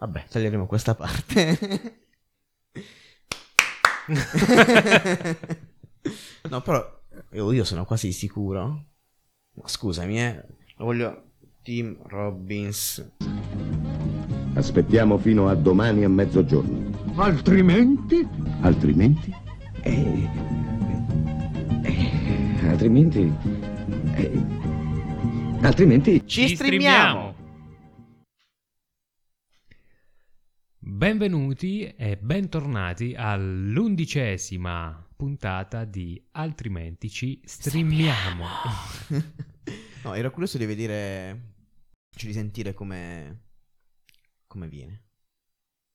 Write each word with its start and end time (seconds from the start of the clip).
Vabbè, 0.00 0.24
taglieremo 0.30 0.66
questa 0.66 0.94
parte. 0.94 1.58
no, 6.48 6.62
però 6.62 7.02
io, 7.32 7.52
io 7.52 7.64
sono 7.64 7.84
quasi 7.84 8.10
sicuro. 8.12 8.86
Ma 9.52 9.68
scusami, 9.68 10.18
eh. 10.18 10.42
Lo 10.76 10.86
voglio. 10.86 11.24
Tim 11.62 11.98
Robbins. 12.06 13.12
Aspettiamo 14.54 15.18
fino 15.18 15.50
a 15.50 15.54
domani 15.54 16.04
a 16.04 16.08
mezzogiorno. 16.08 17.12
Altrimenti? 17.16 18.26
Altrimenti? 18.62 19.34
Eh, 19.82 20.28
eh, 21.82 22.68
altrimenti... 22.68 23.30
eh, 24.14 24.42
altrimenti... 25.60 26.26
Ci 26.26 26.56
streamiamo! 26.56 27.29
Benvenuti 30.92 31.86
e 31.86 32.18
bentornati 32.18 33.14
all'undicesima 33.16 35.08
puntata 35.16 35.84
di 35.84 36.20
Altrimenti 36.32 37.08
ci 37.08 37.40
streamiamo. 37.44 38.44
no, 40.02 40.14
ero 40.14 40.30
curioso 40.32 40.58
di 40.58 40.66
vedere. 40.66 41.54
Cioè 42.10 42.26
di 42.26 42.32
sentire 42.32 42.74
come. 42.74 43.44
come 44.48 44.68
viene. 44.68 45.04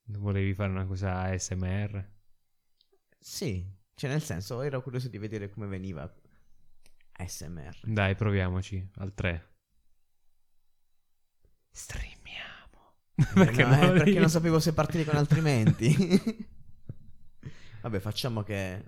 Volevi 0.08 0.54
fare 0.54 0.70
una 0.70 0.86
cosa 0.86 1.20
ASMR? 1.20 2.12
Sì, 3.18 3.64
cioè 3.94 4.10
nel 4.10 4.22
senso, 4.22 4.62
ero 4.62 4.82
curioso 4.82 5.08
di 5.08 5.18
vedere 5.18 5.50
come 5.50 5.66
veniva 5.66 6.10
ASMR. 7.12 7.80
Dai, 7.82 8.16
proviamoci 8.16 8.90
al 8.94 9.12
3. 9.12 9.56
Streamiamo. 11.70 12.55
Perché, 13.34 13.64
no, 13.64 13.76
non 13.76 13.96
eh, 13.96 13.98
perché 13.98 14.18
non 14.18 14.28
sapevo 14.28 14.60
se 14.60 14.72
partire 14.74 15.04
con 15.04 15.16
altrimenti. 15.16 15.94
Vabbè, 17.82 17.98
facciamo 18.00 18.42
che 18.42 18.84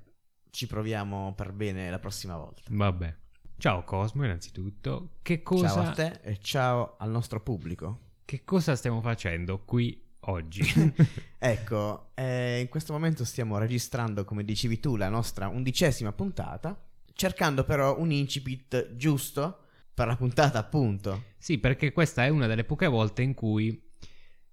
ci 0.51 0.67
proviamo 0.67 1.35
per 1.35 1.53
bene 1.53 1.91
la 1.91 1.99
prossima 1.99 2.37
volta. 2.37 2.63
Vabbè. 2.69 3.17
Ciao 3.57 3.83
Cosmo, 3.85 4.25
innanzitutto. 4.25 5.17
Che 5.23 5.43
cosa, 5.43 5.69
Ciao 5.69 5.83
a 5.83 5.91
te 5.91 6.21
e 6.23 6.39
ciao 6.41 6.97
al 6.99 7.11
nostro 7.11 7.41
pubblico. 7.41 8.01
che 8.25 8.45
cosa 8.45 8.77
stiamo 8.77 9.01
facendo 9.01 9.65
qui 9.65 10.01
oggi? 10.21 10.63
Ecco, 11.41 12.11
eh, 12.15 12.61
in 12.61 12.69
questo 12.69 12.93
momento 12.93 13.25
stiamo 13.25 13.59
registrando, 13.59 14.25
come 14.25 14.45
dicevi 14.45 14.81
tu, 14.81 14.97
la 14.97 15.09
nostra 15.09 15.47
undicesima 15.49 16.13
puntata, 16.13 16.77
cercando 17.13 17.65
però 17.65 17.99
un 17.99 18.11
incipit 18.11 18.97
giusto 18.97 19.67
per 19.95 20.09
la 20.09 20.17
puntata, 20.17 20.59
appunto. 20.59 21.25
Sì, 21.39 21.59
perché 21.59 21.93
questa 21.93 22.25
è 22.25 22.29
una 22.29 22.47
delle 22.47 22.65
poche 22.65 22.87
volte 22.89 23.23
in 23.23 23.35
cui 23.35 23.88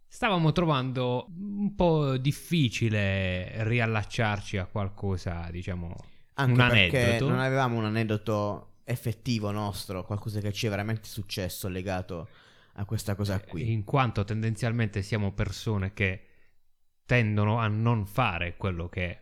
stavamo 0.07 0.51
trovando 0.51 1.27
un 1.37 1.75
po' 1.75 2.17
difficile 2.17 3.63
riallacciarci 3.63 4.57
a 4.57 4.65
qualcosa, 4.65 5.47
diciamo, 5.51 5.95
Anche 6.35 6.61
un 6.61 6.67
perché 6.69 7.03
aneddoto. 7.05 7.31
non 7.31 7.39
avevamo 7.39 7.77
un 7.77 7.85
aneddoto 7.85 8.75
effettivo 8.83 9.51
nostro, 9.51 10.03
qualcosa 10.05 10.39
che 10.39 10.51
ci 10.53 10.67
è 10.67 10.69
veramente 10.69 11.07
successo 11.07 11.67
legato 11.67 12.29
a 12.73 12.85
questa 12.85 13.15
cosa 13.15 13.39
qui. 13.39 13.71
In 13.71 13.83
quanto 13.83 14.23
tendenzialmente 14.23 15.01
siamo 15.01 15.31
persone 15.33 15.93
che 15.93 16.25
tendono 17.05 17.59
a 17.59 17.67
non 17.67 18.05
fare 18.05 18.57
quello 18.57 18.89
che 18.89 19.21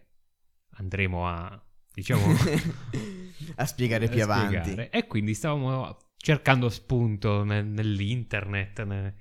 andremo 0.76 1.28
a, 1.28 1.64
diciamo, 1.94 2.24
a 3.56 3.66
spiegare 3.66 4.10
più 4.10 4.22
a 4.22 4.24
avanti. 4.24 4.58
spiegare. 4.72 4.90
E 4.90 5.06
quindi 5.08 5.34
stavamo 5.34 5.98
cercando 6.18 6.70
spunto 6.70 7.44
nel- 7.44 7.66
nell'internet, 7.66 8.84
nel, 8.84 9.14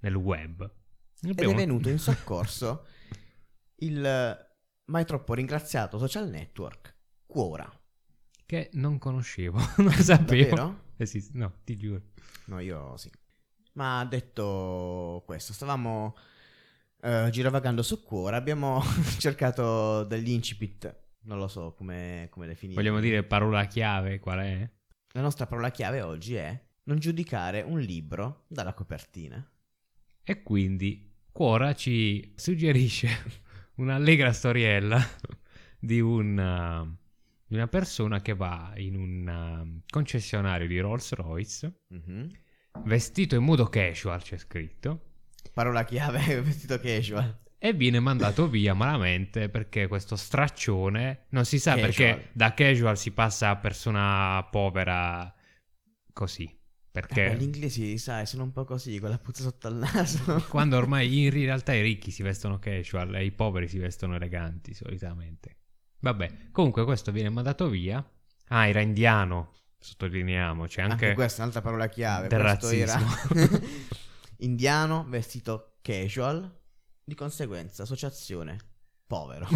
nel 0.00 0.14
web. 0.14 0.70
Ed 1.22 1.30
Abbiamo- 1.30 1.52
è 1.52 1.56
venuto 1.56 1.88
in 1.88 1.98
soccorso 2.00 2.86
il 3.76 4.04
eh, 4.04 4.46
mai 4.86 5.04
troppo 5.04 5.34
ringraziato 5.34 5.98
social 5.98 6.28
network 6.28 6.96
Quora. 7.26 7.70
Che 8.46 8.70
non 8.74 8.98
conoscevo, 8.98 9.58
non 9.78 9.92
sapevo. 9.92 10.56
Davvero? 10.56 10.84
Esiste, 10.96 11.36
no, 11.36 11.52
ti 11.64 11.76
giuro. 11.76 12.02
No, 12.46 12.58
io 12.60 12.96
sì. 12.96 13.10
Ma 13.74 14.04
detto 14.06 15.22
questo, 15.26 15.52
stavamo 15.52 16.16
eh, 17.02 17.28
girovagando 17.30 17.82
su 17.82 18.02
Quora, 18.02 18.36
abbiamo 18.36 18.82
cercato 19.18 20.04
degli 20.04 20.30
incipit, 20.30 20.96
non 21.24 21.38
lo 21.38 21.48
so 21.48 21.74
come, 21.74 22.28
come 22.30 22.46
definire. 22.46 22.80
Vogliamo 22.80 23.00
dire 23.00 23.22
parola 23.22 23.66
chiave 23.66 24.18
qual 24.18 24.38
è? 24.40 24.70
La 25.12 25.20
nostra 25.20 25.46
parola 25.46 25.70
chiave 25.70 26.00
oggi 26.00 26.34
è 26.34 26.66
non 26.84 26.98
giudicare 26.98 27.60
un 27.60 27.78
libro 27.78 28.44
dalla 28.48 28.72
copertina. 28.72 29.46
E 30.22 30.42
quindi 30.42 31.07
Quora 31.38 31.72
ci 31.72 32.32
suggerisce 32.34 33.08
un'allegra 33.78 34.32
storiella 34.32 35.00
di, 35.78 36.00
un, 36.00 36.96
di 37.46 37.54
una 37.54 37.68
persona 37.68 38.20
che 38.20 38.34
va 38.34 38.72
in 38.74 38.96
un 38.96 39.28
uh, 39.76 39.82
concessionario 39.88 40.66
di 40.66 40.80
Rolls 40.80 41.12
Royce, 41.12 41.82
Mhm. 41.90 42.28
vestito 42.86 43.36
in 43.36 43.44
modo 43.44 43.66
casual, 43.66 44.20
c'è 44.20 44.36
scritto, 44.36 45.02
Parola 45.54 45.84
chiave, 45.84 46.18
vestito 46.42 46.76
casual. 46.80 47.38
e 47.56 47.72
viene 47.72 48.00
mandato 48.00 48.48
via 48.48 48.74
malamente 48.74 49.48
perché 49.48 49.86
questo 49.86 50.16
straccione 50.16 51.26
non 51.28 51.44
si 51.44 51.60
sa 51.60 51.76
Casual. 51.76 51.86
perché 51.94 52.30
da 52.32 52.52
casual 52.52 52.98
si 52.98 53.12
passa 53.12 53.50
a 53.50 53.56
persona 53.58 54.42
povera 54.50 55.32
così. 56.12 56.57
Perché 57.00 57.26
Eh, 57.26 57.36
gli 57.36 57.42
inglesi, 57.42 57.98
sai, 57.98 58.26
sono 58.26 58.42
un 58.42 58.52
po' 58.52 58.64
così, 58.64 58.98
con 58.98 59.10
la 59.10 59.18
puzza 59.18 59.42
sotto 59.42 59.68
al 59.68 59.76
naso. 59.76 60.44
Quando 60.50 60.76
ormai 60.76 61.24
in 61.24 61.30
realtà 61.44 61.72
i 61.74 61.82
ricchi 61.82 62.10
si 62.10 62.22
vestono 62.22 62.58
casual 62.58 63.14
e 63.14 63.24
i 63.24 63.32
poveri 63.32 63.68
si 63.68 63.78
vestono 63.78 64.16
eleganti 64.16 64.74
solitamente. 64.74 65.56
Vabbè, 66.00 66.50
comunque 66.50 66.84
questo 66.84 67.12
viene 67.12 67.28
mandato 67.28 67.68
via. 67.68 68.04
Ah, 68.48 68.66
era 68.66 68.80
indiano, 68.80 69.52
sottolineiamo, 69.78 70.66
c'è 70.66 70.82
Anche, 70.82 70.92
anche, 71.06 71.14
questa 71.14 71.38
è 71.38 71.40
un'altra 71.40 71.60
parola 71.62 71.88
chiave. 71.88 72.28
del 72.28 72.40
Questo 72.40 72.70
era 72.70 72.94
razzismo. 72.94 73.60
indiano, 74.38 75.04
vestito 75.08 75.76
casual, 75.82 76.50
di 77.04 77.14
conseguenza 77.14 77.82
associazione 77.82 78.58
povero. 79.06 79.48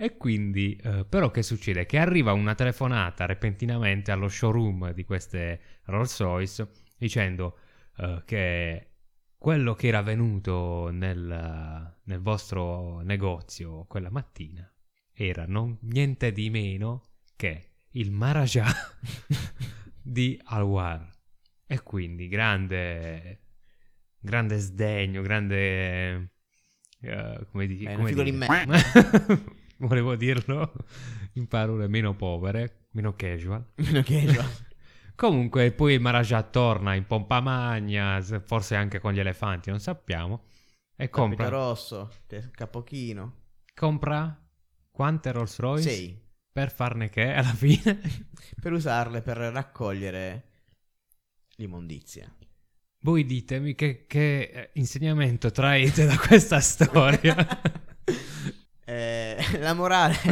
E 0.00 0.16
quindi, 0.16 0.76
eh, 0.80 1.04
però 1.04 1.32
che 1.32 1.42
succede? 1.42 1.84
Che 1.84 1.98
arriva 1.98 2.32
una 2.32 2.54
telefonata 2.54 3.26
repentinamente 3.26 4.12
allo 4.12 4.28
showroom 4.28 4.92
di 4.92 5.02
queste 5.02 5.60
Rolls 5.86 6.20
Royce 6.20 6.70
dicendo 6.96 7.58
eh, 7.96 8.22
che 8.24 8.90
quello 9.36 9.74
che 9.74 9.88
era 9.88 10.00
venuto 10.02 10.90
nel, 10.90 11.96
nel 12.00 12.20
vostro 12.20 13.00
negozio 13.00 13.86
quella 13.88 14.08
mattina 14.08 14.72
era 15.12 15.46
non, 15.48 15.76
niente 15.80 16.30
di 16.30 16.48
meno 16.48 17.02
che 17.34 17.70
il 17.94 18.12
Maharaja 18.12 18.66
di 20.00 20.40
Alwar. 20.44 21.10
E 21.66 21.82
quindi 21.82 22.28
grande, 22.28 23.40
grande 24.20 24.58
sdegno, 24.58 25.22
grande... 25.22 26.30
eh, 27.00 27.46
come, 27.50 27.66
di, 27.66 27.82
È 27.82 27.94
una 27.94 27.96
come 27.96 28.08
figo 28.10 28.22
di 28.22 28.30
dire? 28.30 29.56
Volevo 29.86 30.16
dirlo 30.16 30.72
in 31.34 31.46
parole 31.46 31.88
meno 31.88 32.14
povere, 32.14 32.86
meno 32.92 33.14
casual. 33.14 33.64
Meno 33.76 34.02
casual. 34.02 34.66
Comunque, 35.14 35.72
poi 35.72 35.94
il 35.94 36.00
Maharaja 36.00 36.42
torna 36.42 36.94
in 36.94 37.06
pompa 37.06 37.40
magna, 37.40 38.20
forse 38.44 38.76
anche 38.76 39.00
con 39.00 39.12
gli 39.12 39.18
elefanti, 39.18 39.70
non 39.70 39.80
sappiamo. 39.80 40.44
E 40.96 41.08
Compra. 41.08 41.44
compra. 41.44 41.48
rosso, 41.48 42.10
capochino. 42.52 43.34
compra 43.74 44.36
quante 44.90 45.30
Rolls 45.32 45.58
Royce? 45.58 45.88
Sei. 45.88 46.26
Per 46.52 46.72
farne 46.72 47.08
che 47.08 47.32
alla 47.32 47.52
fine? 47.52 48.00
Per 48.60 48.72
usarle 48.72 49.22
per 49.22 49.36
raccogliere 49.36 50.44
l'immondizia. 51.56 52.32
Voi 53.02 53.24
ditemi 53.24 53.76
che, 53.76 54.06
che 54.08 54.40
eh, 54.40 54.70
insegnamento 54.74 55.52
traete 55.52 56.04
da 56.04 56.16
questa 56.16 56.58
storia. 56.58 57.36
Eh, 58.88 59.36
la 59.60 59.74
morale 59.74 60.16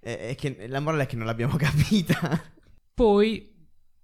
è, 0.00 0.28
è 0.28 0.34
che 0.34 0.68
la 0.68 0.80
morale 0.80 1.04
è 1.04 1.06
che 1.06 1.16
non 1.16 1.24
l'abbiamo 1.24 1.56
capita. 1.58 2.52
Poi 2.92 3.54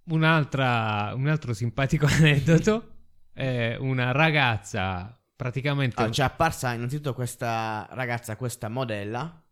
un'altra, 0.05 1.12
un 1.14 1.29
altro 1.29 1.52
simpatico 1.52 2.06
aneddoto. 2.06 2.88
È 3.34 3.76
una 3.79 4.12
ragazza 4.12 5.19
praticamente... 5.37 5.96
Allora, 5.96 6.12
ci 6.12 6.20
è 6.20 6.25
apparsa 6.25 6.73
innanzitutto 6.73 7.12
questa 7.14 7.87
ragazza, 7.90 8.37
questa 8.37 8.69
modella, 8.69 9.43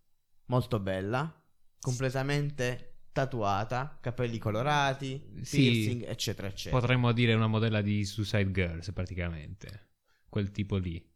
molto 0.46 0.78
bella, 0.80 1.42
completamente 1.80 2.86
tatuata, 3.12 3.98
capelli 4.00 4.38
colorati, 4.38 5.22
Sì. 5.42 5.56
piercing, 5.60 6.04
eccetera, 6.06 6.48
eccetera. 6.48 6.78
Potremmo 6.78 7.12
dire 7.12 7.34
una 7.34 7.46
modella 7.46 7.80
di 7.82 8.04
Suicide 8.04 8.50
Girls 8.50 8.92
praticamente. 8.92 9.88
Quel 10.28 10.50
tipo 10.50 10.76
lì. 10.76 11.09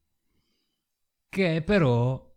Che 1.35 1.63
però 1.63 2.33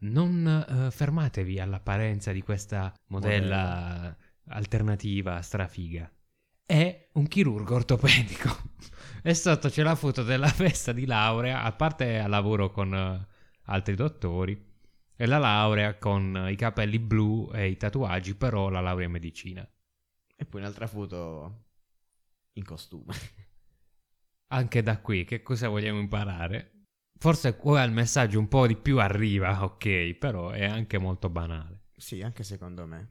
non 0.00 0.46
eh, 0.46 0.90
fermatevi 0.90 1.58
all'apparenza 1.58 2.32
di 2.32 2.42
questa 2.42 2.92
modella 3.06 4.14
alternativa 4.48 5.40
strafiga. 5.40 6.12
è 6.66 7.08
un 7.14 7.26
chirurgo 7.28 7.76
ortopedico. 7.76 8.50
e 9.24 9.32
sotto 9.32 9.70
c'è 9.70 9.82
la 9.82 9.94
foto 9.94 10.22
della 10.22 10.48
festa 10.48 10.92
di 10.92 11.06
laurea, 11.06 11.62
a 11.62 11.72
parte 11.72 12.18
al 12.18 12.28
lavoro 12.28 12.70
con 12.70 12.94
eh, 12.94 13.26
altri 13.70 13.94
dottori, 13.94 14.62
e 15.16 15.24
la 15.24 15.38
laurea 15.38 15.96
con 15.96 16.48
i 16.50 16.54
capelli 16.54 16.98
blu 16.98 17.50
e 17.54 17.68
i 17.68 17.78
tatuaggi, 17.78 18.34
però 18.34 18.68
la 18.68 18.80
laurea 18.80 19.06
in 19.06 19.12
medicina. 19.12 19.66
E 20.36 20.44
poi 20.44 20.60
un'altra 20.60 20.86
foto 20.86 21.68
in 22.52 22.64
costume. 22.66 23.14
Anche 24.52 24.82
da 24.82 25.00
qui, 25.00 25.24
che 25.24 25.40
cosa 25.40 25.70
vogliamo 25.70 26.00
imparare? 26.00 26.71
Forse 27.22 27.54
qua 27.56 27.84
il 27.84 27.92
messaggio 27.92 28.40
un 28.40 28.48
po' 28.48 28.66
di 28.66 28.74
più 28.74 28.98
arriva, 28.98 29.62
ok, 29.62 30.14
però 30.14 30.50
è 30.50 30.64
anche 30.64 30.98
molto 30.98 31.28
banale. 31.30 31.82
Sì, 31.96 32.20
anche 32.20 32.42
secondo 32.42 32.84
me. 32.84 33.10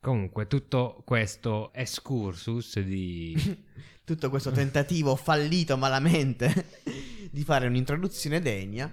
Comunque, 0.00 0.46
tutto 0.46 1.02
questo 1.06 1.72
excursus 1.72 2.78
di... 2.80 3.34
Tutto 4.04 4.28
questo 4.28 4.50
tentativo 4.50 5.16
fallito 5.16 5.78
malamente 5.78 6.66
di 7.32 7.42
fare 7.42 7.66
un'introduzione 7.68 8.40
degna. 8.40 8.92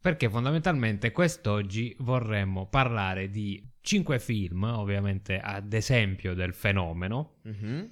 Perché 0.00 0.28
fondamentalmente 0.30 1.10
quest'oggi 1.10 1.96
vorremmo 1.98 2.68
parlare 2.68 3.30
di 3.30 3.68
cinque 3.80 4.20
film, 4.20 4.62
ovviamente 4.62 5.40
ad 5.40 5.72
esempio 5.72 6.34
del 6.34 6.54
fenomeno, 6.54 7.38
Mhm. 7.42 7.90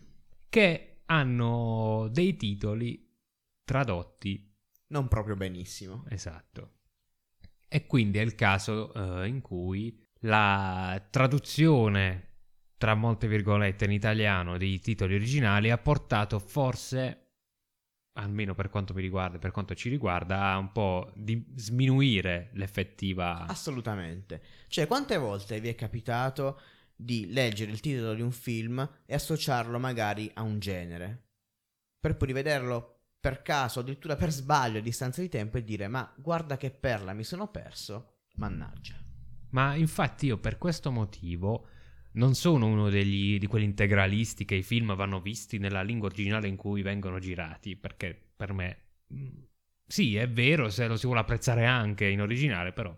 che 0.48 1.00
hanno 1.06 2.08
dei 2.12 2.36
titoli 2.36 3.10
tradotti 3.64 4.49
Non 4.90 5.08
proprio 5.08 5.36
benissimo. 5.36 6.04
Esatto. 6.08 6.78
E 7.68 7.86
quindi 7.86 8.18
è 8.18 8.22
il 8.22 8.34
caso 8.34 8.92
eh, 8.92 9.28
in 9.28 9.40
cui 9.40 10.04
la 10.22 11.06
traduzione, 11.10 12.38
tra 12.76 12.94
molte 12.94 13.28
virgolette, 13.28 13.84
in 13.84 13.92
italiano 13.92 14.58
dei 14.58 14.80
titoli 14.80 15.14
originali 15.14 15.70
ha 15.70 15.78
portato 15.78 16.40
forse, 16.40 17.34
almeno 18.14 18.54
per 18.54 18.68
quanto 18.68 18.92
mi 18.92 19.00
riguarda, 19.00 19.38
per 19.38 19.52
quanto 19.52 19.74
ci 19.74 19.88
riguarda, 19.88 20.50
a 20.50 20.58
un 20.58 20.72
po' 20.72 21.12
di 21.14 21.52
sminuire 21.54 22.50
l'effettiva... 22.54 23.46
Assolutamente. 23.46 24.42
Cioè, 24.66 24.88
quante 24.88 25.16
volte 25.16 25.60
vi 25.60 25.68
è 25.68 25.76
capitato 25.76 26.60
di 26.96 27.32
leggere 27.32 27.70
il 27.70 27.80
titolo 27.80 28.14
di 28.14 28.20
un 28.20 28.32
film 28.32 28.86
e 29.06 29.14
associarlo 29.14 29.78
magari 29.78 30.28
a 30.34 30.42
un 30.42 30.58
genere? 30.58 31.28
Per 32.00 32.16
poi 32.16 32.26
rivederlo 32.26 32.99
per 33.20 33.42
caso, 33.42 33.80
addirittura 33.80 34.16
per 34.16 34.30
sbaglio 34.30 34.78
a 34.78 34.82
distanza 34.82 35.20
di 35.20 35.28
tempo 35.28 35.58
e 35.58 35.64
dire 35.64 35.88
ma 35.88 36.10
guarda 36.16 36.56
che 36.56 36.70
perla 36.70 37.12
mi 37.12 37.24
sono 37.24 37.48
perso, 37.48 38.22
mannaggia. 38.36 38.96
Ma 39.50 39.74
infatti 39.74 40.26
io 40.26 40.38
per 40.38 40.56
questo 40.56 40.90
motivo 40.90 41.66
non 42.12 42.34
sono 42.34 42.66
uno 42.66 42.88
degli, 42.88 43.38
di 43.38 43.46
quelli 43.46 43.66
integralisti 43.66 44.44
che 44.44 44.54
i 44.56 44.62
film 44.62 44.94
vanno 44.94 45.20
visti 45.20 45.58
nella 45.58 45.82
lingua 45.82 46.08
originale 46.08 46.48
in 46.48 46.56
cui 46.56 46.82
vengono 46.82 47.18
girati, 47.18 47.76
perché 47.76 48.30
per 48.34 48.52
me 48.52 48.78
mm, 49.12 49.42
sì, 49.90 50.14
è 50.14 50.30
vero 50.30 50.70
se 50.70 50.86
lo 50.86 50.96
si 50.96 51.06
vuole 51.06 51.20
apprezzare 51.20 51.66
anche 51.66 52.06
in 52.06 52.20
originale, 52.20 52.72
però. 52.72 52.96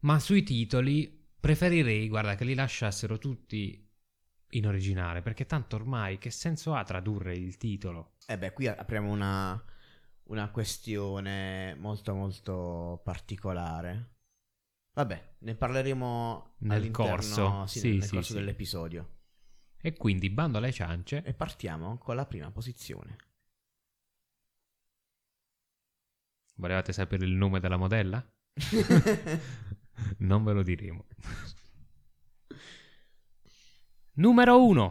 Ma 0.00 0.18
sui 0.18 0.42
titoli 0.42 1.28
preferirei, 1.38 2.08
guarda, 2.08 2.34
che 2.34 2.44
li 2.44 2.54
lasciassero 2.54 3.18
tutti 3.18 3.89
in 4.50 4.66
originale, 4.66 5.22
perché 5.22 5.46
tanto 5.46 5.76
ormai 5.76 6.18
che 6.18 6.30
senso 6.30 6.74
ha 6.74 6.82
tradurre 6.84 7.34
il 7.34 7.56
titolo? 7.56 8.12
E 8.26 8.38
beh, 8.38 8.52
qui 8.52 8.66
apriamo 8.66 9.10
una, 9.10 9.62
una 10.24 10.50
questione 10.50 11.74
molto 11.74 12.14
molto 12.14 13.00
particolare. 13.04 14.14
Vabbè, 14.92 15.34
ne 15.38 15.54
parleremo 15.54 16.54
Nel 16.58 16.90
corso. 16.90 17.66
sì, 17.66 17.80
Sì, 17.80 17.90
nel 17.90 18.02
sì, 18.02 18.14
corso 18.14 18.34
dell'episodio. 18.34 19.08
E 19.82 19.94
quindi 19.94 20.30
bando 20.30 20.58
alle 20.58 20.72
ciance. 20.72 21.22
E 21.24 21.32
partiamo 21.32 21.98
con 21.98 22.14
la 22.14 22.26
prima 22.26 22.50
posizione. 22.50 23.16
Volevate 26.56 26.92
sapere 26.92 27.24
il 27.24 27.32
nome 27.32 27.58
della 27.58 27.76
modella? 27.76 28.24
non 30.18 30.44
ve 30.44 30.52
lo 30.52 30.62
diremo. 30.62 31.06
Numero 34.14 34.64
1. 34.64 34.90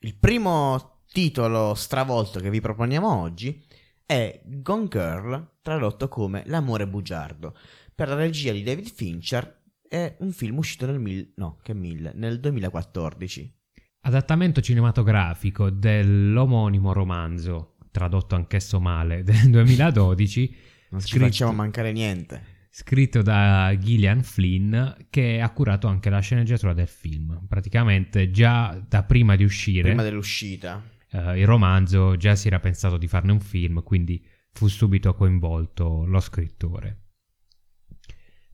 Il 0.00 0.16
primo 0.16 1.00
titolo 1.10 1.74
stravolto 1.74 2.40
che 2.40 2.50
vi 2.50 2.60
proponiamo 2.60 3.20
oggi 3.20 3.64
è 4.04 4.40
Gone 4.44 4.88
Girl, 4.88 5.58
tradotto 5.62 6.08
come 6.08 6.42
L'amore 6.46 6.86
bugiardo, 6.86 7.56
per 7.94 8.08
la 8.08 8.14
regia 8.14 8.52
di 8.52 8.62
David 8.62 8.92
Fincher. 8.92 9.62
È 9.88 10.16
un 10.20 10.32
film 10.32 10.58
uscito 10.58 10.86
nel, 10.86 10.98
mil- 10.98 11.32
no, 11.36 11.58
che 11.62 11.72
mille, 11.72 12.12
nel 12.14 12.40
2014. 12.40 13.54
Adattamento 14.00 14.60
cinematografico 14.60 15.70
dell'omonimo 15.70 16.92
romanzo, 16.92 17.76
tradotto 17.90 18.34
anch'esso 18.34 18.80
male, 18.80 19.22
del 19.24 19.48
2012, 19.50 20.56
Non 20.90 21.00
ci 21.00 21.06
Scritto. 21.08 21.24
facciamo 21.24 21.52
mancare 21.52 21.92
niente. 21.92 22.54
Scritto 22.78 23.22
da 23.22 23.74
Gillian 23.78 24.22
Flynn, 24.22 24.76
che 25.08 25.40
ha 25.40 25.48
curato 25.50 25.86
anche 25.86 26.10
la 26.10 26.20
sceneggiatura 26.20 26.74
del 26.74 26.86
film. 26.86 27.46
Praticamente 27.48 28.30
già 28.30 28.78
da 28.86 29.02
prima 29.02 29.34
di 29.34 29.44
uscire 29.44 29.88
Prima 29.88 30.02
dell'uscita. 30.02 30.82
eh, 31.10 31.40
il 31.40 31.46
romanzo, 31.46 32.16
già 32.16 32.34
si 32.34 32.48
era 32.48 32.60
pensato 32.60 32.98
di 32.98 33.08
farne 33.08 33.32
un 33.32 33.40
film, 33.40 33.82
quindi 33.82 34.22
fu 34.52 34.68
subito 34.68 35.14
coinvolto 35.14 36.04
lo 36.04 36.20
scrittore. 36.20 37.04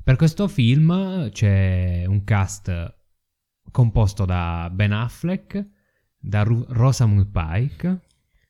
Per 0.04 0.14
questo 0.14 0.46
film 0.46 1.28
c'è 1.30 2.04
un 2.06 2.22
cast 2.22 2.96
composto 3.72 4.24
da 4.24 4.70
Ben 4.72 4.92
Affleck, 4.92 5.66
da 6.16 6.44
Ru- 6.44 6.64
Rosamund 6.68 7.28
Pike 7.28 8.02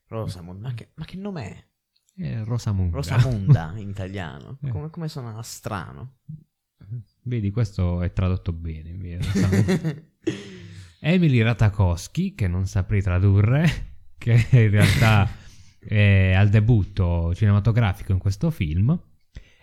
Rosamund, 0.05 0.61
ma 0.61 0.71
che, 0.75 0.91
ma 0.93 1.05
che 1.05 1.17
nome 1.17 1.49
è? 1.49 1.65
E 2.15 2.43
Rosamunda. 2.43 2.95
Rosamunda 2.97 3.73
in 3.77 3.89
italiano. 3.91 4.57
Eh. 4.63 4.69
Come, 4.69 4.89
come 4.89 5.07
suona 5.07 5.41
strano. 5.41 6.19
Vedi, 7.23 7.51
questo 7.51 8.01
è 8.01 8.11
tradotto 8.13 8.51
bene. 8.53 8.91
via. 8.91 9.19
Emily 10.99 11.41
Ratakowski, 11.41 12.33
che 12.33 12.47
non 12.47 12.65
saprei 12.65 13.01
tradurre, 13.01 13.65
che 14.17 14.47
in 14.51 14.69
realtà 14.69 15.29
è 15.79 16.33
al 16.33 16.49
debutto 16.49 17.33
cinematografico 17.35 18.11
in 18.11 18.19
questo 18.19 18.51
film, 18.51 18.97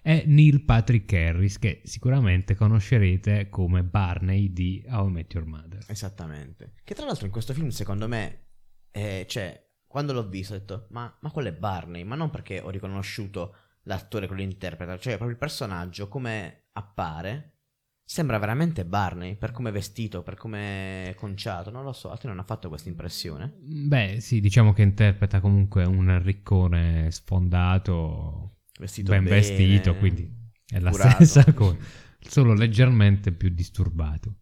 e 0.03 0.25
Neil 0.27 0.63
Patrick 0.65 1.13
Harris, 1.13 1.59
che 1.59 1.83
sicuramente 1.85 2.55
conoscerete 2.55 3.49
come 3.49 3.85
Barney 3.85 4.53
di 4.53 4.85
How 4.89 5.09
I 5.09 5.13
Met 5.13 5.35
Your 5.35 5.47
Mother. 5.47 5.85
Esattamente. 5.89 6.73
Che 6.83 6.95
tra 6.95 7.07
l'altro 7.07 7.27
in 7.27 7.33
questo 7.33 7.53
film, 7.53 7.69
secondo 7.69 8.09
me, 8.09 8.49
eh, 8.91 9.25
cioè, 9.29 9.70
quando 9.91 10.13
l'ho 10.13 10.29
visto 10.29 10.55
ho 10.55 10.59
detto, 10.59 10.87
ma, 10.91 11.13
ma 11.19 11.31
quello 11.33 11.49
è 11.49 11.53
Barney, 11.53 12.05
ma 12.05 12.15
non 12.15 12.31
perché 12.31 12.61
ho 12.61 12.71
riconosciuto 12.71 13.57
l'attore 13.83 14.29
che 14.29 14.35
lo 14.35 14.41
interpreta, 14.41 14.97
cioè 14.97 15.15
proprio 15.15 15.33
il 15.33 15.37
personaggio, 15.37 16.07
come 16.07 16.67
appare, 16.75 17.57
sembra 18.05 18.39
veramente 18.39 18.85
Barney, 18.85 19.35
per 19.37 19.51
come 19.51 19.71
è 19.71 19.73
vestito, 19.73 20.23
per 20.23 20.37
come 20.37 21.09
è 21.09 21.15
conciato, 21.17 21.71
non 21.73 21.83
lo 21.83 21.93
so, 21.93 22.09
a 22.13 22.17
te 22.17 22.29
non 22.29 22.39
ha 22.39 22.45
fatto 22.45 22.69
questa 22.69 22.89
impressione? 22.89 23.53
Beh, 23.59 24.21
sì, 24.21 24.39
diciamo 24.41 24.73
che 24.73 24.83
interpreta 24.83 25.41
comunque 25.41 25.85
un 25.85 26.23
riccone 26.23 27.11
sfondato, 27.11 28.59
Vestito 28.79 29.11
ben 29.11 29.25
bene, 29.25 29.37
vestito, 29.37 29.97
quindi 29.97 30.33
è 30.69 30.79
la 30.79 30.91
curato. 30.91 31.25
stessa 31.25 31.51
cosa, 31.53 31.77
solo 32.21 32.55
leggermente 32.55 33.33
più 33.33 33.49
disturbato. 33.49 34.37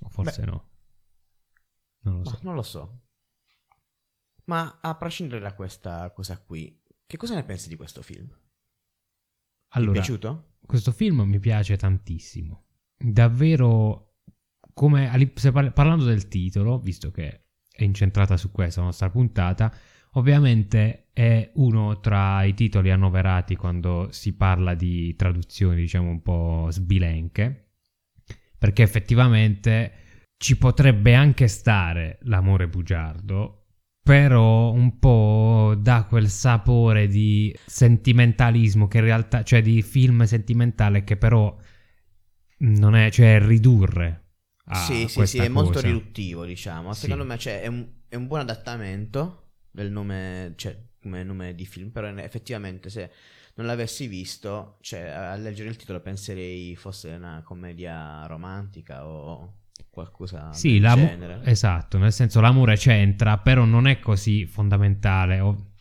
O 0.00 0.08
forse 0.08 0.40
Beh. 0.40 0.50
no. 0.50 0.70
Non 2.00 2.18
lo 2.18 2.24
so. 2.24 2.38
non 2.42 2.54
lo 2.56 2.62
so. 2.62 3.02
Ma 4.44 4.78
a 4.80 4.94
prescindere 4.96 5.40
da 5.40 5.54
questa 5.54 6.10
cosa 6.10 6.38
qui, 6.40 6.80
che 7.06 7.16
cosa 7.16 7.34
ne 7.34 7.44
pensi 7.44 7.68
di 7.68 7.76
questo 7.76 8.02
film? 8.02 8.26
Ti 8.28 8.34
è 8.34 9.78
Allora, 9.78 9.92
piaciuto? 9.92 10.56
questo 10.66 10.92
film 10.92 11.20
mi 11.22 11.38
piace 11.38 11.76
tantissimo. 11.76 12.66
Davvero, 12.96 14.16
come 14.74 15.10
parlando 15.72 16.04
del 16.04 16.28
titolo, 16.28 16.78
visto 16.78 17.10
che 17.10 17.46
è 17.70 17.84
incentrata 17.84 18.36
su 18.36 18.50
questa 18.50 18.82
nostra 18.82 19.10
puntata, 19.10 19.72
ovviamente 20.12 21.08
è 21.12 21.50
uno 21.54 22.00
tra 22.00 22.42
i 22.44 22.54
titoli 22.54 22.90
annoverati 22.90 23.56
quando 23.56 24.08
si 24.10 24.34
parla 24.34 24.74
di 24.74 25.14
traduzioni, 25.16 25.76
diciamo 25.76 26.10
un 26.10 26.22
po' 26.22 26.68
sbilenche, 26.70 27.72
perché 28.58 28.82
effettivamente 28.82 29.92
ci 30.36 30.56
potrebbe 30.58 31.14
anche 31.14 31.48
stare 31.48 32.18
l'amore 32.22 32.68
bugiardo, 32.68 33.61
però 34.02 34.72
un 34.72 34.98
po' 34.98 35.74
dà 35.78 36.04
quel 36.08 36.28
sapore 36.28 37.06
di 37.06 37.56
sentimentalismo 37.64 38.88
che 38.88 38.98
in 38.98 39.04
realtà, 39.04 39.44
cioè 39.44 39.62
di 39.62 39.80
film 39.82 40.24
sentimentale 40.24 41.04
che 41.04 41.16
però 41.16 41.56
non 42.58 42.96
è, 42.96 43.10
cioè 43.10 43.38
ridurre. 43.40 44.24
a 44.66 44.74
sì, 44.74 45.06
sì, 45.06 45.26
sì, 45.26 45.38
è 45.38 45.48
molto 45.48 45.80
riduttivo, 45.80 46.44
diciamo. 46.44 46.92
Sì. 46.92 47.02
Secondo 47.02 47.24
me 47.24 47.38
cioè, 47.38 47.62
è, 47.62 47.68
un, 47.68 47.86
è 48.08 48.16
un 48.16 48.26
buon 48.26 48.40
adattamento 48.40 49.52
del 49.70 49.92
nome, 49.92 50.54
cioè, 50.56 50.76
come 51.00 51.22
nome 51.22 51.54
di 51.54 51.64
film, 51.64 51.90
però 51.90 52.08
effettivamente 52.08 52.90
se 52.90 53.10
non 53.54 53.66
l'avessi 53.66 54.08
visto, 54.08 54.78
cioè, 54.80 55.02
a 55.02 55.34
leggere 55.36 55.68
il 55.68 55.76
titolo 55.76 56.00
penserei 56.00 56.74
fosse 56.74 57.10
una 57.10 57.42
commedia 57.44 58.26
romantica 58.26 59.06
o... 59.06 59.58
qualcosa 59.92 60.50
Sì, 60.52 60.80
del 60.80 60.90
genere. 60.94 61.40
esatto, 61.44 61.98
nel 61.98 62.12
senso 62.12 62.40
l'amore 62.40 62.76
c'entra, 62.76 63.36
però 63.38 63.64
non 63.64 63.86
è 63.86 63.98
così 64.00 64.46
fondamentale, 64.46 65.38
o, 65.40 65.72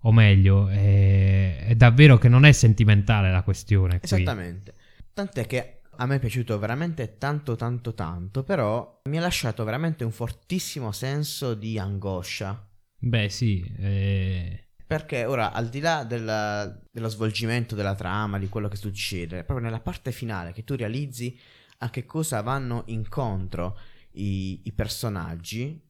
o 0.00 0.12
meglio, 0.12 0.68
è, 0.68 1.64
è 1.66 1.74
davvero 1.76 2.18
che 2.18 2.28
non 2.28 2.44
è 2.44 2.50
sentimentale 2.52 3.30
la 3.30 3.42
questione 3.42 4.00
qui. 4.00 4.08
Esattamente. 4.22 4.74
Tant'è 5.14 5.46
che 5.46 5.82
a 5.96 6.06
me 6.06 6.16
è 6.16 6.18
piaciuto 6.18 6.58
veramente 6.58 7.18
tanto 7.18 7.54
tanto 7.54 7.94
tanto, 7.94 8.42
però 8.42 9.00
mi 9.08 9.18
ha 9.18 9.20
lasciato 9.20 9.62
veramente 9.62 10.02
un 10.02 10.10
fortissimo 10.10 10.90
senso 10.90 11.54
di 11.54 11.78
angoscia. 11.78 12.68
Beh 12.98 13.28
sì, 13.28 13.62
eh, 13.78 14.64
Perché 14.86 15.24
ora, 15.24 15.52
al 15.52 15.68
di 15.68 15.80
là 15.80 16.04
della- 16.04 16.80
dello 16.90 17.08
svolgimento 17.08 17.74
della 17.74 17.94
trama, 17.94 18.38
di 18.38 18.48
quello 18.48 18.68
che 18.68 18.76
succede, 18.76 19.42
proprio 19.44 19.64
nella 19.66 19.80
parte 19.80 20.12
finale 20.12 20.52
che 20.52 20.64
tu 20.64 20.74
realizzi 20.74 21.38
a 21.82 21.90
che 21.90 22.04
cosa 22.06 22.40
vanno 22.42 22.84
incontro 22.86 23.78
i, 24.12 24.60
i 24.64 24.72
personaggi, 24.72 25.80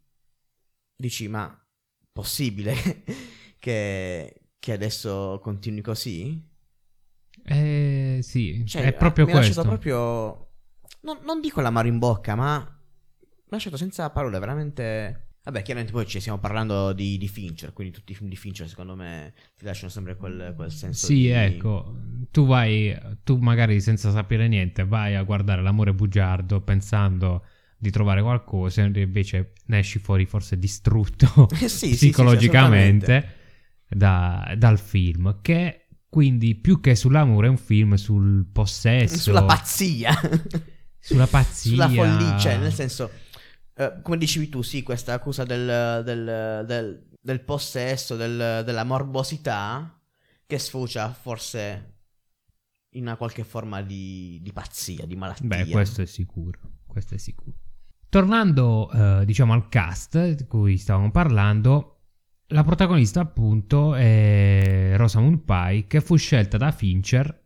dici, 0.96 1.28
ma 1.28 1.56
possibile 2.12 2.74
che, 3.58 4.40
che 4.58 4.72
adesso 4.72 5.38
continui 5.42 5.82
così? 5.82 6.50
eh, 7.44 8.20
sì, 8.22 8.64
Cioè, 8.66 8.82
è 8.82 8.92
proprio 8.92 9.24
mi 9.26 9.32
questo. 9.32 9.62
proprio. 9.62 10.50
Non, 11.00 11.18
non 11.22 11.40
dico 11.40 11.60
l'amaro 11.60 11.88
in 11.88 11.98
bocca, 11.98 12.34
ma. 12.34 12.58
Mi 13.20 13.28
lasciato 13.48 13.76
senza 13.76 14.08
parole, 14.10 14.38
veramente. 14.38 15.31
Vabbè, 15.44 15.62
chiaramente 15.62 15.92
poi 15.92 16.06
ci 16.06 16.20
stiamo 16.20 16.38
parlando 16.38 16.92
di, 16.92 17.18
di 17.18 17.26
Fincher, 17.26 17.72
quindi 17.72 17.92
tutti 17.92 18.12
i 18.12 18.14
film 18.14 18.28
di 18.28 18.36
Fincher, 18.36 18.68
secondo 18.68 18.94
me, 18.94 19.34
ti 19.56 19.64
lasciano 19.64 19.90
sempre 19.90 20.16
quel, 20.16 20.52
quel 20.54 20.70
senso 20.70 21.06
Sì, 21.06 21.22
di. 21.24 21.32
ecco, 21.32 21.94
tu 22.30 22.46
vai, 22.46 22.96
tu 23.24 23.38
magari 23.38 23.80
senza 23.80 24.12
sapere 24.12 24.46
niente 24.46 24.84
vai 24.84 25.16
a 25.16 25.22
guardare 25.24 25.60
l'amore 25.62 25.92
bugiardo 25.94 26.60
pensando 26.60 27.44
di 27.76 27.90
trovare 27.90 28.22
qualcosa 28.22 28.82
e 28.84 29.00
invece 29.00 29.52
ne 29.66 29.78
esci 29.80 29.98
fuori 29.98 30.26
forse 30.26 30.56
distrutto 30.56 31.48
Eh 31.60 31.68
sì, 31.68 31.68
sì, 31.68 31.96
sì, 31.96 32.10
psicologicamente 32.10 33.34
da- 33.88 34.54
dal 34.56 34.78
film, 34.78 35.40
che 35.42 35.86
quindi 36.08 36.54
più 36.54 36.80
che 36.80 36.94
sull'amore 36.94 37.46
è 37.48 37.50
un 37.50 37.56
film 37.56 37.94
sul 37.94 38.46
possesso, 38.52 39.16
Sulla 39.18 39.42
pazzia. 39.42 40.12
sulla 41.00 41.26
pazzia, 41.26 41.70
Sulla 41.70 41.88
follia, 41.88 42.38
cioè, 42.38 42.58
nel 42.58 42.72
senso. 42.72 43.10
Eh, 43.82 44.02
come 44.02 44.18
dicevi 44.18 44.48
tu, 44.48 44.62
sì, 44.62 44.82
questa 44.82 45.14
accusa 45.14 45.44
del, 45.44 46.02
del, 46.04 46.64
del, 46.66 47.08
del 47.20 47.40
possesso, 47.40 48.16
del- 48.16 48.62
della 48.64 48.84
morbosità, 48.84 49.98
che 50.46 50.58
sfocia 50.58 51.12
forse 51.12 51.90
in 52.90 53.02
una 53.02 53.16
qualche 53.16 53.44
forma 53.44 53.82
di, 53.82 54.38
di 54.42 54.52
pazzia, 54.52 55.06
di 55.06 55.16
malattia. 55.16 55.46
Beh, 55.46 55.66
questo 55.66 56.02
è 56.02 56.06
sicuro, 56.06 56.58
questo 56.86 57.14
è 57.14 57.18
sicuro. 57.18 57.56
Tornando, 58.08 58.90
eh, 58.90 59.24
diciamo, 59.24 59.54
al 59.54 59.68
cast 59.68 60.34
di 60.34 60.46
cui 60.46 60.76
stavamo 60.76 61.10
parlando, 61.10 62.00
la 62.48 62.62
protagonista 62.64 63.20
appunto 63.20 63.94
è 63.94 64.92
Rosamund 64.96 65.38
Pike, 65.38 65.86
che 65.86 66.00
fu 66.02 66.16
scelta 66.16 66.58
da 66.58 66.70
Fincher 66.70 67.40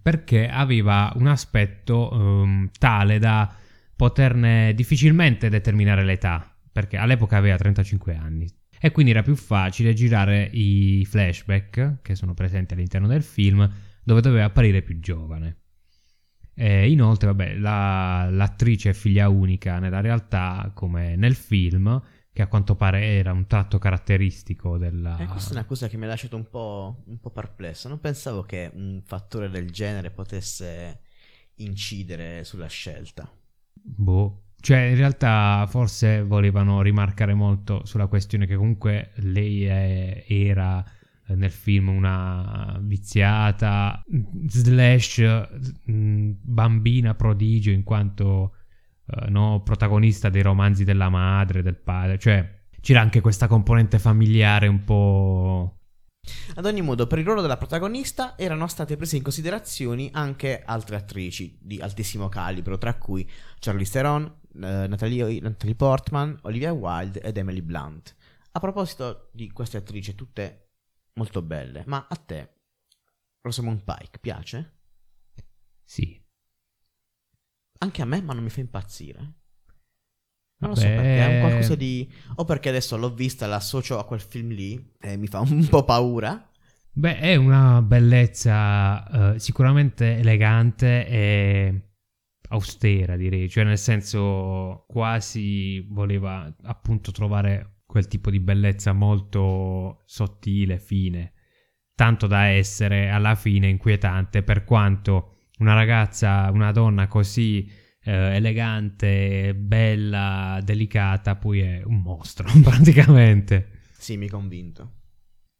perché 0.00 0.48
aveva 0.48 1.12
un 1.16 1.26
aspetto 1.26 2.10
ehm, 2.12 2.70
tale 2.78 3.18
da 3.18 3.52
poterne 3.96 4.72
difficilmente 4.74 5.48
determinare 5.48 6.04
l'età, 6.04 6.56
perché 6.70 6.96
all'epoca 6.96 7.36
aveva 7.36 7.56
35 7.56 8.16
anni. 8.16 8.48
E 8.80 8.90
quindi 8.90 9.12
era 9.12 9.22
più 9.22 9.34
facile 9.34 9.94
girare 9.94 10.50
i 10.52 11.04
flashback 11.06 12.02
che 12.02 12.14
sono 12.14 12.34
presenti 12.34 12.74
all'interno 12.74 13.06
del 13.06 13.22
film 13.22 13.68
dove 14.02 14.20
doveva 14.20 14.44
apparire 14.44 14.82
più 14.82 15.00
giovane. 15.00 15.60
E 16.54 16.90
inoltre, 16.90 17.28
vabbè, 17.28 17.56
la- 17.56 18.28
l'attrice 18.30 18.90
è 18.90 18.92
figlia 18.92 19.28
unica 19.28 19.78
nella 19.78 20.00
realtà, 20.00 20.70
come 20.74 21.16
nel 21.16 21.34
film, 21.34 22.00
che 22.32 22.42
a 22.42 22.46
quanto 22.46 22.76
pare 22.76 23.16
era 23.16 23.32
un 23.32 23.46
tratto 23.46 23.78
caratteristico 23.78 24.76
della... 24.76 25.16
E 25.18 25.26
questa 25.26 25.50
è 25.50 25.54
una 25.54 25.64
cosa 25.64 25.88
che 25.88 25.96
mi 25.96 26.04
ha 26.04 26.08
lasciato 26.08 26.36
un 26.36 26.48
po', 26.48 27.02
un 27.06 27.18
po' 27.18 27.30
perplesso. 27.30 27.88
Non 27.88 28.00
pensavo 28.00 28.42
che 28.42 28.70
un 28.74 29.02
fattore 29.04 29.48
del 29.48 29.70
genere 29.70 30.10
potesse 30.10 31.00
incidere 31.56 32.44
sulla 32.44 32.66
scelta. 32.66 33.30
Boh. 33.84 34.40
Cioè, 34.56 34.78
in 34.78 34.96
realtà 34.96 35.66
forse 35.68 36.22
volevano 36.22 36.80
rimarcare 36.80 37.34
molto 37.34 37.84
sulla 37.84 38.06
questione 38.06 38.46
che 38.46 38.56
comunque 38.56 39.10
lei 39.16 39.64
è- 39.64 40.24
era 40.26 40.82
eh, 41.26 41.34
nel 41.34 41.50
film 41.50 41.88
una 41.88 42.78
viziata 42.80 44.02
slash 44.46 45.18
mh, 45.84 46.30
bambina 46.40 47.14
prodigio 47.14 47.70
in 47.70 47.82
quanto 47.82 48.54
eh, 49.06 49.28
no, 49.28 49.60
protagonista 49.62 50.30
dei 50.30 50.42
romanzi 50.42 50.84
della 50.84 51.10
madre, 51.10 51.62
del 51.62 51.76
padre. 51.76 52.18
Cioè, 52.18 52.62
c'era 52.80 53.02
anche 53.02 53.20
questa 53.20 53.46
componente 53.46 53.98
familiare 53.98 54.66
un 54.66 54.82
po'... 54.84 55.78
Ad 56.54 56.66
ogni 56.66 56.82
modo, 56.82 57.06
per 57.06 57.18
il 57.18 57.24
ruolo 57.24 57.40
della 57.40 57.56
protagonista 57.56 58.36
erano 58.36 58.66
state 58.66 58.96
prese 58.96 59.16
in 59.16 59.22
considerazione 59.22 60.08
anche 60.12 60.62
altre 60.64 60.96
attrici 60.96 61.58
di 61.60 61.80
altissimo 61.80 62.28
calibro, 62.28 62.78
tra 62.78 62.94
cui 62.94 63.28
Charlize 63.58 63.92
Theron, 63.92 64.24
eh, 64.24 64.86
Natalie, 64.86 65.40
Natalie 65.40 65.74
Portman, 65.74 66.38
Olivia 66.42 66.72
Wilde 66.72 67.20
ed 67.20 67.36
Emily 67.36 67.60
Blunt. 67.60 68.14
A 68.52 68.60
proposito 68.60 69.30
di 69.32 69.50
queste 69.50 69.78
attrici, 69.78 70.14
tutte 70.14 70.70
molto 71.14 71.42
belle, 71.42 71.84
ma 71.86 72.06
a 72.08 72.16
te 72.16 72.54
Rosamund 73.40 73.82
Pike 73.84 74.18
piace? 74.20 74.72
Sì. 75.84 76.22
Anche 77.78 78.02
a 78.02 78.04
me, 78.04 78.22
ma 78.22 78.32
non 78.32 78.42
mi 78.42 78.50
fa 78.50 78.60
impazzire. 78.60 79.42
Non 80.56 80.70
lo 80.70 80.76
so 80.76 80.86
perché, 80.86 81.18
è 81.18 81.34
un 81.34 81.40
qualcosa 81.40 81.74
di... 81.74 82.10
O 82.36 82.44
perché 82.44 82.68
adesso 82.68 82.96
l'ho 82.96 83.12
vista, 83.12 83.46
l'associo 83.46 83.98
a 83.98 84.04
quel 84.04 84.20
film 84.20 84.50
lì 84.50 84.92
e 85.00 85.16
mi 85.16 85.26
fa 85.26 85.40
un 85.40 85.66
po' 85.68 85.84
paura. 85.84 86.48
Beh, 86.96 87.18
è 87.18 87.34
una 87.34 87.82
bellezza 87.82 89.34
eh, 89.34 89.38
sicuramente 89.40 90.16
elegante 90.16 91.06
e 91.08 91.82
austera, 92.50 93.16
direi. 93.16 93.48
Cioè, 93.48 93.64
nel 93.64 93.78
senso, 93.78 94.84
quasi 94.86 95.84
voleva 95.90 96.54
appunto 96.62 97.10
trovare 97.10 97.80
quel 97.84 98.06
tipo 98.06 98.30
di 98.30 98.38
bellezza 98.38 98.92
molto 98.92 100.02
sottile, 100.04 100.78
fine. 100.78 101.32
Tanto 101.94 102.26
da 102.26 102.46
essere 102.46 103.10
alla 103.10 103.34
fine 103.34 103.68
inquietante, 103.68 104.42
per 104.42 104.64
quanto 104.64 105.34
una 105.58 105.74
ragazza, 105.74 106.48
una 106.52 106.70
donna 106.72 107.06
così 107.08 107.68
eh, 108.04 108.36
elegante, 108.36 109.54
bella, 109.54 110.60
delicata, 110.62 111.36
poi 111.36 111.60
è 111.60 111.82
un 111.84 112.00
mostro, 112.02 112.46
praticamente. 112.62 113.70
Sì, 113.96 114.16
mi 114.16 114.28
convinto. 114.28 114.92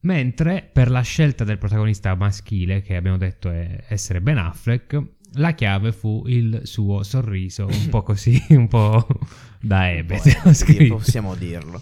Mentre 0.02 0.68
per 0.70 0.90
la 0.90 1.00
scelta 1.00 1.44
del 1.44 1.56
protagonista 1.56 2.14
maschile, 2.14 2.82
che 2.82 2.94
abbiamo 2.96 3.16
detto 3.16 3.50
è 3.50 3.84
essere 3.88 4.20
Ben 4.20 4.36
Affleck, 4.36 5.02
la 5.36 5.52
chiave 5.52 5.92
fu 5.92 6.24
il 6.26 6.60
suo 6.64 7.02
sorriso, 7.02 7.66
un 7.66 7.88
po' 7.88 8.02
così, 8.02 8.40
un 8.50 8.68
po' 8.68 9.06
da 9.60 9.88
scritto. 10.52 10.96
possiamo 10.96 11.34
dirlo. 11.34 11.80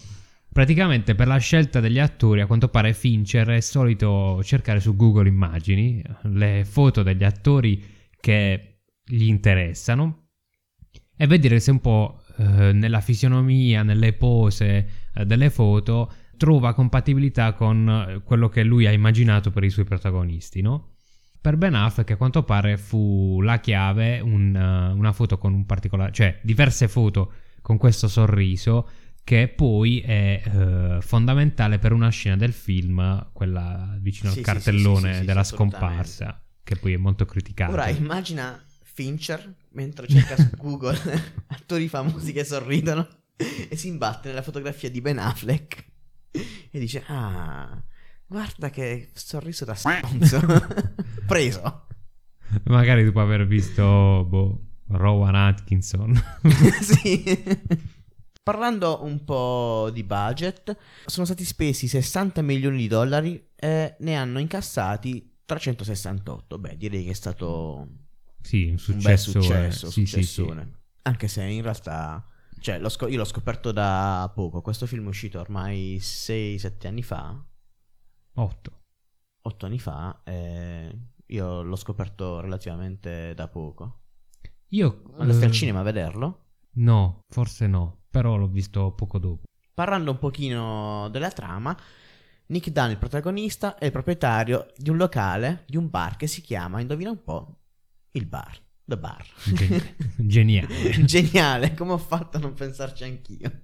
Praticamente 0.52 1.14
per 1.14 1.26
la 1.26 1.38
scelta 1.38 1.80
degli 1.80 1.98
attori, 1.98 2.42
a 2.42 2.46
quanto 2.46 2.68
pare 2.68 2.92
Fincher 2.92 3.48
è 3.48 3.60
solito 3.60 4.40
cercare 4.44 4.80
su 4.80 4.94
Google 4.94 5.28
Immagini 5.28 6.02
le 6.24 6.64
foto 6.64 7.02
degli 7.02 7.24
attori 7.24 7.82
che 8.20 8.82
gli 9.02 9.24
interessano 9.24 10.21
e 11.22 11.26
vedere 11.28 11.60
se 11.60 11.70
un 11.70 11.80
po' 11.80 12.20
eh, 12.36 12.72
nella 12.72 13.00
fisionomia, 13.00 13.84
nelle 13.84 14.12
pose 14.12 14.88
eh, 15.14 15.24
delle 15.24 15.50
foto 15.50 16.12
trova 16.36 16.74
compatibilità 16.74 17.52
con 17.52 17.88
eh, 17.88 18.22
quello 18.24 18.48
che 18.48 18.64
lui 18.64 18.88
ha 18.88 18.90
immaginato 18.90 19.52
per 19.52 19.62
i 19.62 19.70
suoi 19.70 19.84
protagonisti, 19.84 20.62
no? 20.62 20.94
Per 21.40 21.56
Ben 21.56 21.74
Affleck 21.74 22.10
a 22.10 22.16
quanto 22.16 22.42
pare 22.42 22.76
fu 22.76 23.40
la 23.40 23.60
chiave 23.60 24.18
un, 24.18 24.56
eh, 24.56 24.92
una 24.92 25.12
foto 25.12 25.38
con 25.38 25.52
un 25.52 25.64
particolare, 25.64 26.10
cioè 26.10 26.40
diverse 26.42 26.88
foto 26.88 27.34
con 27.60 27.76
questo 27.76 28.08
sorriso 28.08 28.88
che 29.22 29.46
poi 29.46 30.00
è 30.00 30.42
eh, 30.44 30.98
fondamentale 31.02 31.78
per 31.78 31.92
una 31.92 32.08
scena 32.08 32.34
del 32.34 32.52
film, 32.52 33.28
quella 33.32 33.96
vicino 34.00 34.32
Sì, 34.32 34.38
al 34.38 34.44
cartellone 34.44 35.12
sì, 35.12 35.18
sì, 35.20 35.24
della 35.24 35.44
scomparsa, 35.44 36.42
che 36.64 36.74
poi 36.74 36.94
è 36.94 36.96
molto 36.96 37.26
criticata. 37.26 37.70
Ora 37.70 37.88
immagina 37.90 38.60
Fincher 38.92 39.54
mentre 39.70 40.06
cerca 40.06 40.36
su 40.36 40.50
Google 40.56 40.98
attori 41.48 41.88
famosi 41.88 42.32
che 42.32 42.44
sorridono 42.44 43.06
e 43.36 43.76
si 43.76 43.88
imbatte 43.88 44.28
nella 44.28 44.42
fotografia 44.42 44.90
di 44.90 45.00
Ben 45.00 45.18
Affleck 45.18 45.84
e 46.30 46.78
dice 46.78 47.02
ah 47.06 47.82
guarda 48.32 48.70
che 48.70 49.10
sorriso 49.12 49.64
da 49.64 49.74
stronzo 49.74 50.40
preso. 51.26 51.86
Magari 52.64 53.04
dopo 53.04 53.20
aver 53.20 53.46
visto 53.46 54.24
boh, 54.26 54.60
Rowan 54.88 55.34
Atkinson. 55.34 56.18
sì. 56.80 57.22
Parlando 58.42 59.04
un 59.04 59.22
po' 59.24 59.90
di 59.92 60.02
budget 60.02 60.76
sono 61.06 61.26
stati 61.26 61.44
spesi 61.44 61.86
60 61.86 62.42
milioni 62.42 62.78
di 62.78 62.88
dollari 62.88 63.50
e 63.54 63.94
ne 63.98 64.16
hanno 64.16 64.40
incassati 64.40 65.30
368 65.44 66.58
beh 66.58 66.76
direi 66.76 67.04
che 67.04 67.10
è 67.10 67.14
stato 67.14 67.88
sì, 68.42 68.68
un 68.68 68.94
un 68.94 69.00
bel 69.00 69.18
successo. 69.18 69.40
successo 69.40 69.90
Sì, 69.90 70.06
sì, 70.06 70.22
sì. 70.22 70.22
successone. 70.22 70.80
Anche 71.02 71.28
se 71.28 71.42
in 71.44 71.62
realtà, 71.62 72.26
cioè, 72.60 72.78
l'ho 72.78 72.88
scop- 72.88 73.10
io 73.10 73.18
l'ho 73.18 73.24
scoperto 73.24 73.72
da 73.72 74.30
poco. 74.34 74.60
Questo 74.60 74.86
film 74.86 75.06
è 75.06 75.08
uscito 75.08 75.40
ormai 75.40 75.98
6-7 76.00 76.86
anni 76.86 77.02
fa, 77.02 77.44
8. 78.34 78.80
8 79.42 79.66
anni 79.66 79.78
fa, 79.78 80.20
e 80.24 80.98
io 81.26 81.62
l'ho 81.62 81.76
scoperto 81.76 82.40
relativamente 82.40 83.34
da 83.34 83.48
poco. 83.48 84.00
Io... 84.68 85.02
Andasti 85.18 85.42
eh, 85.42 85.46
al 85.46 85.52
cinema 85.52 85.80
a 85.80 85.82
vederlo? 85.82 86.44
No, 86.74 87.20
forse 87.28 87.66
no, 87.66 88.04
però 88.10 88.36
l'ho 88.36 88.48
visto 88.48 88.92
poco 88.92 89.18
dopo. 89.18 89.42
Parlando 89.74 90.12
un 90.12 90.18
pochino 90.18 91.08
della 91.10 91.30
trama, 91.30 91.76
Nick 92.46 92.70
Dunn, 92.70 92.90
il 92.90 92.98
protagonista, 92.98 93.76
è 93.76 93.86
il 93.86 93.92
proprietario 93.92 94.68
di 94.76 94.90
un 94.90 94.96
locale, 94.96 95.64
di 95.66 95.76
un 95.76 95.88
bar 95.90 96.16
che 96.16 96.26
si 96.26 96.40
chiama, 96.40 96.80
indovina 96.80 97.10
un 97.10 97.22
po', 97.22 97.61
il 98.12 98.26
bar. 98.26 98.60
The 98.84 98.98
Bar. 98.98 99.24
Gen- 99.54 99.94
geniale. 100.16 100.90
Geniale, 101.06 101.74
come 101.74 101.92
ho 101.92 101.98
fatto 101.98 102.36
a 102.36 102.40
non 102.40 102.52
pensarci 102.52 103.04
anch'io. 103.04 103.60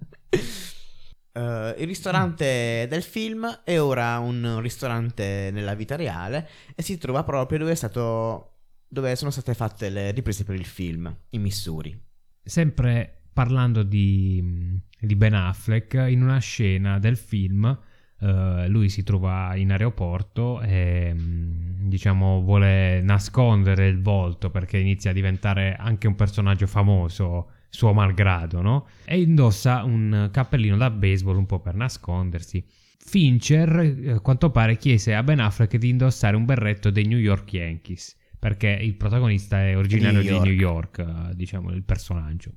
Eh, 1.31 1.75
il 1.77 1.85
ristorante 1.85 2.87
del 2.89 3.03
film 3.03 3.61
è 3.63 3.79
ora 3.79 4.17
un 4.19 4.59
ristorante 4.61 5.49
nella 5.51 5.75
vita 5.75 5.95
reale 5.95 6.49
e 6.73 6.81
si 6.81 6.97
trova 6.97 7.23
proprio 7.23 7.59
dove, 7.59 7.71
è 7.71 7.75
stato, 7.75 8.61
dove 8.87 9.15
sono 9.15 9.29
state 9.29 9.53
fatte 9.53 9.89
le 9.89 10.11
riprese 10.11 10.43
per 10.43 10.55
il 10.55 10.65
film, 10.65 11.13
in 11.29 11.41
Missouri. 11.41 11.97
Sempre 12.41 13.23
parlando 13.31 13.83
di, 13.83 14.81
di 14.99 15.15
Ben 15.15 15.33
Affleck, 15.33 15.93
in 16.09 16.23
una 16.23 16.39
scena 16.39 16.97
del 16.97 17.17
film 17.17 17.77
eh, 18.21 18.67
lui 18.67 18.89
si 18.89 19.03
trova 19.03 19.55
in 19.55 19.71
aeroporto 19.71 20.61
e 20.61 21.13
mm, 21.13 21.87
diciamo 21.87 22.41
vuole 22.41 23.01
nascondere 23.01 23.87
il 23.87 24.01
volto 24.01 24.49
perché 24.49 24.77
inizia 24.77 25.11
a 25.11 25.13
diventare 25.13 25.75
anche 25.77 26.07
un 26.07 26.15
personaggio 26.15 26.67
famoso 26.67 27.51
suo 27.69 27.93
malgrado, 27.93 28.61
no? 28.61 28.87
E 29.05 29.21
indossa 29.21 29.83
un 29.83 30.29
cappellino 30.31 30.75
da 30.75 30.89
baseball 30.89 31.37
un 31.37 31.45
po' 31.45 31.59
per 31.59 31.75
nascondersi. 31.75 32.63
Fincher, 32.97 33.79
eh, 33.79 34.11
a 34.11 34.19
quanto 34.19 34.49
pare, 34.49 34.77
chiese 34.77 35.15
a 35.15 35.23
Ben 35.23 35.39
Affleck 35.39 35.77
di 35.77 35.89
indossare 35.89 36.35
un 36.35 36.45
berretto 36.45 36.89
dei 36.89 37.05
New 37.05 37.17
York 37.17 37.53
Yankees 37.53 38.17
perché 38.39 38.69
il 38.69 38.95
protagonista 38.95 39.65
è 39.65 39.75
originario 39.75 40.21
New 40.21 40.31
di 40.31 40.49
New 40.49 40.57
York, 40.57 40.99
eh, 40.99 41.35
diciamo, 41.35 41.71
il 41.71 41.83
personaggio. 41.83 42.51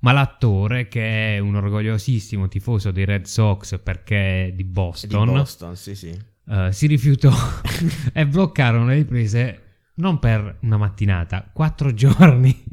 Ma 0.00 0.12
l'attore, 0.12 0.88
che 0.88 1.36
è 1.36 1.38
un 1.38 1.54
orgogliosissimo 1.56 2.48
tifoso 2.48 2.90
dei 2.90 3.04
Red 3.04 3.24
Sox 3.24 3.80
perché 3.82 4.46
è 4.46 4.50
di 4.50 4.56
Di 4.56 4.64
Boston, 4.64 5.26
Boston, 5.26 5.76
sì, 5.76 5.94
sì. 5.94 6.16
eh, 6.48 6.72
si 6.72 6.86
rifiutò 6.86 7.30
e 8.12 8.26
bloccarono 8.26 8.86
le 8.86 8.94
riprese 8.94 9.62
non 9.94 10.18
per 10.18 10.58
una 10.60 10.76
mattinata, 10.76 11.48
quattro 11.52 11.92
giorni. 11.94 12.64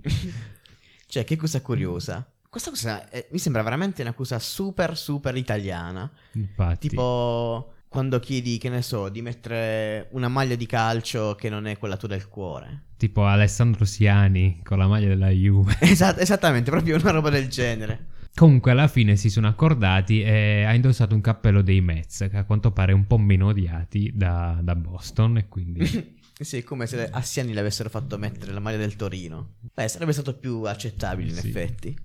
Cioè, 1.08 1.24
che 1.24 1.36
cosa 1.36 1.62
curiosa. 1.62 2.28
Questa 2.50 2.70
cosa 2.70 3.10
è- 3.10 3.28
mi 3.32 3.40
sembra 3.40 3.64
veramente 3.64 4.02
una 4.02 4.14
cosa 4.14 4.38
super, 4.40 4.98
super 4.98 5.36
italiana. 5.38 6.12
Infatti, 6.34 6.90
Tipo 6.90 7.73
quando 7.94 8.20
chiedi, 8.20 8.58
che 8.58 8.70
ne 8.70 8.82
so, 8.82 9.08
di 9.10 9.22
mettere 9.22 10.08
una 10.14 10.28
maglia 10.28 10.56
di 10.56 10.66
calcio 10.66 11.36
che 11.36 11.48
non 11.48 11.68
è 11.68 11.78
quella 11.78 11.96
tua 11.96 12.08
del 12.08 12.28
cuore. 12.28 12.86
tipo 12.98 13.24
Alessandro 13.28 13.86
Siani 13.86 14.62
con 14.64 14.80
la 14.80 14.88
maglia 14.88 15.10
della 15.10 15.30
Juve. 15.30 15.78
Esat- 15.82 16.20
esattamente, 16.20 16.72
proprio 16.72 16.96
una 16.98 17.12
roba 17.12 17.30
del 17.30 17.48
genere. 17.50 18.08
Comunque 18.34 18.72
alla 18.72 18.88
fine 18.88 19.16
si 19.16 19.30
sono 19.30 19.48
accordati 19.48 20.24
e 20.24 20.64
ha 20.64 20.74
indossato 20.74 21.14
un 21.14 21.22
cappello 21.22 21.62
dei 21.62 21.82
Mets, 21.82 22.28
che 22.32 22.38
a 22.38 22.46
quanto 22.46 22.72
pare 22.72 22.92
un 22.92 23.06
po' 23.06 23.20
meno 23.20 23.46
odiati 23.50 24.10
da, 24.12 24.60
da 24.64 24.74
Boston 24.76 25.38
e 25.38 25.48
quindi... 25.48 25.86
sì, 26.34 26.58
è 26.58 26.64
come 26.64 26.88
se 26.88 27.08
a 27.08 27.22
Siani 27.22 27.54
le 27.54 27.60
avessero 27.60 27.90
fatto 27.90 28.18
mettere 28.18 28.52
la 28.52 28.60
maglia 28.60 28.78
del 28.78 28.96
Torino. 28.96 29.58
Beh, 29.72 29.88
sarebbe 29.88 30.14
stato 30.14 30.36
più 30.40 30.64
accettabile 30.64 31.30
in 31.30 31.36
Sì. 31.36 31.48
effetti. 31.50 31.96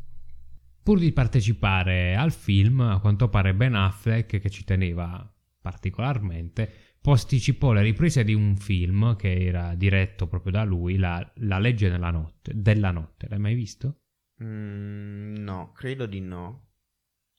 Pur 0.83 0.99
di 0.99 1.13
partecipare 1.13 2.15
al 2.15 2.33
film, 2.33 2.81
a 2.81 2.99
quanto 3.01 3.29
pare 3.31 3.55
Ben 3.55 3.75
Affleck, 3.75 4.39
che 4.39 4.51
ci 4.51 4.65
teneva 4.65 5.27
particolarmente, 5.61 6.71
posticipò 7.01 7.73
le 7.73 7.83
riprese 7.83 8.25
di 8.25 8.35
un 8.35 8.57
film 8.57 9.17
che 9.17 9.47
era 9.47 9.75
diretto 9.75 10.27
proprio 10.27 10.53
da 10.53 10.65
lui, 10.65 10.97
La, 10.97 11.33
La 11.37 11.59
legge 11.59 11.89
della 11.89 12.11
notte, 12.11 12.53
della 12.55 12.91
notte. 12.91 13.29
L'hai 13.29 13.39
mai 13.39 13.55
visto? 13.55 14.01
Mm, 14.43 15.37
no, 15.37 15.73
credo 15.73 16.07
di 16.07 16.21
no. 16.21 16.67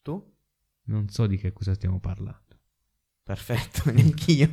Tu? 0.01 0.37
Non 0.85 1.09
so 1.09 1.27
di 1.27 1.37
che 1.37 1.53
cosa 1.53 1.73
stiamo 1.73 1.99
parlando. 1.99 2.59
Perfetto, 3.23 3.89
neanch'io. 3.93 4.51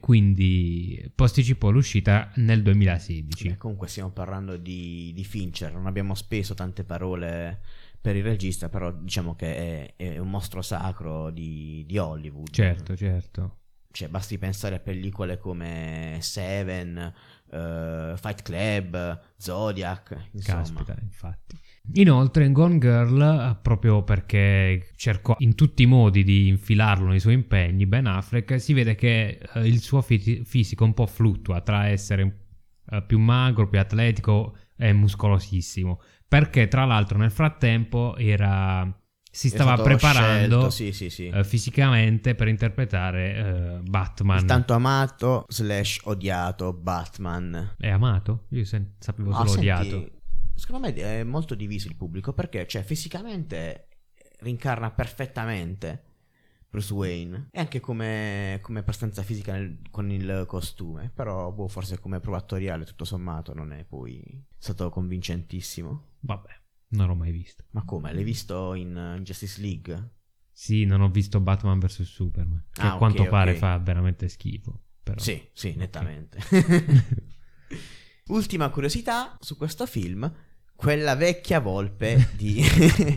Quindi 0.00 1.10
posticipò 1.14 1.70
l'uscita 1.70 2.30
nel 2.36 2.62
2016. 2.62 3.48
Beh, 3.48 3.56
comunque 3.56 3.88
stiamo 3.88 4.10
parlando 4.10 4.56
di, 4.56 5.12
di 5.14 5.24
Fincher, 5.24 5.72
non 5.72 5.86
abbiamo 5.86 6.14
speso 6.14 6.54
tante 6.54 6.84
parole 6.84 7.60
per 8.00 8.16
il 8.16 8.22
regista, 8.22 8.68
però 8.68 8.90
diciamo 8.92 9.34
che 9.34 9.94
è, 9.96 9.96
è 9.96 10.18
un 10.18 10.30
mostro 10.30 10.62
sacro 10.62 11.30
di, 11.30 11.84
di 11.86 11.98
Hollywood. 11.98 12.50
Certo, 12.50 12.96
certo. 12.96 13.56
Cioè, 13.92 14.08
basti 14.08 14.38
pensare 14.38 14.76
a 14.76 14.78
pellicole 14.78 15.36
come 15.36 16.18
Seven, 16.20 17.12
eh, 17.50 18.14
Fight 18.16 18.42
Club, 18.42 19.20
Zodiac, 19.36 20.28
insomma. 20.30 20.58
Caspita, 20.58 20.96
infatti. 21.02 21.58
Inoltre 21.94 22.44
in 22.44 22.52
Gone 22.52 22.78
Girl, 22.78 23.20
eh, 23.20 23.58
proprio 23.60 24.04
perché 24.04 24.92
cercò 24.94 25.34
in 25.38 25.56
tutti 25.56 25.82
i 25.82 25.86
modi 25.86 26.22
di 26.22 26.46
infilarlo 26.46 27.08
nei 27.08 27.18
suoi 27.18 27.34
impegni, 27.34 27.84
Ben 27.86 28.06
Affleck, 28.06 28.60
si 28.60 28.72
vede 28.72 28.94
che 28.94 29.40
eh, 29.54 29.66
il 29.66 29.80
suo 29.80 30.00
fi- 30.00 30.42
fisico 30.44 30.84
un 30.84 30.94
po' 30.94 31.06
fluttua 31.06 31.60
tra 31.60 31.88
essere 31.88 32.46
più 33.06 33.18
magro, 33.18 33.68
più 33.68 33.78
atletico 33.78 34.56
e 34.76 34.92
muscolosissimo. 34.92 36.00
Perché 36.30 36.68
tra 36.68 36.84
l'altro 36.84 37.18
nel 37.18 37.32
frattempo 37.32 38.14
era... 38.16 38.88
si 39.32 39.48
stava 39.48 39.74
preparando 39.82 40.70
scelto, 40.70 40.70
sì, 40.70 40.92
sì, 40.92 41.10
sì. 41.10 41.26
eh, 41.26 41.42
fisicamente 41.42 42.36
per 42.36 42.46
interpretare 42.46 43.34
eh, 43.34 43.80
Batman. 43.82 44.38
Il 44.38 44.44
tanto 44.44 44.72
amato 44.74 45.44
slash 45.48 46.02
odiato 46.04 46.72
Batman. 46.72 47.74
È 47.76 47.88
amato? 47.88 48.44
Io 48.50 48.64
sen- 48.64 48.92
sapevo 49.00 49.30
Ah, 49.30 49.38
solo 49.38 49.48
senti, 49.48 49.68
odiato. 49.68 50.10
Secondo 50.54 50.86
me 50.86 50.94
è 50.94 51.24
molto 51.24 51.56
diviso 51.56 51.88
il 51.88 51.96
pubblico 51.96 52.32
perché, 52.32 52.64
cioè, 52.68 52.84
fisicamente 52.84 53.88
rincarna 54.38 54.92
perfettamente 54.92 56.04
Bruce 56.70 56.94
Wayne 56.94 57.48
e 57.50 57.58
anche 57.58 57.80
come, 57.80 58.60
come 58.62 58.84
prestanza 58.84 59.24
fisica 59.24 59.52
nel- 59.54 59.80
con 59.90 60.12
il 60.12 60.44
costume. 60.46 61.10
Però, 61.12 61.50
boh, 61.50 61.66
forse 61.66 61.98
come 61.98 62.20
prova 62.20 62.36
attoriale, 62.36 62.84
tutto 62.84 63.04
sommato, 63.04 63.52
non 63.52 63.72
è 63.72 63.84
poi 63.84 64.22
stato 64.56 64.90
convincentissimo. 64.90 66.04
Vabbè, 66.20 66.48
non 66.88 67.06
l'ho 67.06 67.14
mai 67.14 67.32
visto. 67.32 67.64
Ma 67.70 67.84
come? 67.84 68.12
L'hai 68.12 68.24
visto 68.24 68.74
in, 68.74 69.14
in 69.16 69.22
Justice 69.24 69.60
League? 69.60 70.10
Sì, 70.52 70.84
non 70.84 71.00
ho 71.00 71.08
visto 71.10 71.40
Batman 71.40 71.78
vs 71.78 72.02
Superman. 72.02 72.66
Che 72.72 72.80
Ah, 72.82 72.94
a 72.94 72.96
quanto 72.98 73.22
ok, 73.22 73.28
pare 73.28 73.52
ok. 73.52 73.56
fa 73.58 73.78
veramente 73.78 74.28
schifo. 74.28 74.82
Però. 75.02 75.18
Sì, 75.18 75.42
sì, 75.52 75.74
nettamente. 75.76 76.38
Ultima 78.28 78.68
curiosità 78.70 79.36
su 79.40 79.56
questo 79.56 79.86
film, 79.86 80.30
quella 80.76 81.16
vecchia 81.16 81.60
volpe 81.60 82.30
di 82.36 82.62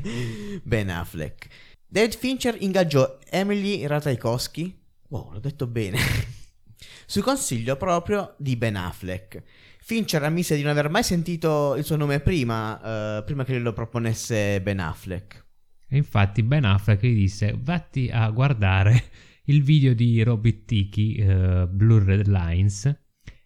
Ben 0.64 0.90
Affleck. 0.90 1.48
David 1.86 2.16
Fincher 2.16 2.56
ingaggiò 2.62 3.20
Emily 3.30 3.86
Ratajkowski, 3.86 4.82
wow, 5.10 5.34
l'ho 5.34 5.40
detto 5.40 5.68
bene, 5.68 6.00
su 7.06 7.22
consiglio 7.22 7.76
proprio 7.78 8.36
di 8.40 8.56
Ben 8.56 8.76
Affleck. 8.76 9.44
Fincher 9.86 10.24
ammise 10.24 10.56
di 10.56 10.62
non 10.62 10.72
aver 10.72 10.90
mai 10.90 11.04
sentito 11.04 11.76
il 11.76 11.84
suo 11.84 11.98
nome 11.98 12.22
prima, 12.22 13.18
eh, 13.18 13.24
prima 13.24 13.44
che 13.44 13.60
lo 13.60 13.74
proponesse 13.74 14.62
Ben 14.62 14.80
Affleck. 14.80 15.46
E 15.90 15.98
infatti 15.98 16.42
Ben 16.42 16.64
Affleck 16.64 17.04
gli 17.04 17.14
disse 17.14 17.54
vatti 17.62 18.10
a 18.10 18.30
guardare 18.30 19.04
il 19.46 19.62
video 19.62 19.94
di 19.94 20.24
Robert 20.24 20.64
Tiki, 20.64 21.16
eh, 21.16 21.68
Blurred 21.70 22.28
Lines, 22.28 22.98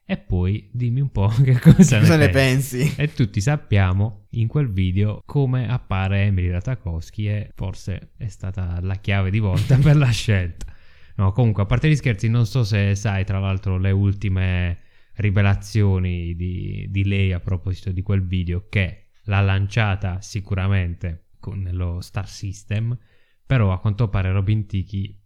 e 0.06 0.18
poi 0.18 0.70
dimmi 0.72 1.02
un 1.02 1.10
po' 1.12 1.28
che 1.44 1.60
cosa, 1.60 1.98
Cosa 2.02 2.16
ne 2.18 2.30
pensi. 2.30 2.78
pensi? 2.78 3.02
E 3.02 3.12
tutti 3.14 3.42
sappiamo 3.42 4.28
in 4.34 4.48
quel 4.48 4.72
video 4.72 5.24
come 5.26 5.68
appare 5.68 6.22
Emily 6.26 6.52
Ratajkowski 6.52 7.28
e 7.28 7.52
forse 7.56 8.12
è 8.16 8.28
stata 8.28 8.78
la 8.82 8.96
chiave 8.98 9.32
di 9.32 9.40
volta 9.40 9.76
per 9.82 9.96
la 9.96 10.12
scelta. 10.12 10.68
No, 11.16 11.32
comunque, 11.32 11.64
a 11.64 11.66
parte 11.66 11.90
gli 11.90 11.96
scherzi, 11.96 12.30
non 12.30 12.46
so 12.46 12.64
se 12.64 12.94
sai 12.94 13.26
tra 13.26 13.40
l'altro 13.40 13.80
le 13.80 13.90
ultime 13.90 14.78
rivelazioni 15.18 16.36
di, 16.36 16.88
di 16.90 17.06
lei 17.06 17.34
a 17.34 17.40
proposito 17.40 17.92
di 17.92 18.02
quel 18.02 18.26
video 18.26 18.68
che 18.70 19.10
l'ha 19.24 19.42
lanciata 19.42 20.22
sicuramente 20.22 21.28
con- 21.40 21.60
nello 21.62 22.02
Star 22.02 22.28
System, 22.28 22.98
però 23.46 23.72
a 23.72 23.80
quanto 23.80 24.10
pare 24.10 24.32
Robin 24.32 24.66
Tiki, 24.66 25.20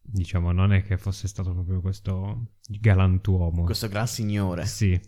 diciamo, 0.00 0.52
non 0.52 0.72
è 0.72 0.82
che 0.82 0.96
fosse 0.96 1.28
stato 1.28 1.52
proprio 1.52 1.80
questo 1.80 2.54
galantuomo. 2.66 3.64
Questo 3.64 3.88
gran 3.88 4.06
signore. 4.06 4.64
Sì. 4.66 4.98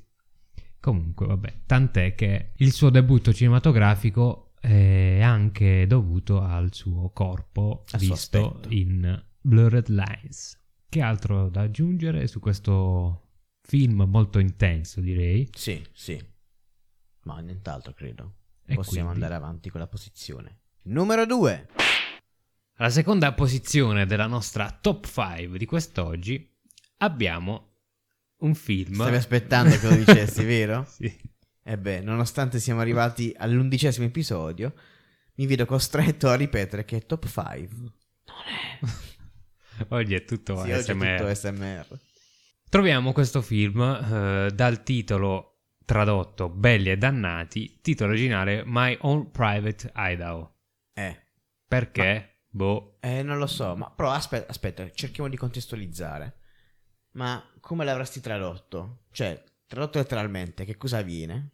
Comunque, 0.81 1.27
vabbè, 1.27 1.63
tant'è 1.67 2.15
che 2.15 2.53
il 2.57 2.73
suo 2.73 2.91
debutto 2.91 3.33
cinematografico 3.33 4.53
è 4.61 5.21
anche 5.23 5.87
dovuto 5.87 6.41
al 6.41 6.73
suo 6.75 7.11
corpo 7.11 7.85
Al 7.93 8.01
suo 8.01 8.15
visto 8.15 8.39
aspetto. 8.51 8.75
in 8.75 9.25
Blurred 9.41 9.89
Lines. 9.89 10.61
Che 10.89 11.01
altro 11.01 11.49
da 11.49 11.63
aggiungere 11.63 12.27
su 12.27 12.39
questo 12.39 13.24
film 13.66 14.03
molto 14.07 14.38
intenso, 14.38 15.00
direi? 15.00 15.48
Sì, 15.55 15.83
sì. 15.92 16.22
Ma 17.22 17.40
nient'altro 17.40 17.92
credo. 17.94 18.35
E 18.66 18.74
possiamo 18.74 19.09
quindi? 19.09 19.24
andare 19.24 19.35
avanti 19.42 19.70
con 19.70 19.81
la 19.81 19.87
posizione. 19.87 20.61
Numero 20.83 21.24
2. 21.27 21.68
Alla 22.77 22.90
seconda 22.90 23.33
posizione 23.33 24.05
della 24.05 24.27
nostra 24.27 24.70
top 24.70 25.07
5 25.07 25.57
di 25.59 25.64
quest'oggi 25.64 26.53
abbiamo 26.98 27.72
un 28.38 28.55
film. 28.55 28.94
Stavi 28.94 29.16
aspettando 29.16 29.79
che 29.79 29.88
lo 29.88 29.96
dicessi, 29.96 30.44
vero? 30.44 30.85
sì. 30.88 31.33
E 31.66 31.79
beh, 31.79 32.00
nonostante 32.03 32.61
siamo 32.61 32.81
arrivati 32.81 33.33
all'undicesimo 33.35 34.05
episodio, 34.05 34.74
mi 35.37 35.46
vedo 35.46 35.64
costretto 35.64 36.29
a 36.29 36.35
ripetere 36.35 36.85
che 36.85 36.98
è 36.98 37.07
top 37.07 37.27
5. 37.27 37.92
Oggi 39.88 40.14
è 40.14 40.24
tutto 40.24 40.55
Sì, 40.57 40.70
oggi 40.70 40.70
è 40.70 40.74
ASMR. 40.74 41.16
tutto 41.18 41.35
SMR. 41.35 41.98
Troviamo 42.75 43.13
questo 43.13 43.41
film 43.41 43.81
eh, 43.83 44.51
dal 44.53 44.83
titolo 44.83 45.69
tradotto 45.85 46.49
Belli 46.49 46.91
e 46.91 46.97
Dannati, 46.97 47.79
titolo 47.81 48.11
originale 48.11 48.65
My 48.67 48.99
Own 49.03 49.31
Private 49.31 49.93
Idaho. 49.95 50.57
Eh, 50.93 51.17
Perché? 51.69 52.47
Boh. 52.49 52.97
eh, 52.99 53.23
non 53.23 53.39
lo 53.39 53.47
so, 53.47 53.77
ma 53.77 53.89
però 53.93 54.11
aspetta, 54.11 54.51
aspetta, 54.51 54.91
cerchiamo 54.91 55.31
di 55.31 55.37
contestualizzare. 55.37 56.39
Ma 57.13 57.49
come 57.61 57.85
l'avresti 57.85 58.19
tradotto? 58.19 59.05
Cioè, 59.13 59.41
tradotto 59.69 59.99
letteralmente, 59.99 60.65
che 60.65 60.77
cosa 60.77 60.99
avviene? 60.99 61.51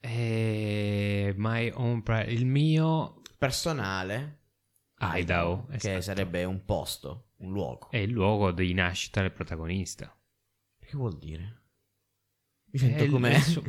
Eh, 0.00 1.32
my 1.36 1.70
Own 1.72 2.02
Private... 2.02 2.32
Il 2.32 2.46
mio 2.46 3.22
Personale, 3.38 4.40
Idaho. 4.98 5.66
che 5.68 5.76
esatto. 5.76 6.00
sarebbe 6.00 6.42
un 6.42 6.64
posto, 6.64 7.29
un 7.40 7.52
luogo. 7.52 7.90
È 7.90 7.96
il 7.98 8.10
luogo 8.10 8.50
di 8.52 8.72
nascita 8.74 9.20
del 9.20 9.32
protagonista. 9.32 10.14
Che 10.78 10.96
vuol 10.96 11.18
dire? 11.18 11.58
Mi 12.72 12.78
È 12.78 12.82
sento 12.82 13.04
il- 13.04 13.10
come... 13.10 13.30
è 13.32 13.36
il 13.36 13.42
suo- 13.42 13.62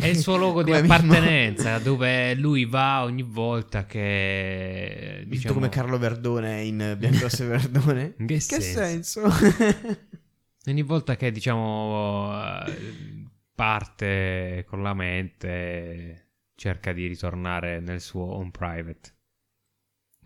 È 0.00 0.06
il 0.06 0.16
suo 0.16 0.36
luogo 0.36 0.62
di 0.62 0.72
appartenenza 0.72 1.78
dove 1.78 2.34
lui 2.34 2.64
va 2.64 3.02
ogni 3.04 3.22
volta 3.22 3.86
che... 3.86 5.24
Diciamo, 5.26 5.54
come 5.54 5.68
Carlo 5.68 5.98
Verdone 5.98 6.62
in 6.64 6.96
Biancrosso 6.98 7.44
e 7.44 7.46
Verdone. 7.46 8.14
In 8.18 8.26
che 8.26 8.40
senso? 8.40 8.78
senso? 9.20 9.22
Ogni 10.68 10.82
volta 10.82 11.14
che 11.16 11.30
diciamo 11.30 12.32
eh, 12.66 13.28
parte 13.54 14.64
con 14.66 14.82
la 14.82 14.94
mente 14.94 16.30
cerca 16.56 16.92
di 16.92 17.06
ritornare 17.06 17.78
nel 17.80 18.00
suo 18.00 18.24
home 18.24 18.50
private. 18.50 19.14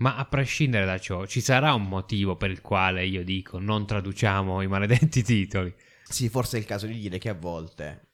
Ma 0.01 0.17
a 0.17 0.25
prescindere 0.25 0.87
da 0.87 0.99
ciò, 0.99 1.27
ci 1.27 1.41
sarà 1.41 1.75
un 1.75 1.85
motivo 1.87 2.37
per 2.37 2.51
il 2.51 2.61
quale 2.63 3.05
io 3.05 3.23
dico 3.23 3.59
non 3.59 3.87
traduciamo 3.87 4.63
i 4.63 4.67
maledetti 4.67 5.23
titoli. 5.25 5.75
sì, 6.03 6.29
forse 6.29 6.57
è 6.57 6.61
il 6.61 6.67
caso 6.67 6.87
di 6.87 6.99
dire 6.99 7.19
che 7.19 7.29
a 7.29 7.35
volte 7.35 8.09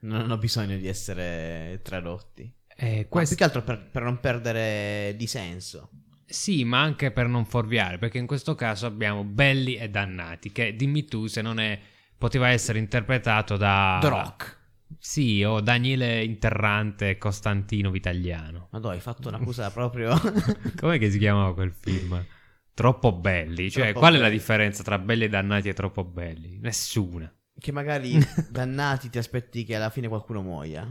non 0.00 0.20
hanno 0.20 0.38
bisogno 0.38 0.76
di 0.78 0.86
essere 0.88 1.80
tradotti. 1.82 2.50
Eh, 2.74 3.00
Ma 3.02 3.06
questo- 3.08 3.34
più 3.34 3.36
che 3.36 3.44
altro 3.44 3.62
per, 3.62 3.88
per 3.90 4.02
non 4.02 4.18
perdere 4.18 5.14
di 5.16 5.26
senso. 5.26 5.90
Sì, 6.24 6.64
ma 6.64 6.80
anche 6.80 7.10
per 7.10 7.26
non 7.26 7.44
fuorviare, 7.44 7.98
perché 7.98 8.16
in 8.18 8.26
questo 8.26 8.54
caso 8.54 8.86
abbiamo 8.86 9.24
Belli 9.24 9.74
e 9.74 9.90
Dannati, 9.90 10.52
che 10.52 10.74
dimmi 10.74 11.04
tu 11.04 11.26
se 11.26 11.42
non 11.42 11.58
è... 11.60 11.78
poteva 12.16 12.48
essere 12.48 12.78
interpretato 12.78 13.56
da... 13.56 13.98
The 14.00 14.08
Rock. 14.08 14.58
Sì, 14.98 15.42
o 15.44 15.60
Daniele 15.60 16.22
Interrante 16.24 17.10
e 17.10 17.18
Costantino 17.18 17.90
Vitagliano. 17.90 18.68
Ma 18.70 18.78
dai, 18.80 18.94
hai 18.96 19.00
fatto 19.00 19.28
una 19.28 19.40
cosa 19.40 19.70
proprio... 19.72 20.14
Com'è 20.76 20.98
che 20.98 21.10
si 21.10 21.18
chiamava 21.18 21.54
quel 21.54 21.72
film? 21.72 22.24
Troppo 22.74 23.12
belli. 23.12 23.70
Cioè, 23.70 23.92
Troppo 23.92 23.98
qual 23.98 24.14
è 24.14 24.18
la 24.18 24.24
belli. 24.24 24.36
differenza 24.36 24.82
tra 24.82 24.98
belli 24.98 25.24
e 25.24 25.28
dannati 25.28 25.68
e 25.68 25.72
troppo 25.74 26.04
belli? 26.04 26.58
Nessuna. 26.58 27.32
che 27.58 27.72
magari 27.72 28.18
dannati 28.48 29.10
ti 29.10 29.18
aspetti 29.18 29.64
che 29.64 29.76
alla 29.76 29.90
fine 29.90 30.08
qualcuno 30.08 30.42
muoia. 30.42 30.86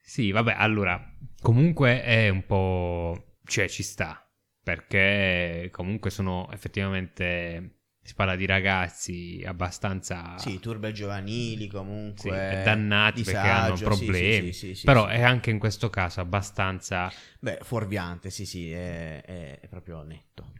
Sì, 0.00 0.30
vabbè, 0.30 0.54
allora, 0.56 1.14
comunque 1.40 2.02
è 2.02 2.28
un 2.28 2.44
po'... 2.46 3.36
cioè, 3.44 3.68
ci 3.68 3.82
sta. 3.82 4.20
Perché 4.62 5.68
comunque 5.72 6.10
sono 6.10 6.48
effettivamente... 6.52 7.75
Si 8.06 8.14
parla 8.14 8.36
di 8.36 8.46
ragazzi 8.46 9.42
abbastanza... 9.44 10.38
Sì, 10.38 10.60
turbe 10.60 10.92
giovanili 10.92 11.62
sì, 11.64 11.68
comunque. 11.68 12.62
dannati 12.64 13.22
perché 13.24 13.38
hanno 13.38 13.74
disagio, 13.74 13.92
sì, 13.94 14.04
problemi. 14.04 14.52
sì, 14.52 14.68
sì, 14.68 14.74
sì, 14.76 14.84
Però 14.86 15.08
sì. 15.08 15.14
è 15.14 15.22
anche 15.22 15.50
in 15.50 15.58
questo 15.58 15.90
caso 15.90 16.20
abbastanza... 16.20 17.10
Beh, 17.40 17.58
fuorviante, 17.62 18.30
sì, 18.30 18.46
sì, 18.46 18.70
è, 18.70 19.22
è- 19.22 19.58
è 19.60 19.68
proprio 19.68 20.02
netto. 20.02 20.52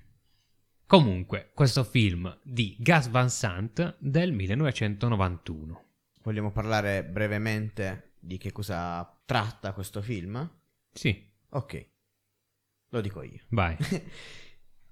Comunque, 0.87 1.51
questo 1.55 1.85
film 1.85 2.37
di 2.43 2.77
Gus 2.81 3.09
Van 3.09 3.31
Sant 3.31 3.97
del 4.01 4.33
1991. 4.33 5.85
Vogliamo 6.23 6.51
parlare 6.51 7.05
brevemente 7.05 8.15
di 8.19 8.39
che 8.39 8.51
cosa 8.51 9.21
tratta 9.25 9.73
questo 9.73 10.03
film? 10.03 10.49
Sì, 10.93 11.25
Ok, 11.51 11.87
lo 12.91 13.01
dico 13.01 13.23
io. 13.23 13.41
vai. 13.51 13.77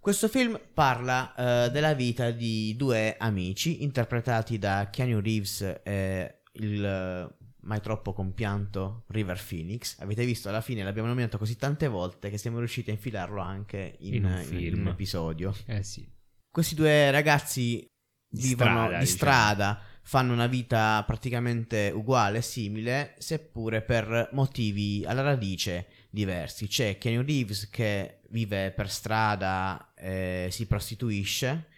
Questo 0.05 0.29
film 0.29 0.61
parla 0.75 1.35
eh, 1.67 1.71
della 1.71 1.95
vita 1.95 2.31
di 2.31 2.75
due 2.77 3.17
amici 3.19 3.83
interpretati 3.85 4.59
da 4.59 4.91
Keanu 4.93 5.19
Reeves 5.19 5.81
e 5.83 6.41
il 6.57 6.85
eh, 6.85 7.35
mai 7.63 7.81
troppo 7.81 8.13
compianto 8.13 9.05
River 9.09 9.43
Phoenix. 9.43 9.99
Avete 10.01 10.27
visto 10.27 10.51
alla 10.51 10.61
fine 10.61 10.83
l'abbiamo 10.83 11.09
nominato 11.09 11.39
così 11.39 11.57
tante 11.57 11.89
volte 11.89 12.29
che 12.29 12.37
siamo 12.37 12.59
riusciti 12.59 12.91
a 12.91 12.93
infilarlo 12.93 13.41
anche 13.41 13.97
in, 14.01 14.15
In 14.17 14.25
un 14.27 14.33
in- 14.33 14.45
film. 14.45 14.75
in 14.75 14.81
un 14.83 14.89
episodio. 14.89 15.55
Eh 15.65 15.83
sì. 15.83 16.07
Questi 16.51 16.75
due 16.75 17.11
ragazzi 17.11 17.87
Di 18.29 18.43
vivono 18.43 18.73
strada, 18.73 18.99
di 18.99 18.99
diciamo. 18.99 19.17
strada, 19.17 19.81
fanno 20.03 20.33
una 20.35 20.47
vita 20.49 21.03
praticamente 21.07 21.91
uguale, 21.95 22.43
simile, 22.43 23.15
seppure 23.17 23.81
per 23.81 24.29
motivi 24.33 25.03
alla 25.07 25.23
radice 25.23 25.87
diversi. 26.15 26.69
C'è 26.69 26.97
Keanu 26.97 27.23
Reeves 27.23 27.69
che 27.69 28.21
vive 28.31 28.71
per 28.71 28.89
strada 28.89 29.93
e 29.95 30.49
si 30.51 30.67
prostituisce 30.67 31.69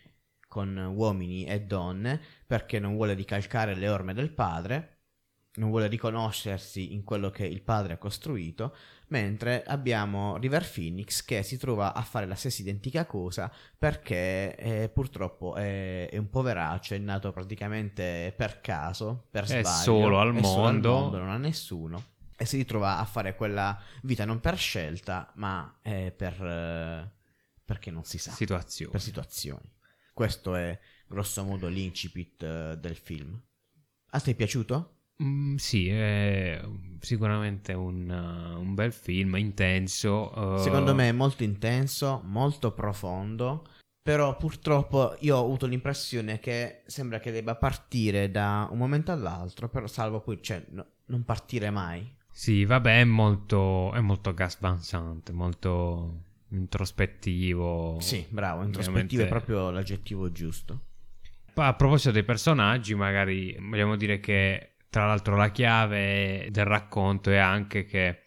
con 0.46 0.77
uomini 0.94 1.44
e 1.44 1.62
donne 1.62 2.20
perché 2.46 2.79
non 2.79 2.94
vuole 2.94 3.14
ricalcare 3.14 3.75
le 3.75 3.88
orme 3.88 4.14
del 4.14 4.31
padre, 4.31 4.92
non 5.55 5.70
vuole 5.70 5.87
riconoscersi 5.87 6.92
in 6.92 7.03
quello 7.03 7.31
che 7.31 7.46
il 7.46 7.62
padre 7.62 7.94
ha 7.94 7.99
costruito, 7.99 8.77
mentre 9.09 9.64
abbiamo 9.66 10.37
River 10.37 10.70
Phoenix 10.70 11.25
che 11.25 11.42
si 11.42 11.57
trova 11.57 11.94
a 11.94 12.03
fare 12.03 12.27
la 12.27 12.35
stessa 12.35 12.61
identica 12.61 13.07
cosa 13.07 13.51
perché 13.79 14.55
eh, 14.57 14.90
purtroppo 14.90 15.55
è, 15.55 16.09
è 16.11 16.16
un 16.18 16.29
poveraccio, 16.29 16.94
è 16.94 16.99
nato 16.99 17.33
praticamente 17.33 18.35
per 18.37 18.61
caso, 18.61 19.29
per 19.31 19.44
È 19.44 19.46
sbaglio, 19.46 19.83
solo 19.83 20.20
al 20.20 20.35
è 20.35 20.42
solo 20.42 20.62
mondo. 20.62 21.16
non 21.16 21.31
ha 21.31 21.38
nessuno 21.38 22.14
e 22.37 22.44
si 22.44 22.57
ritrova 22.57 22.99
a 22.99 23.05
fare 23.05 23.35
quella 23.35 23.81
vita 24.03 24.25
non 24.25 24.40
per 24.40 24.57
scelta, 24.59 25.33
ma 25.37 25.79
eh, 25.83 26.12
per 26.16 26.42
eh, 26.42 27.11
perché 27.64 27.90
non 27.90 28.05
si 28.05 28.18
sa, 28.18 28.31
Situazione. 28.31 28.92
per 28.92 29.01
situazioni. 29.01 29.75
Questo 30.14 30.55
è 30.55 30.79
grosso 31.09 31.42
modo 31.44 31.66
l'incipit 31.68 32.42
eh, 32.42 32.77
del 32.79 32.96
film. 32.96 33.38
A 34.11 34.20
te 34.20 34.31
è 34.31 34.35
piaciuto? 34.35 34.92
Mm, 35.22 35.57
sì, 35.57 35.88
è 35.88 36.62
sicuramente 37.01 37.72
un, 37.72 38.09
uh, 38.09 38.61
un 38.61 38.75
bel 38.75 38.92
film, 38.92 39.37
intenso. 39.37 40.31
uh, 40.38 40.59
Secondo 40.59 40.94
me 40.94 41.09
è 41.09 41.12
molto 41.12 41.42
intenso, 41.42 42.20
molto 42.25 42.72
profondo, 42.72 43.66
però 44.01 44.37
purtroppo 44.37 45.16
io 45.20 45.37
ho 45.37 45.42
avuto 45.44 45.66
l'impressione 45.66 46.38
che 46.38 46.83
sembra 46.87 47.18
che 47.18 47.33
debba 47.33 47.57
partire 47.57 48.31
da 48.31 48.68
un 48.70 48.79
momento 48.79 49.11
all'altro, 49.11 49.68
però 49.68 49.87
salvo 49.87 50.20
poi, 50.20 50.40
cioè, 50.42 50.64
no- 50.70 50.87
non 51.07 51.25
partire 51.25 51.70
mai. 51.70 52.14
Sì, 52.37 52.66
vabbè, 52.66 53.01
è 53.01 53.05
molto, 53.05 53.94
è 53.94 54.01
molto 54.01 54.35
Gas 54.35 54.59
Van 54.61 54.79
Sant, 54.79 55.31
molto 55.31 56.25
introspettivo. 56.51 57.96
Sì, 57.99 58.27
bravo, 58.29 58.62
introspettivo 58.62 59.22
è 59.22 59.27
proprio 59.27 59.70
l'aggettivo 59.70 60.31
giusto. 60.31 60.81
A 61.55 61.72
proposito 61.72 62.11
dei 62.11 62.25
personaggi, 62.25 62.94
magari 62.94 63.57
vogliamo 63.59 63.96
dire 63.96 64.20
che 64.20 64.72
tra 64.90 65.07
l'altro 65.07 65.35
la 65.35 65.49
chiave 65.51 66.49
del 66.51 66.66
racconto 66.66 67.31
è 67.31 67.38
anche 67.38 67.87
che, 67.87 68.25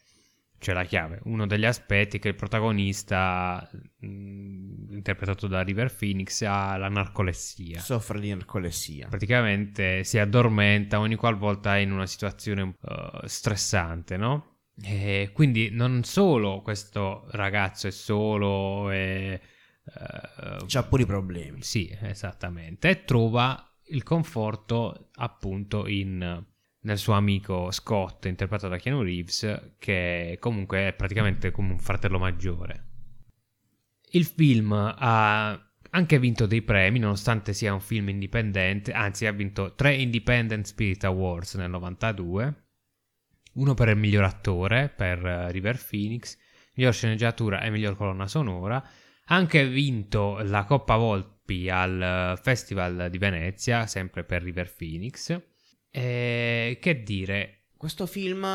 cioè 0.60 0.76
la 0.76 0.84
chiave, 0.84 1.20
uno 1.24 1.48
degli 1.48 1.66
aspetti 1.66 2.18
è 2.18 2.20
che 2.20 2.28
il 2.30 2.36
protagonista, 2.36 3.70
mh, 4.00 4.94
interpretato 4.94 5.48
da 5.48 5.62
River 5.62 5.94
Phoenix, 5.96 6.42
ha 6.44 6.78
la 6.78 6.90
narcolessia. 6.90 7.80
Soffre 7.80 8.20
di 8.20 8.30
narcolessia. 8.30 9.08
Praticamente 9.08 10.04
si 10.04 10.18
addormenta 10.20 11.00
ogni 11.00 11.16
qualvolta 11.16 11.76
è 11.78 11.80
in 11.80 11.92
una 11.92 12.06
situazione 12.06 12.76
eh, 12.82 13.22
stressante, 13.26 14.18
no? 14.18 14.58
E 14.82 15.32
quindi 15.34 15.70
non 15.72 16.04
solo 16.04 16.62
questo 16.62 17.28
ragazzo 17.32 17.88
è 17.88 17.92
solo 17.92 18.90
e... 18.92 19.42
eh, 19.84 20.66
C'ha 20.66 20.84
pure 20.84 21.04
i 21.04 21.06
problemi. 21.06 21.62
sì, 21.62 21.94
esattamente. 22.02 22.90
E 22.90 23.04
trova 23.04 23.62
il 23.88 24.04
conforto 24.04 25.10
appunto 25.16 25.88
in, 25.88 26.46
nel 26.82 26.98
suo 26.98 27.14
amico 27.14 27.72
Scott, 27.72 28.26
interpretato 28.26 28.70
da 28.70 28.78
Keanu 28.78 29.02
Reeves, 29.02 29.74
che 29.78 30.38
comunque 30.40 30.88
è 30.88 30.94
praticamente 30.94 31.52
come 31.52 31.72
un 31.72 31.80
fratello 31.80 32.20
maggiore. 32.20 32.86
Il 34.12 34.26
film 34.26 34.72
ha 34.72 35.50
anche 35.92 36.20
vinto 36.20 36.46
dei 36.46 36.62
premi, 36.62 37.00
nonostante 37.00 37.54
sia 37.54 37.74
un 37.74 37.82
film 37.82 38.10
indipendente, 38.10 38.92
anzi 38.92 39.26
ha 39.26 39.32
vinto 39.32 39.76
tre 39.76 39.96
Independent 39.96 40.66
Spirit 40.66 41.04
Awards 41.04 41.56
nel 41.56 41.70
92 41.70 42.68
uno 43.54 43.74
per 43.74 43.90
il 43.90 43.98
miglior 43.98 44.24
attore 44.24 44.90
per 44.90 45.26
eh, 45.26 45.52
River 45.52 45.84
Phoenix, 45.84 46.38
miglior 46.76 46.94
sceneggiatura 46.94 47.62
e 47.62 47.70
miglior 47.70 47.96
colonna 47.96 48.28
sonora. 48.28 48.78
Ha 48.78 49.36
anche 49.36 49.68
vinto 49.68 50.40
la 50.42 50.64
Coppa 50.64 50.96
Volpi 50.96 51.70
al 51.70 52.02
eh, 52.02 52.42
Festival 52.42 53.10
di 53.10 53.18
Venezia, 53.18 53.86
sempre 53.86 54.24
per 54.24 54.44
River 54.44 54.74
Phoenix. 54.74 55.42
E 55.92 56.78
che 56.82 57.04
dire, 57.04 57.56
Questo 57.78 58.06
film 58.06 58.46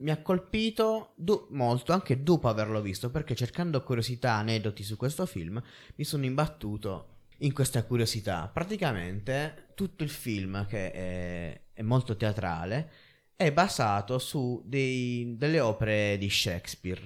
mi 0.00 0.10
ha 0.10 0.22
colpito 0.22 1.12
do- 1.16 1.48
molto 1.50 1.92
anche 1.92 2.22
dopo 2.22 2.48
averlo 2.48 2.80
visto, 2.80 3.10
perché 3.10 3.34
cercando 3.34 3.82
curiosità, 3.82 4.34
aneddoti 4.34 4.84
su 4.84 4.96
questo 4.96 5.26
film, 5.26 5.60
mi 5.96 6.04
sono 6.04 6.24
imbattuto 6.24 7.16
in 7.38 7.52
questa 7.52 7.82
curiosità. 7.84 8.48
Praticamente 8.52 9.70
tutto 9.74 10.04
il 10.04 10.10
film, 10.10 10.66
che 10.66 10.92
è, 10.92 11.60
è 11.72 11.82
molto 11.82 12.16
teatrale, 12.16 12.90
è 13.34 13.52
basato 13.52 14.18
su 14.18 14.62
dei- 14.64 15.34
delle 15.36 15.60
opere 15.60 16.16
di 16.18 16.30
Shakespeare. 16.30 17.00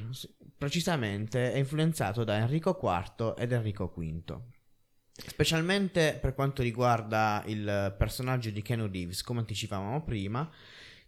Precisamente 0.56 1.52
è 1.52 1.58
influenzato 1.58 2.24
da 2.24 2.36
Enrico 2.36 2.78
IV 2.80 3.34
ed 3.38 3.52
Enrico 3.52 3.92
V. 3.96 4.40
Specialmente 5.14 6.18
per 6.20 6.34
quanto 6.34 6.62
riguarda 6.62 7.42
il 7.46 7.94
personaggio 7.98 8.50
di 8.50 8.62
Keanu 8.62 8.88
Reeves, 8.90 9.22
come 9.22 9.40
anticipavamo 9.40 10.02
prima, 10.02 10.50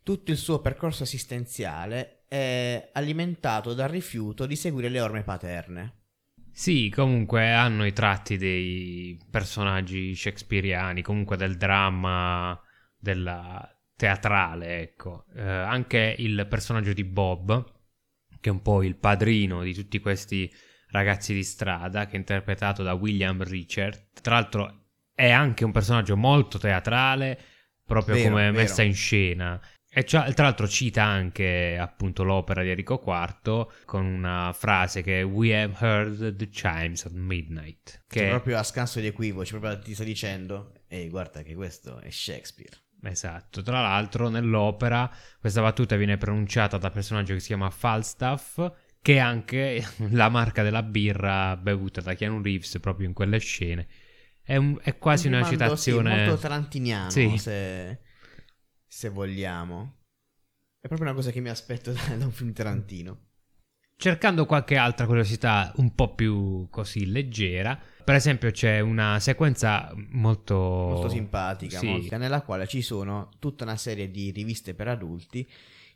tutto 0.03 0.31
il 0.31 0.37
suo 0.37 0.61
percorso 0.61 1.03
esistenziale 1.03 2.25
è 2.29 2.91
alimentato 2.93 3.73
dal 3.73 3.89
rifiuto 3.89 4.45
di 4.45 4.57
seguire 4.57 4.89
le 4.91 5.01
orme 5.01 5.23
paterne. 5.23 6.03
Sì, 6.51 6.89
comunque 6.95 7.51
hanno 7.51 7.85
i 7.85 7.93
tratti 7.93 8.37
dei 8.37 9.19
personaggi 9.29 10.15
shakespeariani, 10.15 11.03
comunque 11.03 11.37
del 11.37 11.57
dramma, 11.57 12.61
della 12.97 13.69
teatrale, 13.97 14.81
ecco. 14.81 15.25
Eh, 15.35 15.43
anche 15.43 16.15
il 16.19 16.47
personaggio 16.49 16.93
di 16.93 17.03
Bob, 17.03 17.73
che 18.41 18.51
è 18.51 18.53
un 18.53 18.63
po' 18.63 18.83
il 18.83 18.97
padrino 18.97 19.63
di 19.63 19.75
tutti 19.75 19.99
questi 19.99 20.49
ragazzi 20.95 21.35
di 21.35 21.43
strada, 21.43 22.07
che 22.07 22.13
è 22.13 22.17
interpretato 22.17 22.83
da 22.83 22.95
William 22.95 23.43
Richard. 23.43 24.11
Tra 24.23 24.35
l'altro 24.35 24.83
è 25.13 25.29
anche 25.31 25.65
un 25.65 25.73
personaggio 25.73 26.17
molto 26.17 26.59
teatrale, 26.59 27.39
proprio 27.85 28.15
Vero, 28.15 28.29
come 28.29 28.43
vero. 28.43 28.57
messa 28.57 28.83
in 28.83 28.95
scena. 28.95 29.61
E 29.97 30.03
tra 30.03 30.33
l'altro 30.37 30.67
cita 30.67 31.05
anche 31.05 31.79
appunto 31.79 32.25
l'opera 32.25 32.63
di 32.63 32.71
Enrico 32.71 33.01
IV 33.05 33.85
con 33.85 34.05
una 34.05 34.53
frase 34.53 35.03
che 35.03 35.23
We 35.23 35.57
have 35.57 35.77
heard 35.79 36.37
the 36.37 36.49
chimes 36.49 37.05
at 37.05 37.13
midnight. 37.13 38.03
Che 38.09 38.19
Cioè, 38.19 38.29
proprio 38.29 38.59
a 38.59 38.65
scanso 38.65 38.99
di 38.99 39.07
equivoci, 39.07 39.57
proprio 39.57 39.79
ti 39.79 39.95
sta 39.95 40.03
dicendo, 40.03 40.73
ehi 40.89 41.09
guarda 41.09 41.43
che 41.43 41.55
questo 41.55 42.01
è 42.01 42.11
Shakespeare. 42.11 42.77
Esatto, 43.05 43.63
tra 43.63 43.83
l'altro 43.83 44.29
nell'opera 44.31 45.09
questa 45.39 45.61
battuta 45.61 45.95
viene 45.95 46.17
pronunciata 46.17 46.79
da 46.79 46.91
personaggio 46.91 47.35
che 47.35 47.41
si 47.41 47.49
chiama 47.49 47.71
Falstaff, 47.71 48.69
che 49.05 49.17
è 49.17 49.19
anche 49.19 49.85
la 50.13 50.31
marca 50.31 50.63
della 50.63 50.83
birra 50.83 51.59
bevuta 51.59 52.01
da 52.01 52.15
Keanu 52.15 52.41
Reeves 52.41 52.79
proprio 52.81 53.07
in 53.07 53.13
quelle 53.13 53.37
scene. 53.39 53.87
È, 54.43 54.57
un- 54.57 54.79
è 54.83 54.97
quasi 54.97 55.27
Un 55.27 55.35
una 55.35 55.43
rimando, 55.49 55.65
citazione... 55.65 56.11
Sì, 56.17 56.25
molto 56.25 56.41
tarantiniano, 56.41 57.11
Sì. 57.11 57.37
se, 57.37 57.99
se 58.87 59.09
vogliamo. 59.11 59.97
È 60.81 60.87
proprio 60.89 61.09
una 61.09 61.17
cosa 61.17 61.31
che 61.31 61.41
mi 61.41 61.51
aspetto 61.51 61.93
da, 61.93 62.01
da 62.17 62.25
un 62.25 62.33
film 62.33 62.55
Tarantino. 62.55 63.19
Cercando 63.95 64.47
qualche 64.47 64.77
altra 64.77 65.05
curiosità 65.05 65.71
un 65.77 65.95
po' 65.95 66.15
più 66.15 66.67
così 66.71 67.05
leggera, 67.11 67.79
per 68.05 68.15
esempio 68.15 68.51
c'è 68.53 68.81
una 68.81 69.21
sequenza 69.21 69.93
molto... 70.13 70.55
Molto 70.57 71.09
simpatica, 71.11 71.79
Sì. 71.79 71.87
molto- 71.89 72.17
nella 72.17 72.41
quale 72.41 72.67
ci 72.67 72.81
sono 72.81 73.29
tutta 73.39 73.65
una 73.65 73.77
serie 73.77 74.11
di 74.11 74.31
riviste 74.31 74.75
per 74.75 74.89
adulti 74.89 75.47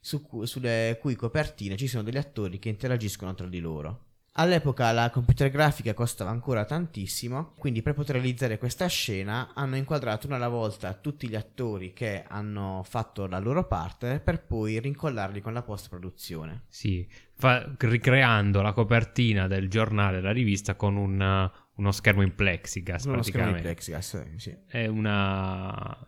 su 0.01 0.23
cu- 0.23 0.45
sulle 0.45 0.99
cui 1.01 1.15
copertine 1.15 1.77
ci 1.77 1.87
sono 1.89 2.03
degli 2.03 2.17
attori 2.19 2.59
che 2.59 2.69
interagiscono 2.69 3.35
tra 3.35 3.47
di 3.47 3.61
loro. 3.61 4.05
All'epoca 4.41 4.93
la 4.93 5.11
computer 5.11 5.51
grafica 5.51 5.95
costava 5.95 6.31
ancora 6.31 6.65
tantissimo, 6.65 7.55
quindi 7.59 7.83
per 7.83 7.95
poter 7.95 8.17
realizzare 8.17 8.57
questa 8.57 8.87
scena 8.87 9.53
hanno 9.53 9.75
inquadrato 9.75 10.29
una 10.29 10.37
alla 10.37 10.49
volta 10.49 10.95
tutti 10.95 11.29
gli 11.29 11.35
attori 11.35 11.93
che 11.93 12.23
hanno 12.25 12.85
fatto 12.85 13.27
la 13.27 13.41
loro 13.41 13.67
parte 13.67 14.21
per 14.21 14.45
poi 14.45 14.79
rincollarli 14.79 15.41
con 15.41 15.53
la 15.55 15.63
post-produzione. 15.63 16.67
Sì, 16.69 17.05
fa- 17.35 17.69
ricreando 17.79 18.63
la 18.63 18.73
copertina 18.73 19.49
del 19.49 19.69
giornale, 19.69 20.21
la 20.21 20.31
rivista, 20.31 20.77
con 20.77 20.95
un, 20.95 21.51
uno 21.75 21.91
schermo 21.91 22.23
in 22.23 22.37
plexigas 22.37 23.07
Uno 23.07 23.23
schermo 23.23 23.51
praticamente. 23.51 23.63
plexiglass, 23.63 24.15
eh, 24.15 24.33
sì. 24.37 24.57
È 24.69 24.87
una, 24.87 25.99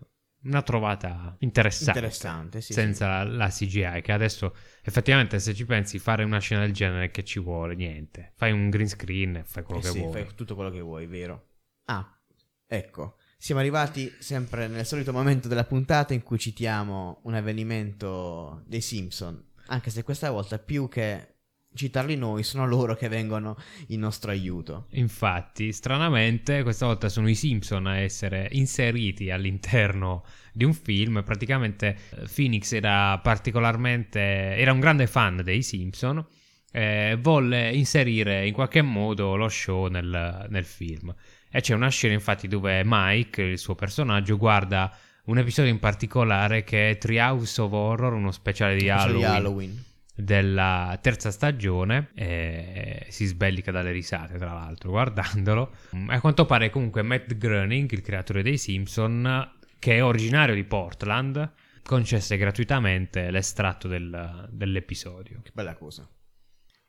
una 0.42 0.62
trovata 0.62 1.36
interessante. 1.40 1.98
Interessante, 1.98 2.60
sì, 2.60 2.72
senza 2.72 3.22
la 3.24 3.48
CGI, 3.48 4.00
che 4.02 4.12
adesso 4.12 4.54
effettivamente 4.82 5.38
se 5.38 5.54
ci 5.54 5.66
pensi 5.66 5.98
fare 5.98 6.24
una 6.24 6.38
scena 6.38 6.62
del 6.62 6.72
genere 6.72 7.10
che 7.10 7.24
ci 7.24 7.38
vuole, 7.40 7.74
niente. 7.74 8.32
Fai 8.36 8.52
un 8.52 8.70
green 8.70 8.88
screen 8.88 9.36
e 9.36 9.44
fai 9.44 9.62
quello 9.62 9.80
Eh 9.80 9.84
che 9.84 9.90
sì, 9.90 9.98
vuoi. 10.00 10.12
fai 10.12 10.34
tutto 10.34 10.54
quello 10.54 10.70
che 10.70 10.80
vuoi, 10.80 11.06
vero? 11.06 11.48
Ah, 11.84 12.18
ecco. 12.66 13.16
Siamo 13.36 13.60
arrivati 13.60 14.12
sempre 14.18 14.68
nel 14.68 14.84
solito 14.86 15.12
momento 15.12 15.48
della 15.48 15.64
puntata 15.64 16.12
in 16.14 16.22
cui 16.22 16.38
citiamo 16.38 17.20
un 17.24 17.34
avvenimento 17.34 18.62
dei 18.66 18.80
Simpson. 18.82 19.42
Anche 19.66 19.90
se 19.90 20.02
questa 20.02 20.30
volta 20.30 20.58
più 20.58 20.88
che 20.88 21.36
citarli 21.74 22.16
noi, 22.16 22.42
sono 22.42 22.66
loro 22.66 22.94
che 22.94 23.08
vengono 23.08 23.56
in 23.88 24.00
nostro 24.00 24.30
aiuto. 24.30 24.86
Infatti, 24.90 25.72
stranamente, 25.72 26.62
questa 26.62 26.86
volta 26.86 27.08
sono 27.08 27.28
i 27.28 27.34
Simpson 27.34 27.86
a 27.86 27.98
essere 27.98 28.48
inseriti 28.52 29.30
all'interno 29.30 30.24
di 30.52 30.64
un 30.64 30.74
film. 30.74 31.22
Praticamente 31.24 31.96
eh, 32.10 32.28
Phoenix 32.34 32.72
era 32.72 33.18
particolarmente. 33.18 34.20
era 34.20 34.72
un 34.72 34.80
grande 34.80 35.06
fan 35.06 35.40
dei 35.42 35.62
Simpson. 35.62 36.24
E 36.72 37.18
volle 37.20 37.72
inserire 37.72 38.46
in 38.46 38.52
qualche 38.52 38.80
modo 38.80 39.34
lo 39.34 39.48
show 39.48 39.88
nel, 39.88 40.46
nel 40.48 40.64
film. 40.64 41.12
E 41.50 41.60
c'è 41.60 41.74
una 41.74 41.88
scena, 41.88 42.14
infatti, 42.14 42.46
dove 42.46 42.82
Mike, 42.84 43.42
il 43.42 43.58
suo 43.58 43.74
personaggio, 43.74 44.36
guarda 44.36 44.96
un 45.24 45.38
episodio 45.38 45.70
in 45.70 45.78
particolare 45.78 46.62
che 46.62 46.90
è 46.90 46.98
Treehouse 46.98 47.60
of 47.60 47.72
Horror, 47.72 48.12
uno 48.12 48.30
speciale 48.30 48.74
di 48.74 48.82
Speciale 48.82 49.12
di 49.12 49.24
Halloween 49.24 49.34
Halloween. 49.34 49.84
Della 50.22 50.98
terza 51.02 51.30
stagione 51.30 52.10
e 52.14 53.06
si 53.10 53.26
sbellica 53.26 53.70
dalle 53.70 53.90
risate 53.92 54.36
tra 54.38 54.52
l'altro 54.52 54.90
guardandolo 54.90 55.74
a 56.08 56.20
quanto 56.20 56.46
pare 56.46 56.70
comunque 56.70 57.02
Matt 57.02 57.34
Groening 57.34 57.90
il 57.92 58.00
creatore 58.02 58.42
dei 58.42 58.58
Simpson 58.58 59.52
che 59.78 59.96
è 59.96 60.04
originario 60.04 60.54
di 60.54 60.64
Portland 60.64 61.52
concesse 61.82 62.36
gratuitamente 62.36 63.30
l'estratto 63.30 63.88
del- 63.88 64.48
dell'episodio 64.50 65.40
Che 65.42 65.50
bella 65.54 65.74
cosa. 65.74 66.08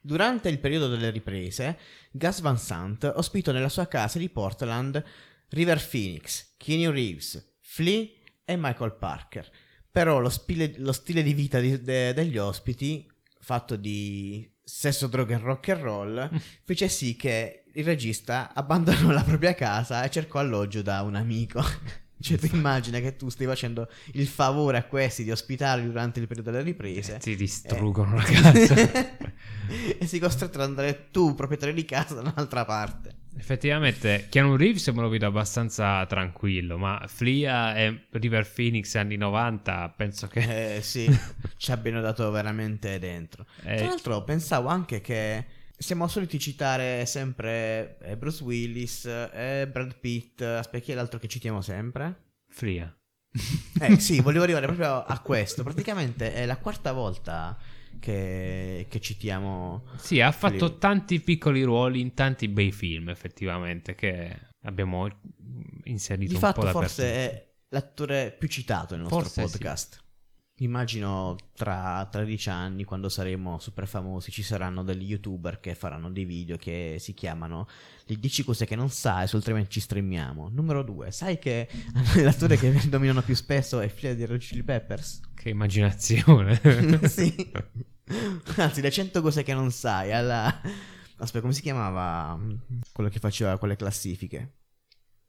Durante 0.04 0.50
il 0.50 0.60
periodo 0.60 0.88
delle 0.88 1.12
riprese, 1.12 1.78
Gus 2.12 2.42
Van 2.42 2.58
Sant 2.58 3.04
ospitò 3.16 3.52
nella 3.52 3.70
sua 3.70 3.88
casa 3.88 4.18
di 4.18 4.30
Portland 4.30 5.04
River 5.50 5.80
Phoenix, 5.90 6.56
Keanu 6.58 6.92
Reeves, 6.92 7.58
Flea 7.62 8.06
e 8.44 8.56
Michael 8.58 8.96
Parker. 8.96 9.48
Però 9.92 10.20
lo, 10.20 10.30
spile- 10.30 10.74
lo 10.78 10.92
stile 10.92 11.22
di 11.22 11.34
vita 11.34 11.60
di- 11.60 11.82
de- 11.82 12.14
degli 12.14 12.38
ospiti, 12.38 13.08
fatto 13.42 13.76
di 13.76 14.50
sesso, 14.64 15.08
droga 15.08 15.36
e 15.36 15.40
rock 15.40 15.70
and 15.70 15.82
roll, 15.82 16.30
fece 16.64 16.88
sì 16.88 17.16
che 17.16 17.64
il 17.74 17.84
regista 17.84 18.54
abbandonò 18.54 19.12
la 19.12 19.24
propria 19.24 19.54
casa 19.54 20.04
e 20.04 20.10
cercò 20.10 20.40
alloggio 20.40 20.82
da 20.82 21.02
un 21.02 21.16
amico. 21.16 21.62
Cioè, 22.22 22.38
tu 22.38 22.48
immagina 22.56 23.00
che 23.00 23.16
tu 23.16 23.30
stai 23.30 23.48
facendo 23.48 23.90
il 24.14 24.28
favore 24.28 24.78
a 24.78 24.84
questi 24.84 25.24
di 25.24 25.32
ospitarli 25.32 25.88
durante 25.88 26.20
il 26.20 26.28
periodo 26.28 26.52
delle 26.52 26.64
riprese. 26.64 27.18
ti 27.18 27.36
distruggono 27.36 28.14
Eh. 28.14 28.18
la 28.18 28.24
casa 28.24 28.74
e 29.98 30.06
si 30.06 30.20
costretto 30.20 30.60
ad 30.60 30.66
andare 30.70 31.08
tu, 31.10 31.34
proprietario 31.34 31.74
di 31.74 31.84
casa, 31.84 32.14
da 32.14 32.22
un'altra 32.22 32.64
parte. 32.64 33.16
Effettivamente 33.38 34.28
Keanu 34.30 34.56
Reeves 34.56 34.88
me 34.88 35.02
lo 35.02 35.10
vedo 35.10 35.26
abbastanza 35.28 36.06
tranquillo 36.06 36.78
ma 36.78 37.04
Flea 37.08 37.76
e 37.76 38.08
River 38.12 38.50
Phoenix 38.52 38.96
anni 38.96 39.18
90 39.18 39.94
penso 39.96 40.28
che 40.28 40.76
Eh 40.78 40.82
sì, 40.82 41.08
ci 41.58 41.72
abbiano 41.72 42.02
dato 42.02 42.30
veramente 42.32 43.00
dentro. 43.00 43.46
Eh, 43.64 43.76
Tra 43.76 43.86
l'altro 43.88 44.24
pensavo 44.24 44.68
anche 44.68 45.02
che 45.02 45.46
siamo 45.78 46.08
soliti 46.08 46.38
citare 46.38 47.06
sempre 47.06 47.98
eh, 48.02 48.16
Bruce 48.16 48.44
Willis 48.44 49.06
e 49.06 49.68
Brad 49.72 49.98
Pitt. 50.00 50.42
Aspetta, 50.42 50.84
chi 50.84 50.92
è 50.92 50.96
l'altro 50.96 51.20
che 51.20 51.28
citiamo 51.28 51.62
sempre? 51.62 52.30
Flea 52.50 52.94
Eh 53.80 54.00
sì, 54.00 54.20
volevo 54.20 54.44
arrivare 54.44 54.66
proprio 54.68 55.04
a 55.04 55.20
questo. 55.20 55.64
Praticamente 55.64 56.34
è 56.34 56.46
la 56.46 56.58
quarta 56.58 56.92
volta 56.92 57.58
che, 58.00 58.86
che 58.90 59.00
citiamo... 59.00 59.86
Sì, 59.98 60.22
ha 60.22 60.32
fatto 60.32 60.68
Flea. 60.68 60.78
tanti 60.80 61.20
piccoli 61.20 61.64
ruoli 61.64 62.02
in 62.02 62.14
tanti 62.14 62.48
bei 62.48 62.72
film, 62.72 63.10
effettivamente, 63.10 63.96
che 63.96 64.50
abbiamo 64.64 65.08
inserito 65.84 66.30
Di 66.30 66.34
un 66.36 66.40
fatto 66.40 66.62
po' 66.62 66.68
forse 66.68 67.04
dappertutto. 67.04 67.36
è 67.36 67.50
l'attore 67.70 68.36
più 68.38 68.48
citato 68.48 68.96
nel 68.96 69.04
nostro 69.04 69.22
Forse 69.22 69.48
sì. 69.48 70.01
Immagino 70.62 71.36
tra 71.56 72.08
13 72.10 72.50
anni, 72.50 72.84
quando 72.84 73.10
saremo 73.10 73.58
super 73.58 73.88
famosi, 73.88 74.30
ci 74.30 74.44
saranno 74.44 74.84
degli 74.84 75.10
youtuber 75.10 75.60
che 75.60 75.74
faranno 75.74 76.12
dei 76.12 76.24
video 76.24 76.56
che 76.56 76.98
si 77.00 77.16
chiamano 77.16 77.68
Le 78.06 78.16
10 78.16 78.44
cose 78.44 78.66
che 78.68 78.76
non 78.76 78.90
sai, 78.90 79.28
se 79.28 79.36
altrimenti 79.36 79.72
ci 79.72 79.80
streamiamo. 79.80 80.50
Numero 80.50 80.84
2, 80.84 81.12
sai 81.12 81.40
che 81.40 81.68
l'attore 82.22 82.58
che 82.58 82.72
dominano 82.90 83.24
più 83.24 83.34
spesso 83.34 83.80
è 83.80 83.90
figlio 83.90 84.14
di 84.14 84.26
Red 84.26 84.40
Chili 84.40 84.62
Peppers? 84.62 85.22
Che 85.34 85.50
immaginazione. 85.50 86.62
sì. 87.10 87.52
Anzi, 88.58 88.82
le 88.82 88.92
100 88.92 89.22
cose 89.22 89.42
che 89.42 89.56
non 89.56 89.72
sai, 89.72 90.14
alla... 90.14 90.62
Aspetta, 91.18 91.42
come 91.42 91.54
si 91.54 91.62
chiamava 91.62 92.40
quello 92.92 93.10
che 93.10 93.20
faceva 93.20 93.58
quelle 93.58 93.76
classifiche? 93.76 94.58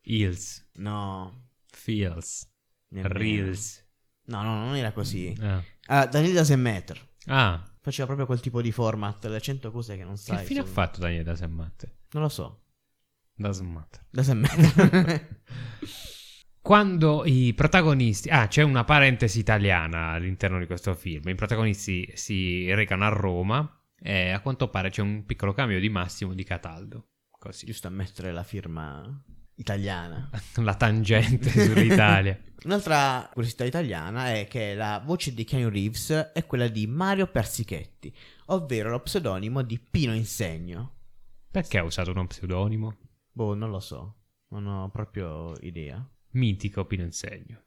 Hills. 0.03 0.69
No. 0.75 1.49
Feels. 1.69 2.47
nemmeno. 2.89 3.15
Reels. 3.15 3.82
No, 4.27 4.43
no, 4.43 4.65
non 4.65 4.77
era 4.77 4.93
così. 4.93 5.35
Ah. 5.41 5.63
Ah, 5.87 6.07
Daniel 6.07 6.35
Dasemeter. 6.35 7.01
Ah, 7.27 7.63
Faceva 7.83 8.07
proprio 8.07 8.27
quel 8.27 8.41
tipo 8.41 8.63
di 8.63 8.71
format, 8.71 9.25
le 9.27 9.41
100 9.41 9.73
cose 9.73 9.97
che 9.97 10.05
non 10.05 10.17
sai. 10.17 10.39
che 10.39 10.45
fine 10.45 10.61
ha 10.61 10.65
fatto 10.65 11.01
Daniele 11.01 11.25
da 11.25 11.35
Semmatte? 11.35 11.97
Non 12.13 12.23
lo 12.23 12.29
so. 12.29 12.63
Da 13.35 13.53
Semmatte. 13.53 14.07
Dasemeter. 14.09 15.41
Quando 16.63 17.25
i 17.25 17.53
protagonisti... 17.55 18.29
Ah, 18.29 18.47
c'è 18.47 18.63
una 18.63 18.85
parentesi 18.85 19.41
italiana 19.41 20.11
all'interno 20.11 20.61
di 20.61 20.67
questo 20.67 20.95
film. 20.95 21.29
I 21.29 21.35
protagonisti 21.35 22.09
si 22.15 22.73
recano 22.73 23.05
a 23.05 23.09
Roma 23.09 23.83
e 23.99 24.31
a 24.31 24.39
quanto 24.39 24.69
pare 24.69 24.91
c'è 24.91 25.03
un 25.03 25.25
piccolo 25.27 25.53
cambio 25.53 25.81
di 25.81 25.89
Massimo 25.89 26.35
di 26.35 26.45
Cataldo. 26.45 27.09
Così. 27.31 27.67
Giusto 27.67 27.89
a 27.89 27.91
mettere 27.91 28.31
la 28.31 28.45
firma 28.45 29.25
italiana. 29.63 30.29
La 30.57 30.75
tangente 30.75 31.49
sull'Italia. 31.49 32.39
Un'altra 32.65 33.29
curiosità 33.33 33.65
italiana 33.65 34.35
è 34.35 34.47
che 34.47 34.75
la 34.75 35.03
voce 35.05 35.35
di 35.35 35.43
Keanu 35.43 35.69
Reeves 35.69 36.31
è 36.33 36.47
quella 36.47 36.69
di 36.69 36.87
Mario 36.87 37.27
Persichetti, 37.27 38.15
ovvero 38.47 38.91
lo 38.91 39.01
pseudonimo 39.01 39.63
di 39.63 39.81
Pino 39.81 40.15
Insegno. 40.15 40.95
Perché 41.51 41.79
ha 41.79 41.83
usato 41.83 42.13
uno 42.13 42.25
pseudonimo? 42.25 42.97
Boh, 43.33 43.55
non 43.55 43.71
lo 43.71 43.81
so, 43.81 44.15
non 44.49 44.67
ho 44.67 44.91
proprio 44.91 45.57
idea. 45.63 46.09
Mitico 46.33 46.85
Pino 46.85 47.03
Insegno. 47.03 47.63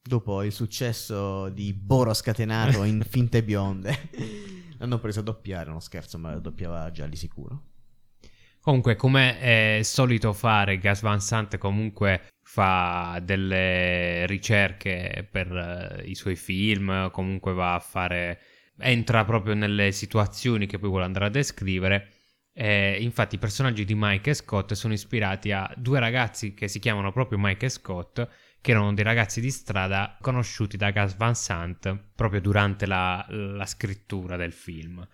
Dopo 0.00 0.42
il 0.42 0.52
successo 0.52 1.50
di 1.50 1.74
Boro 1.74 2.14
scatenato 2.14 2.84
in 2.84 3.02
Finte 3.06 3.44
Bionde, 3.44 4.08
l'hanno 4.78 4.98
preso 4.98 5.20
a 5.20 5.24
doppiare, 5.24 5.68
uno 5.68 5.80
scherzo, 5.80 6.16
ma 6.16 6.32
lo 6.32 6.40
doppiava 6.40 6.90
già 6.90 7.06
di 7.06 7.16
sicuro. 7.16 7.64
Comunque, 8.68 8.96
come 8.96 9.40
è 9.40 9.80
solito 9.82 10.34
fare, 10.34 10.76
Gas 10.76 11.00
Van 11.00 11.22
Sant 11.22 11.56
comunque 11.56 12.32
fa 12.42 13.18
delle 13.24 14.26
ricerche 14.26 15.26
per 15.30 15.50
eh, 15.50 16.02
i 16.04 16.14
suoi 16.14 16.36
film, 16.36 17.10
comunque 17.10 17.54
va 17.54 17.76
a 17.76 17.78
fare... 17.78 18.38
entra 18.78 19.24
proprio 19.24 19.54
nelle 19.54 19.90
situazioni 19.90 20.66
che 20.66 20.78
poi 20.78 20.90
vuole 20.90 21.06
andare 21.06 21.24
a 21.24 21.30
descrivere. 21.30 22.08
E 22.52 22.98
infatti 23.00 23.36
i 23.36 23.38
personaggi 23.38 23.86
di 23.86 23.94
Mike 23.96 24.28
e 24.28 24.34
Scott 24.34 24.74
sono 24.74 24.92
ispirati 24.92 25.50
a 25.50 25.72
due 25.74 25.98
ragazzi 25.98 26.52
che 26.52 26.68
si 26.68 26.78
chiamano 26.78 27.10
proprio 27.10 27.38
Mike 27.38 27.64
e 27.64 27.70
Scott, 27.70 28.28
che 28.60 28.70
erano 28.70 28.92
dei 28.92 29.04
ragazzi 29.04 29.40
di 29.40 29.50
strada 29.50 30.18
conosciuti 30.20 30.76
da 30.76 30.90
Gas 30.90 31.16
Van 31.16 31.34
Sant 31.34 31.98
proprio 32.14 32.42
durante 32.42 32.84
la, 32.84 33.24
la 33.30 33.64
scrittura 33.64 34.36
del 34.36 34.52
film. 34.52 35.08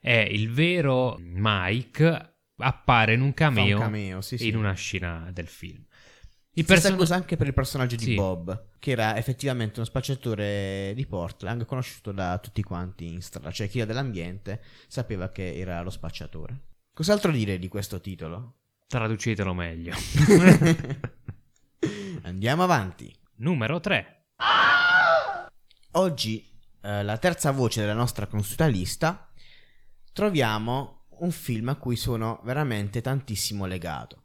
E 0.00 0.22
il 0.22 0.50
vero 0.50 1.18
Mike 1.20 2.33
appare 2.58 3.14
in 3.14 3.20
un 3.20 3.32
Fa 3.34 3.48
un 3.48 3.54
cameo, 3.54 3.78
cameo, 3.78 4.20
sì, 4.20 4.38
sì. 4.38 4.48
in 4.48 4.56
una 4.56 4.72
scena 4.74 5.28
del 5.32 5.48
film. 5.48 5.84
Il 6.56 6.62
Stessa 6.62 6.82
person- 6.82 6.98
cosa 6.98 7.14
anche 7.16 7.36
per 7.36 7.48
il 7.48 7.52
personaggio 7.54 7.96
di 7.96 8.04
Sì. 8.04 8.14
Bob, 8.14 8.66
che 8.78 8.92
era 8.92 9.16
effettivamente 9.16 9.80
uno 9.80 9.88
spacciatore 9.88 10.92
di 10.94 11.04
Portland, 11.04 11.64
conosciuto 11.66 12.12
da 12.12 12.38
tutti 12.38 12.62
quanti 12.62 13.12
in 13.12 13.22
strada, 13.22 13.50
cioè 13.50 13.68
chi 13.68 13.78
era 13.78 13.86
dell'ambiente 13.88 14.62
sapeva 14.86 15.30
che 15.30 15.56
era 15.56 15.80
lo 15.82 15.90
spacciatore. 15.90 16.60
Cos'altro 16.92 17.32
dire 17.32 17.58
di 17.58 17.66
questo 17.66 18.00
titolo? 18.00 18.58
Traducetelo 18.86 19.52
meglio. 19.52 19.94
Andiamo 22.22 22.62
avanti. 22.62 23.14
Numero 23.36 23.80
3. 23.80 24.26
Oggi, 25.92 26.48
eh, 26.82 27.02
la 27.02 27.18
terza 27.18 27.50
voce 27.50 27.80
della 27.80 27.94
nostra 27.94 28.26
consueta 28.26 28.66
lista, 28.66 29.28
troviamo 30.12 31.03
un 31.20 31.30
film 31.30 31.68
a 31.68 31.76
cui 31.76 31.96
sono 31.96 32.40
veramente 32.44 33.00
tantissimo 33.00 33.66
legato. 33.66 34.22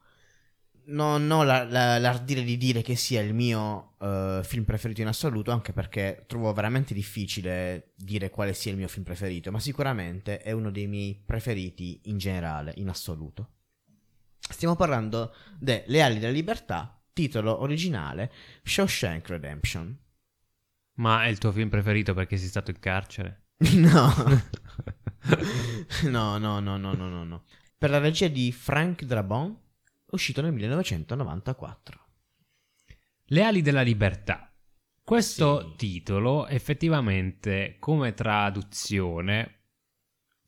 Non 0.86 1.30
ho 1.30 1.44
la- 1.44 1.64
la- 1.66 2.00
l'ardire 2.00 2.42
di 2.44 2.58
dire 2.58 2.82
che 2.82 2.96
sia 2.96 3.22
il 3.22 3.34
mio 3.34 3.96
eh, 4.02 4.42
film 4.44 4.64
preferito 4.64 5.02
in 5.02 5.08
assoluto, 5.08 5.52
anche 5.52 5.72
perché 5.72 6.24
trovo 6.28 6.52
veramente 6.54 6.94
difficile 6.94 7.92
dire 7.96 8.30
quale 8.32 8.54
sia 8.54 8.72
il 8.72 8.78
mio 8.78 8.88
film 8.88 9.04
preferito, 9.04 9.52
ma 9.52 9.60
sicuramente 9.60 10.40
è 10.40 10.52
uno 10.52 10.72
dei 10.72 10.88
miei 10.88 11.22
preferiti 11.24 12.02
in 12.06 12.18
generale, 12.18 12.74
in 12.78 12.90
assoluto. 12.90 13.50
Stiamo 14.40 14.76
parlando 14.76 15.34
de 15.60 15.84
Le 15.88 16.02
ali 16.02 16.18
della 16.18 16.32
libertà, 16.32 17.00
titolo 17.14 17.62
originale 17.62 18.32
Shawshank 18.64 19.28
Redemption. 19.28 19.96
Ma 20.96 21.26
è 21.26 21.28
il 21.28 21.38
tuo 21.38 21.52
film 21.52 21.70
preferito 21.70 22.14
perché 22.14 22.36
sei 22.38 22.48
stato 22.48 22.72
in 22.72 22.80
carcere? 22.80 23.49
No. 23.62 24.14
no, 26.04 26.38
no, 26.38 26.60
no, 26.60 26.78
no, 26.78 26.94
no, 26.94 27.10
no, 27.10 27.24
no. 27.24 27.44
Per 27.78 27.90
la 27.90 27.98
regia 28.00 28.28
di 28.28 28.52
Frank 28.52 29.04
Drabon, 29.04 29.58
uscito 30.12 30.42
nel 30.42 30.54
1994. 30.54 32.06
Le 33.32 33.44
ali 33.44 33.62
della 33.62 33.82
libertà. 33.82 34.52
Questo 35.04 35.62
Sì. 35.72 35.76
titolo 35.76 36.48
effettivamente 36.48 37.78
come 37.80 38.14
traduzione 38.14 39.56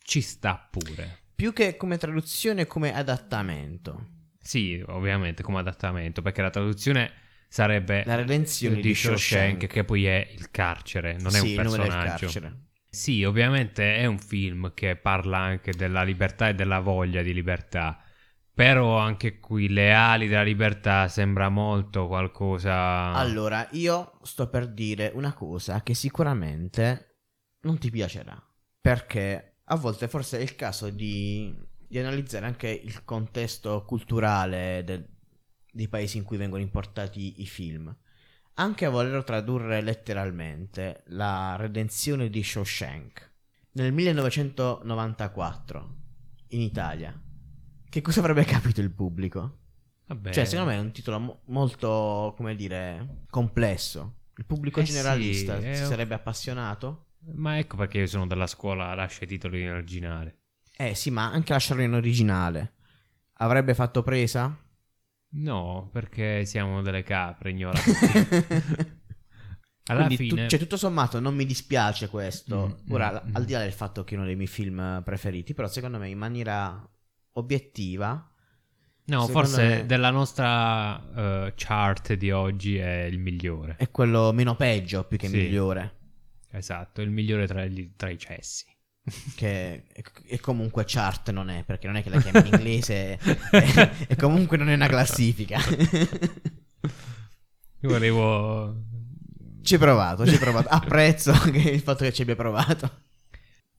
ci 0.04 0.21
sta 0.21 0.56
pure. 0.69 1.19
Più 1.36 1.54
che 1.54 1.76
come 1.78 1.97
traduzione, 1.97 2.67
come 2.67 2.93
adattamento. 2.93 4.08
Sì, 4.39 4.82
ovviamente 4.88 5.43
come 5.43 5.60
adattamento, 5.60 6.21
perché 6.21 6.41
la 6.41 6.50
traduzione 6.50 7.12
sarebbe 7.47 8.04
La 8.06 8.15
redenzione 8.15 8.76
di 8.76 8.82
di 8.82 8.95
Shawshank, 8.95 9.19
Shawshank. 9.21 9.67
che 9.67 9.84
poi 9.84 10.06
è 10.06 10.28
il 10.32 10.50
carcere, 10.52 11.13
non 11.17 11.28
è 11.36 11.39
Sì, 11.39 11.41
un 11.41 11.47
il 11.47 11.56
personaggio. 11.56 12.26
carcere. 12.28 12.60
Sì, 12.94 13.24
ovviamente 13.24 13.96
è 13.96 14.06
un 14.06 14.20
film 14.20 14.74
che 14.74 14.98
parla 14.98 15.38
anche 15.38 15.72
della 15.72 16.04
libertà 16.04 16.50
e 16.50 16.56
della 16.56 16.82
voglia 16.82 17.22
di 17.22 17.34
libertà. 17.34 17.98
Però 18.54 18.98
anche 18.98 19.40
qui 19.40 19.70
le 19.70 19.94
ali 19.94 20.28
della 20.28 20.44
libertà 20.44 21.08
sembra 21.08 21.48
molto 21.48 22.08
qualcosa. 22.08 23.14
Allora, 23.14 23.66
io 23.72 24.20
sto 24.24 24.50
per 24.50 24.68
dire 24.68 25.10
una 25.16 25.34
cosa 25.34 25.82
che 25.84 25.94
sicuramente 25.94 27.20
non 27.62 27.78
ti 27.78 27.90
piacerà. 27.90 28.38
Perché 28.82 29.62
a 29.64 29.76
volte 29.78 30.10
forse 30.10 30.40
è 30.40 30.42
il 30.42 30.56
caso 30.56 30.90
di, 30.90 31.56
di 31.88 31.98
analizzare 31.98 32.46
anche 32.46 32.68
il 32.68 33.06
contesto 33.06 33.86
culturale 33.86 34.84
del- 34.84 35.08
dei 35.72 35.88
paesi 35.88 36.18
in 36.18 36.26
cui 36.26 36.36
vengono 36.36 36.62
importati 36.62 37.42
i 37.42 37.48
film. 37.48 37.96
Anche 38.56 38.86
a 38.86 38.90
volerlo 38.90 39.24
tradurre 39.24 39.82
letteralmente, 39.82 41.04
la 41.08 41.56
redenzione 41.56 42.30
di 42.30 42.44
Shawshank 42.44 43.30
nel 43.74 43.94
1994 43.94 45.96
in 46.50 46.60
Italia. 46.62 47.18
Che 47.90 48.02
cosa 48.02 48.20
avrebbe 48.20 48.44
capito 48.44 48.82
il 48.82 48.92
pubblico? 48.92 49.60
Vabbè. 50.08 50.32
Cioè, 50.32 50.46
secondo 50.46 50.72
me 50.72 50.78
è 50.78 50.82
un 50.82 50.92
titolo 50.92 51.20
mo- 51.20 51.42
molto, 51.46 52.34
come 52.36 52.56
dire, 52.56 53.24
complesso. 53.30 54.18
Il 54.36 54.46
pubblico 54.46 54.82
Eh 54.82 54.84
generalista 54.84 55.56
sì, 55.56 55.62
si 55.76 55.84
è- 55.84 55.86
sarebbe 55.86 56.14
appassionato? 56.14 57.06
Ma 57.36 57.58
ecco 57.58 57.78
perché 57.78 58.00
io 58.00 58.08
sono 58.08 58.28
della 58.28 58.48
scuola 58.48 58.94
lascia 58.94 59.24
i 59.24 59.28
titoli 59.28 59.62
in 59.62 59.70
originale. 59.70 60.40
Eh 60.76 60.96
sì, 60.96 61.10
ma 61.12 61.32
anche 61.32 61.54
lasciarlo 61.54 61.84
in 61.84 61.94
originale. 61.94 62.74
Avrebbe 63.36 63.74
fatto 63.74 64.04
presa? 64.04 64.54
No, 65.34 65.89
perché 65.91 66.46
siamo 66.46 66.82
delle 66.82 67.04
capre 67.04 67.52
ignoranti. 67.52 67.91
Alla 69.86 70.06
Quindi 70.06 70.28
tu- 70.28 70.36
fine. 70.36 70.48
cioè, 70.48 70.60
tutto 70.60 70.78
sommato 70.78 71.20
non 71.20 71.36
mi 71.36 71.46
dispiace 71.46 72.08
questo. 72.10 72.80
Mm, 72.88 72.91
Ora, 72.94 73.12
mm, 73.12 73.15
al- 73.15 73.24
mm. 73.30 73.36
al 73.36 73.46
di 73.46 73.54
là 73.54 73.60
del 73.60 73.72
fatto 73.74 74.04
che 74.04 74.13
è 74.13 74.17
uno 74.17 74.26
dei 74.28 74.36
miei 74.36 74.48
film 74.48 75.02
preferiti, 75.04 75.54
però 75.54 75.67
secondo 75.67 75.98
me 75.98 76.10
in 76.10 76.17
maniera 76.17 76.88
obiettiva 77.34 78.30
no, 79.06 79.28
forse 79.28 79.67
me- 79.67 79.86
della 79.86 80.12
nostra 80.12 81.46
eh, 81.48 81.54
chart 81.56 82.13
di 82.13 82.30
oggi 82.32 82.78
è 82.78 83.04
il 83.04 83.20
migliore. 83.20 83.76
è 83.78 83.89
quello 83.89 84.32
meno 84.34 84.56
peggio 84.56 85.06
più 85.06 85.17
che 85.17 85.28
Sì. 85.28 85.38
migliore. 85.38 85.98
Esatto, 86.52 87.02
il 87.02 87.10
migliore 87.10 87.48
tra, 87.48 87.65
gli- 87.65 87.94
tra 87.96 88.10
i 88.10 88.17
cessi. 88.17 88.65
Che 89.36 89.84
e, 90.28 90.40
comunque 90.40 90.84
chart 90.86 91.32
non 91.32 91.50
è, 91.50 91.64
perché 91.64 91.88
non 91.88 91.95
è 91.95 92.04
che 92.04 92.10
la 92.10 92.22
chiami 92.22 92.47
in 92.47 92.54
inglese 92.54 93.18
e, 93.52 93.91
e 94.08 94.16
comunque 94.16 94.58
non 94.58 94.70
è 94.70 94.76
una 94.76 94.88
classifica. 94.88 95.60
Io 97.84 97.89
volevo. 97.89 98.76
Ci 99.64 99.74
hai 99.76 99.80
provato, 99.80 100.26
ci 100.26 100.34
hai 100.34 100.39
provato. 100.39 100.68
Apprezzo 100.70 101.32
il 101.54 101.80
fatto 101.82 102.04
che 102.04 102.14
ci 102.14 102.22
abbia 102.22 102.36
provato. 102.36 102.99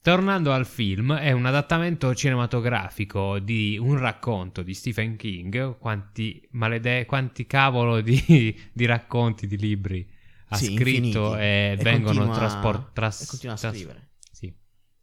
Tornando 0.00 0.52
al 0.52 0.66
film, 0.66 1.14
è 1.14 1.30
un 1.30 1.46
adattamento 1.46 2.12
cinematografico 2.12 3.38
di 3.38 3.78
un 3.80 3.96
racconto 3.98 4.62
di 4.62 4.74
Stephen 4.74 5.14
King. 5.16 5.78
Quanti 5.78 6.44
malede... 6.52 7.04
quanti 7.06 7.46
cavolo 7.46 8.00
di, 8.00 8.60
di 8.72 8.84
racconti, 8.86 9.46
di 9.46 9.56
libri 9.56 10.04
ha 10.48 10.56
Sì, 10.56 10.74
scritto 10.74 11.34
infiniti. 11.36 11.40
e, 11.40 11.76
E 11.78 11.82
vengono 11.82 12.18
continua- 12.24 12.34
traspor- 12.36 12.90
tras- 12.92 13.22
e 13.22 13.26
continua 13.26 13.54
a 13.54 13.58
scrivere. 13.58 14.08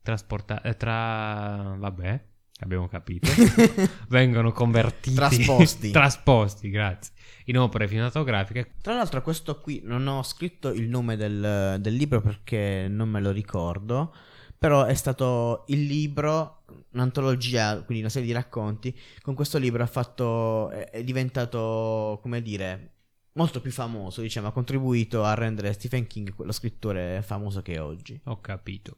Sì, 0.10 0.26
trasportati. 0.26 0.78
tra... 0.78 1.76
vabbè, 1.78 2.24
abbiamo 2.60 2.88
capito. 2.88 3.30
vengono 4.10 4.52
convertiti. 4.52 5.16
Trasposti. 5.16 5.92
trasposti, 5.92 6.70
grazie. 6.70 7.14
In 7.46 7.58
opere 7.58 7.88
cinematografiche. 7.88 8.74
Tra 8.82 8.96
l'altro 8.96 9.22
questo 9.22 9.60
qui 9.60 9.82
non 9.84 10.08
ho 10.08 10.24
scritto 10.24 10.72
il 10.72 10.88
nome 10.88 11.16
del, 11.16 11.78
del 11.80 11.94
libro 11.94 12.22
perché 12.22 12.88
non 12.90 13.10
me 13.10 13.22
lo 13.22 13.32
ricordo, 13.32 14.14
però 14.58 14.86
è 14.86 14.94
stato 14.94 15.64
il 15.68 15.86
libro, 15.86 16.64
un'antologia, 16.92 17.82
quindi 17.84 18.00
una 18.02 18.10
serie 18.10 18.28
di 18.28 18.34
racconti, 18.34 18.96
con 19.22 19.34
questo 19.34 19.58
libro 19.58 19.82
ha 19.82 19.88
fatto, 19.88 20.70
è, 20.70 20.90
è 20.90 21.04
diventato, 21.04 22.20
come 22.22 22.42
dire, 22.42 22.94
molto 23.34 23.62
più 23.62 23.72
famoso, 23.72 24.22
diciamo, 24.22 24.48
ha 24.48 24.52
contribuito 24.52 25.24
a 25.24 25.34
rendere 25.34 25.74
Stephen 25.74 26.08
King 26.08 26.34
lo 26.38 26.52
scrittore 26.52 27.22
famoso 27.24 27.62
che 27.62 27.76
è 27.76 27.82
oggi. 27.82 28.20
Ho 28.26 28.42
capito. 28.42 28.98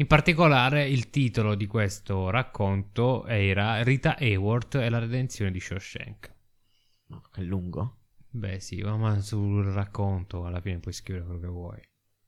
In 0.00 0.06
particolare 0.06 0.86
il 0.86 1.10
titolo 1.10 1.56
di 1.56 1.66
questo 1.66 2.30
racconto 2.30 3.26
era 3.26 3.82
Rita 3.82 4.16
Hayworth 4.16 4.76
e 4.76 4.88
la 4.90 5.00
redenzione 5.00 5.50
di 5.50 5.58
Shawshank. 5.58 6.34
Che 7.32 7.42
lungo. 7.42 7.96
Beh 8.30 8.60
sì, 8.60 8.80
ma 8.80 9.18
sul 9.20 9.64
racconto 9.64 10.46
alla 10.46 10.60
fine 10.60 10.78
puoi 10.78 10.94
scrivere 10.94 11.24
quello 11.24 11.40
che 11.40 11.46
vuoi. 11.48 11.80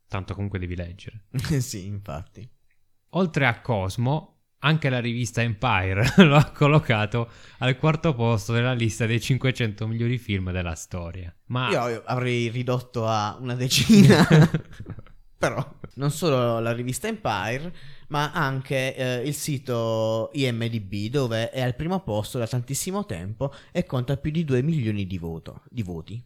Tanto 0.09 0.35
comunque 0.35 0.59
devi 0.59 0.75
leggere. 0.75 1.27
sì, 1.61 1.87
infatti. 1.87 2.49
Oltre 3.11 3.47
a 3.47 3.61
Cosmo, 3.61 4.47
anche 4.59 4.89
la 4.89 4.99
rivista 4.99 5.41
Empire 5.41 6.15
lo 6.27 6.35
ha 6.35 6.51
collocato 6.51 7.31
al 7.59 7.79
quarto 7.79 8.15
posto 8.17 8.53
della 8.53 8.73
lista 8.73 9.07
dei 9.07 9.21
500 9.21 9.87
migliori 9.87 10.19
film 10.19 10.51
della 10.51 10.75
storia. 10.75 11.33
Ma 11.47 11.71
Io 11.71 12.03
avrei 12.05 12.49
ridotto 12.49 13.07
a 13.07 13.37
una 13.39 13.55
decina. 13.55 14.27
Però 15.39 15.79
non 15.95 16.11
solo 16.11 16.61
la 16.61 16.73
rivista 16.73 17.09
Empire, 17.09 17.73
ma 18.09 18.33
anche 18.33 18.95
eh, 18.95 19.27
il 19.27 19.35
sito 19.35 20.31
IMDB 20.33 21.11
dove 21.11 21.51
è 21.51 21.61
al 21.61 21.75
primo 21.75 22.01
posto 22.01 22.39
da 22.39 22.47
tantissimo 22.47 23.07
tempo 23.07 23.53
e 23.73 23.85
conta 23.85 24.17
più 24.17 24.31
di 24.31 24.45
2 24.45 24.63
milioni 24.63 25.07
di, 25.07 25.19
voto, 25.19 25.63
di 25.69 25.83
voti. 25.83 26.23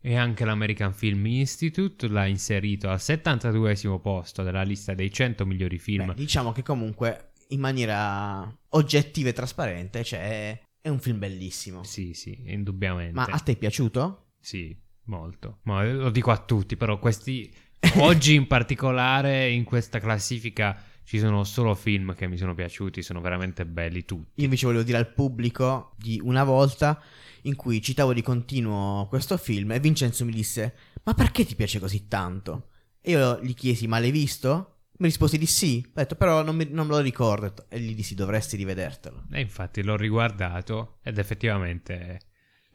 e 0.00 0.16
anche 0.16 0.44
l'American 0.44 0.92
Film 0.92 1.26
Institute 1.26 2.06
l'ha 2.08 2.26
inserito 2.26 2.88
al 2.88 3.00
72 3.00 3.74
posto 4.00 4.42
della 4.42 4.62
lista 4.62 4.94
dei 4.94 5.12
100 5.12 5.44
migliori 5.46 5.78
film. 5.78 6.06
Beh, 6.06 6.14
diciamo 6.14 6.52
che 6.52 6.62
comunque 6.62 7.32
in 7.48 7.60
maniera 7.60 8.52
oggettiva 8.70 9.28
e 9.28 9.32
trasparente 9.32 10.02
cioè, 10.04 10.60
è 10.80 10.88
un 10.88 11.00
film 11.00 11.18
bellissimo. 11.18 11.82
Sì, 11.84 12.14
sì, 12.14 12.36
indubbiamente. 12.46 13.12
Ma 13.12 13.24
a 13.24 13.38
te 13.38 13.52
è 13.52 13.56
piaciuto? 13.56 14.30
Sì, 14.40 14.76
molto. 15.04 15.58
Ma 15.62 15.84
lo 15.84 16.10
dico 16.10 16.30
a 16.30 16.38
tutti, 16.38 16.76
però 16.76 16.98
questi 16.98 17.52
oggi 17.98 18.34
in 18.34 18.46
particolare 18.46 19.50
in 19.50 19.64
questa 19.64 20.00
classifica 20.00 20.80
ci 21.04 21.18
sono 21.18 21.44
solo 21.44 21.74
film 21.74 22.14
che 22.14 22.26
mi 22.26 22.36
sono 22.36 22.54
piaciuti, 22.54 23.02
sono 23.02 23.20
veramente 23.20 23.64
belli 23.64 24.04
tutti. 24.04 24.40
Io 24.40 24.44
invece 24.44 24.66
volevo 24.66 24.82
dire 24.82 24.98
al 24.98 25.12
pubblico 25.12 25.94
di 25.96 26.20
una 26.22 26.42
volta 26.42 27.00
in 27.42 27.54
cui 27.54 27.80
citavo 27.80 28.12
di 28.12 28.22
continuo 28.22 29.06
questo 29.06 29.36
film 29.36 29.70
e 29.70 29.78
Vincenzo 29.78 30.24
mi 30.24 30.32
disse 30.32 30.74
ma 31.04 31.14
perché 31.14 31.44
ti 31.44 31.54
piace 31.54 31.78
così 31.78 32.08
tanto? 32.08 32.70
E 33.00 33.12
io 33.12 33.40
gli 33.40 33.54
chiesi 33.54 33.86
ma 33.86 34.00
l'hai 34.00 34.10
visto? 34.10 34.72
Mi 34.98 35.06
rispose 35.06 35.38
di 35.38 35.46
sì, 35.46 35.84
ho 35.86 35.90
detto 35.94 36.16
però 36.16 36.42
non, 36.42 36.56
mi- 36.56 36.68
non 36.70 36.86
me 36.86 36.94
lo 36.94 37.00
ricordo 37.00 37.66
e 37.68 37.78
gli 37.78 37.94
dissi 37.94 38.14
dovresti 38.14 38.56
rivedertelo. 38.56 39.26
E 39.30 39.40
infatti 39.40 39.82
l'ho 39.82 39.96
riguardato 39.96 40.98
ed 41.02 41.18
effettivamente... 41.18 42.20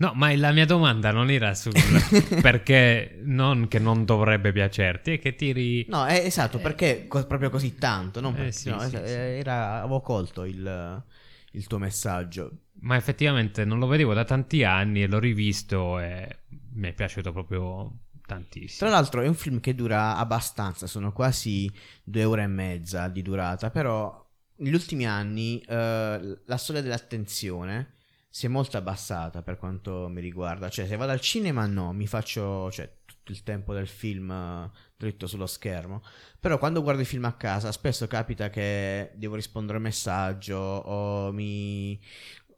No, 0.01 0.13
ma 0.15 0.35
la 0.35 0.51
mia 0.51 0.65
domanda 0.65 1.11
non 1.11 1.29
era 1.29 1.53
sul 1.53 1.73
perché 2.41 3.19
non 3.23 3.67
che 3.67 3.77
non 3.77 4.03
dovrebbe 4.03 4.51
piacerti, 4.51 5.11
è 5.13 5.19
che 5.19 5.35
tiri... 5.35 5.85
No, 5.89 6.05
è 6.05 6.15
esatto, 6.25 6.57
Eh. 6.57 6.61
perché 6.61 7.05
co- 7.07 7.27
proprio 7.27 7.51
così 7.51 7.75
tanto, 7.75 8.19
non 8.19 8.33
Eh, 8.33 8.37
perché- 8.37 8.51
sì, 8.51 8.69
no, 8.69 8.79
sì, 8.79 8.95
es- 8.95 9.03
sì. 9.03 9.11
era- 9.11 9.77
avevo 9.81 10.01
colto 10.01 10.43
il, 10.43 11.03
il 11.51 11.67
tuo 11.67 11.77
messaggio. 11.77 12.51
Ma 12.79 12.95
effettivamente 12.95 13.63
non 13.63 13.77
lo 13.77 13.85
vedevo 13.85 14.15
da 14.15 14.23
tanti 14.23 14.63
anni 14.63 15.03
e 15.03 15.07
l'ho 15.07 15.19
rivisto 15.19 15.99
e 15.99 16.39
mi 16.73 16.87
è 16.87 16.93
piaciuto 16.93 17.31
proprio 17.31 17.91
tantissimo. 18.25 18.89
Tra 18.89 18.97
l'altro 18.97 19.21
è 19.21 19.27
un 19.27 19.35
film 19.35 19.59
che 19.59 19.75
dura 19.75 20.17
abbastanza, 20.17 20.87
sono 20.87 21.11
quasi 21.13 21.71
due 22.03 22.23
ore 22.23 22.41
e 22.41 22.47
mezza 22.47 23.07
di 23.07 23.21
durata, 23.21 23.69
però 23.69 24.19
negli 24.55 24.73
ultimi 24.73 25.05
anni 25.05 25.59
eh, 25.59 26.39
la 26.43 26.57
soglia 26.57 26.81
dell'attenzione 26.81 27.97
si 28.34 28.45
è 28.45 28.49
molto 28.49 28.77
abbassata 28.77 29.41
per 29.41 29.57
quanto 29.57 30.07
mi 30.07 30.21
riguarda. 30.21 30.69
Cioè, 30.69 30.88
se 30.88 30.95
vado 30.95 31.11
al 31.11 31.19
cinema 31.19 31.65
no, 31.65 31.91
mi 31.91 32.07
faccio 32.07 32.71
cioè, 32.71 32.89
tutto 33.05 33.34
il 33.34 33.43
tempo 33.43 33.73
del 33.73 33.88
film 33.88 34.32
eh, 34.32 34.71
dritto 34.95 35.27
sullo 35.27 35.45
schermo. 35.45 36.01
Però 36.39 36.57
quando 36.57 36.82
guardo 36.82 37.01
i 37.01 37.05
film 37.05 37.25
a 37.25 37.34
casa 37.34 37.73
spesso 37.73 38.07
capita 38.07 38.49
che 38.49 39.11
devo 39.15 39.36
rispondere 39.36 39.73
a 39.75 39.77
un 39.77 39.84
messaggio 39.84 40.55
o 40.55 41.32
mi... 41.34 41.99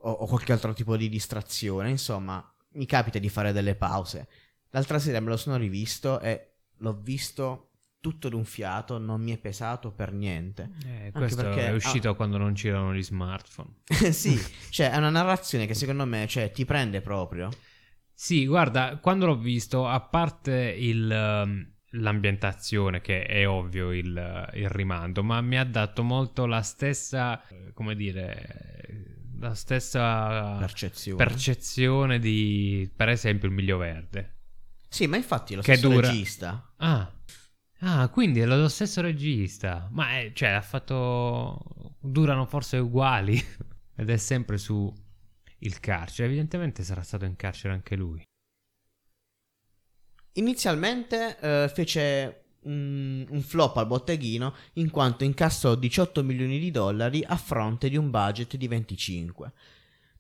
o, 0.01 0.11
o 0.11 0.27
qualche 0.27 0.51
altro 0.51 0.73
tipo 0.73 0.95
di 0.95 1.09
distrazione. 1.09 1.89
Insomma, 1.89 2.47
mi 2.73 2.85
capita 2.85 3.17
di 3.17 3.29
fare 3.29 3.51
delle 3.51 3.73
pause. 3.73 4.27
L'altra 4.69 4.99
sera 4.99 5.19
me 5.21 5.29
lo 5.29 5.37
sono 5.37 5.57
rivisto 5.57 6.19
e 6.19 6.51
l'ho 6.77 6.93
visto 7.01 7.71
tutto 8.03 8.27
d'un 8.27 8.43
fiato, 8.43 8.97
non 8.97 9.21
mi 9.21 9.31
è 9.31 9.37
pesato 9.37 9.93
per 9.93 10.11
niente. 10.11 10.71
Eh, 10.85 11.11
questo 11.13 11.41
perché- 11.41 11.67
è 11.67 11.71
uscito 11.71 12.09
ah. 12.09 12.15
quando 12.15 12.37
non 12.37 12.51
c'erano 12.51 12.93
gli 12.93 13.01
smartphone. 13.01 13.75
sì, 14.11 14.37
cioè 14.71 14.91
è 14.91 14.97
una 14.97 15.09
narrazione 15.09 15.65
che 15.65 15.73
secondo 15.73 16.03
me 16.05 16.27
cioè, 16.27 16.51
ti 16.51 16.65
prende 16.65 16.99
proprio. 16.99 17.49
Sì, 18.13 18.45
guarda, 18.45 18.97
quando 18.97 19.25
l'ho 19.25 19.37
visto, 19.37 19.87
a 19.87 20.01
parte 20.01 20.75
il, 20.77 21.09
um, 21.09 21.65
l'ambientazione, 21.91 22.99
che 22.99 23.23
è 23.23 23.47
ovvio 23.47 23.93
il, 23.93 24.49
il 24.53 24.69
rimando, 24.69 25.23
ma 25.23 25.39
mi 25.39 25.57
ha 25.57 25.63
dato 25.63 26.03
molto 26.03 26.45
la 26.45 26.61
stessa, 26.61 27.41
eh, 27.47 27.71
come 27.71 27.95
dire, 27.95 29.29
la 29.39 29.55
stessa 29.55 30.57
Percezione. 30.59 31.23
percezione 31.23 32.19
di, 32.19 32.91
per 32.93 33.07
esempio, 33.07 33.47
il 33.47 33.53
Miglio 33.53 33.77
Verde. 33.77 34.31
Sì, 34.89 35.07
ma 35.07 35.15
infatti 35.15 35.55
lo 35.55 35.61
Che 35.61 35.77
stesso 35.77 35.89
dura- 35.89 36.09
regista. 36.09 36.73
Ah, 36.79 37.09
ah 37.83 38.09
quindi 38.09 38.39
è 38.39 38.45
lo 38.45 38.67
stesso 38.67 39.01
regista. 39.01 39.87
Ma 39.91 40.17
è, 40.17 40.31
cioè, 40.33 40.49
ha 40.49 40.61
fatto... 40.61 41.95
durano 41.99 42.45
forse 42.45 42.77
uguali. 42.77 43.41
Ed 43.95 44.09
è 44.09 44.17
sempre 44.17 44.57
su 44.57 44.91
il 45.59 45.79
carcere. 45.79 46.27
Evidentemente 46.27 46.83
sarà 46.83 47.01
stato 47.01 47.25
in 47.25 47.35
carcere 47.35 47.73
anche 47.73 47.95
lui. 47.95 48.23
Inizialmente 50.33 51.37
eh, 51.39 51.71
fece 51.71 52.45
un, 52.63 53.25
un 53.29 53.41
flop 53.41 53.77
al 53.77 53.87
botteghino 53.87 54.55
in 54.73 54.89
quanto 54.89 55.23
incassò 55.23 55.75
18 55.75 56.23
milioni 56.23 56.59
di 56.59 56.71
dollari 56.71 57.23
a 57.23 57.35
fronte 57.35 57.89
di 57.89 57.97
un 57.97 58.09
budget 58.09 58.55
di 58.55 58.67
25. 58.67 59.53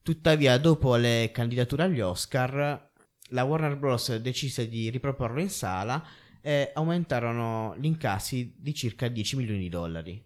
Tuttavia, 0.03 0.57
dopo 0.57 0.95
le 0.97 1.31
candidature 1.33 1.83
agli 1.83 2.01
Oscar, 2.01 2.91
la 3.29 3.43
Warner 3.43 3.77
Bros. 3.77 4.15
decise 4.17 4.67
di 4.67 4.89
riproporlo 4.89 5.39
in 5.39 5.49
sala 5.49 6.05
e 6.45 6.71
aumentarono 6.73 7.73
gli 7.79 7.85
incassi 7.85 8.53
di 8.57 8.73
circa 8.73 9.07
10 9.07 9.37
milioni 9.37 9.59
di 9.59 9.69
dollari. 9.69 10.21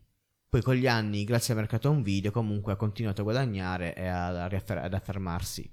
Poi 0.49 0.61
con 0.63 0.74
gli 0.76 0.88
anni, 0.88 1.24
grazie 1.26 1.53
al 1.53 1.59
mercato 1.59 1.89
home 1.89 2.01
video, 2.01 2.32
comunque 2.32 2.74
ha 2.74 2.76
continuato 2.76 3.22
a 3.22 3.24
guadagnare 3.26 3.93
e 3.93 4.07
a- 4.07 4.47
riaffer- 4.47 4.84
ad 4.84 4.93
affermarsi. 4.93 5.72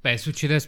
Beh, 0.00 0.18
succede 0.18 0.58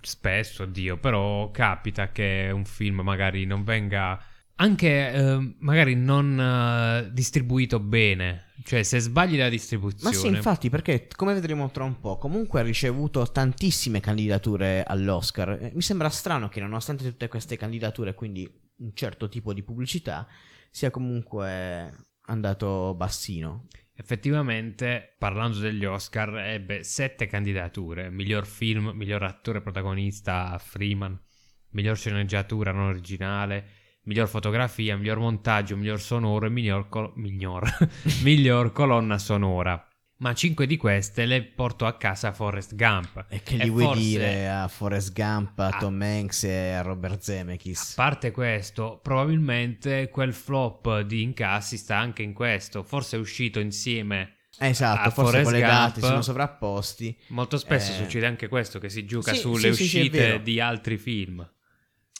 spesso, 0.00 0.64
Dio, 0.64 0.98
però 0.98 1.50
capita 1.52 2.10
che 2.10 2.50
un 2.52 2.64
film 2.64 3.00
magari 3.02 3.44
non 3.44 3.62
venga 3.62 4.20
anche 4.56 5.12
eh, 5.12 5.54
magari 5.58 5.94
non 5.96 6.38
eh, 6.40 7.10
distribuito 7.12 7.80
bene. 7.80 8.52
Cioè, 8.62 8.82
se 8.84 9.00
sbagli 9.00 9.36
la 9.36 9.44
Ma 9.44 9.48
distribuzione. 9.50 10.14
sì, 10.14 10.26
infatti, 10.28 10.70
perché 10.70 11.08
come 11.14 11.34
vedremo 11.34 11.70
tra 11.70 11.84
un 11.84 11.98
po', 12.00 12.18
comunque 12.18 12.60
ha 12.60 12.62
ricevuto 12.62 13.30
tantissime 13.30 14.00
candidature 14.00 14.82
all'Oscar. 14.84 15.50
Eh, 15.60 15.72
Mi 15.74 15.82
sembra 15.82 16.08
strano 16.08 16.48
che 16.48 16.60
nonostante 16.60 17.04
tutte 17.04 17.28
queste 17.28 17.56
candidature, 17.56 18.14
quindi 18.14 18.48
un 18.76 18.92
certo 18.94 19.28
tipo 19.28 19.52
di 19.52 19.62
pubblicità, 19.62 20.26
sia 20.70 20.90
comunque 20.90 21.92
andato 22.26 22.94
bassino. 22.94 23.66
Effettivamente, 23.96 25.14
parlando 25.18 25.58
degli 25.58 25.84
Oscar, 25.84 26.36
ebbe 26.38 26.82
sette 26.82 27.26
candidature: 27.26 28.10
miglior 28.10 28.46
film, 28.46 28.90
miglior 28.94 29.22
attore 29.22 29.60
protagonista 29.60 30.58
Freeman, 30.58 31.18
miglior 31.70 31.96
sceneggiatura 31.96 32.72
non 32.72 32.88
originale, 32.88 33.66
miglior 34.02 34.26
fotografia, 34.26 34.96
miglior 34.96 35.18
montaggio, 35.18 35.76
miglior 35.76 36.00
sonoro 36.00 36.46
e 36.46 36.50
miglior, 36.50 36.88
col- 36.88 37.12
miglior, 37.16 37.68
miglior 38.22 38.72
colonna 38.72 39.18
sonora. 39.18 39.88
Ma 40.16 40.32
cinque 40.32 40.66
di 40.66 40.76
queste 40.76 41.26
le 41.26 41.42
portò 41.42 41.86
a 41.86 41.96
casa 41.96 42.32
Forrest 42.32 42.76
Gump. 42.76 43.26
E 43.28 43.42
che 43.42 43.56
E 43.56 43.66
gli 43.66 43.70
vuoi 43.70 43.84
forse- 43.84 44.00
dire 44.02 44.48
a 44.48 44.68
Forrest 44.68 45.12
Gump, 45.12 45.58
a 45.58 45.66
Ah. 45.68 45.78
Tom 45.78 46.00
Hanks 46.00 46.44
e 46.44 46.70
a 46.72 46.82
Robert 46.82 47.14
A 47.18 47.20
Zemeckis? 47.20 47.94
parte 47.94 48.30
questo, 48.30 49.00
probabilmente 49.02 50.08
quel 50.10 50.32
flop 50.32 51.00
di 51.00 51.22
incassi 51.22 51.76
sta 51.76 51.98
anche 51.98 52.22
in 52.22 52.32
questo. 52.32 52.82
Forse 52.84 53.16
è 53.16 53.20
uscito 53.20 53.58
insieme. 53.58 54.36
Eh, 54.60 54.68
esatto, 54.68 55.08
a 55.08 55.10
forse 55.10 55.30
Forrest 55.32 55.44
collegati, 55.50 55.98
Gump. 56.00 56.06
sono 56.12 56.22
sovrapposti. 56.22 57.18
Molto 57.28 57.56
spesso 57.58 57.90
Eh. 57.90 57.96
succede 57.96 58.26
anche 58.26 58.46
questo, 58.46 58.78
che 58.78 58.88
si 58.88 59.04
gioca 59.04 59.32
Sì, 59.32 59.38
sulle 59.40 59.72
sì, 59.74 59.82
sì, 59.82 59.88
sì, 59.88 59.96
uscite 59.98 60.18
vero. 60.18 60.38
di 60.38 60.60
altri 60.60 60.96
film. 60.96 61.46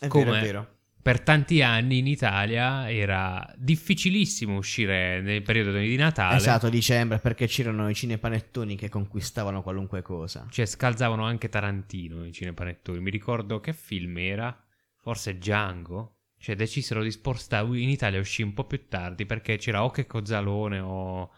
È 0.00 0.08
Come 0.08 0.24
vero, 0.24 0.36
è 0.36 0.40
vero. 0.42 0.73
Per 1.04 1.20
tanti 1.20 1.60
anni 1.60 1.98
in 1.98 2.06
Italia 2.06 2.90
era 2.90 3.46
difficilissimo 3.58 4.56
uscire 4.56 5.20
nel 5.20 5.42
periodo 5.42 5.76
di 5.76 5.96
Natale. 5.96 6.36
Esatto, 6.36 6.70
dicembre, 6.70 7.18
perché 7.18 7.46
c'erano 7.46 7.90
i 7.90 7.94
cinepanettoni 7.94 8.74
che 8.74 8.88
conquistavano 8.88 9.62
qualunque 9.62 10.00
cosa. 10.00 10.46
Cioè, 10.48 10.64
scalzavano 10.64 11.22
anche 11.22 11.50
Tarantino 11.50 12.24
i 12.24 12.32
cinepanettoni. 12.32 13.00
Mi 13.00 13.10
ricordo 13.10 13.60
che 13.60 13.74
film 13.74 14.16
era? 14.16 14.58
Forse 14.96 15.36
Django? 15.36 16.20
Cioè, 16.38 16.56
decisero 16.56 17.02
di 17.02 17.10
spostare 17.10 17.66
in 17.78 17.90
Italia 17.90 18.18
uscì 18.18 18.40
un 18.40 18.54
po' 18.54 18.64
più 18.64 18.88
tardi 18.88 19.26
perché 19.26 19.58
c'era 19.58 19.84
o 19.84 19.90
che 19.90 20.06
Cozzalone 20.06 20.78
o 20.78 21.30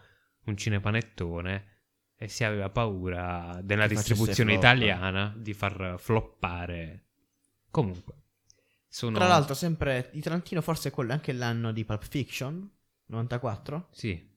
un 0.45 0.55
cinepanettone 0.55 1.65
e 2.15 2.29
si 2.29 2.45
aveva 2.45 2.69
paura 2.69 3.59
della 3.61 3.85
Che 3.87 3.95
distribuzione 3.95 4.53
italiana 4.53 5.35
di 5.35 5.53
far 5.53 5.95
floppare. 5.97 7.07
Comunque, 7.69 8.26
sono... 8.97 9.15
Tra 9.15 9.27
l'altro, 9.27 9.53
sempre 9.53 10.09
di 10.11 10.21
Tarantino, 10.21 10.59
forse 10.61 10.89
quello 10.89 11.11
è 11.11 11.13
anche 11.13 11.31
l'anno 11.31 11.71
di 11.71 11.85
Pulp 11.85 12.03
Fiction, 12.03 12.67
94, 13.05 13.89
Sì, 13.91 14.35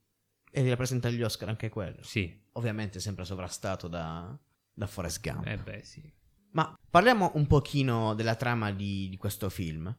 e 0.53 0.69
rappresenta 0.69 1.09
gli 1.09 1.23
Oscar 1.23 1.49
anche 1.49 1.71
quello. 1.71 2.03
sì. 2.03 2.39
Ovviamente 2.55 2.99
sempre 2.99 3.25
sovrastato 3.25 3.87
da, 3.89 4.37
da 4.73 4.87
Forrest 4.87 5.23
Gump. 5.23 5.47
Eh 5.47 5.57
beh, 5.57 5.83
sì. 5.85 6.13
Ma 6.51 6.77
parliamo 6.91 7.31
un 7.37 7.47
pochino 7.47 8.13
della 8.15 8.35
trama 8.35 8.73
di, 8.73 9.09
di 9.09 9.17
questo 9.17 9.49
film. 9.49 9.97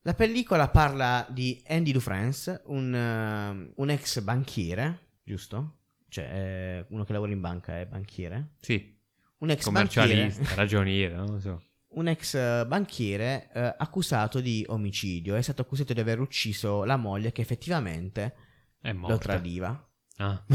La 0.00 0.14
pellicola 0.14 0.68
parla 0.68 1.24
di 1.30 1.62
Andy 1.68 1.92
Dufresne, 1.92 2.62
un, 2.64 2.92
eh, 2.94 3.72
un 3.76 3.90
ex 3.90 4.20
banchiere, 4.20 5.18
giusto? 5.22 5.80
Cioè, 6.08 6.86
uno 6.88 7.04
che 7.04 7.12
lavora 7.12 7.30
in 7.30 7.40
banca 7.42 7.78
è 7.78 7.86
banchiere. 7.86 8.54
Sì, 8.60 8.98
Un 9.38 9.50
ex 9.50 9.68
banchiere, 9.68 10.08
commercialista, 10.08 10.54
ragioniere, 10.56 11.14
non 11.14 11.26
lo 11.26 11.38
so. 11.40 11.62
un 11.94 12.08
ex 12.08 12.34
eh, 12.34 12.64
banchiere 12.66 13.50
eh, 13.52 13.74
accusato 13.78 14.40
di 14.40 14.64
omicidio. 14.68 15.34
È 15.34 15.42
stato 15.42 15.62
accusato 15.62 15.92
di 15.92 16.00
aver 16.00 16.20
ucciso 16.20 16.84
la 16.84 16.96
moglie 16.96 17.32
che 17.32 17.42
effettivamente 17.42 18.34
lo 18.80 19.18
tradiva. 19.18 19.88
Ah. 20.18 20.44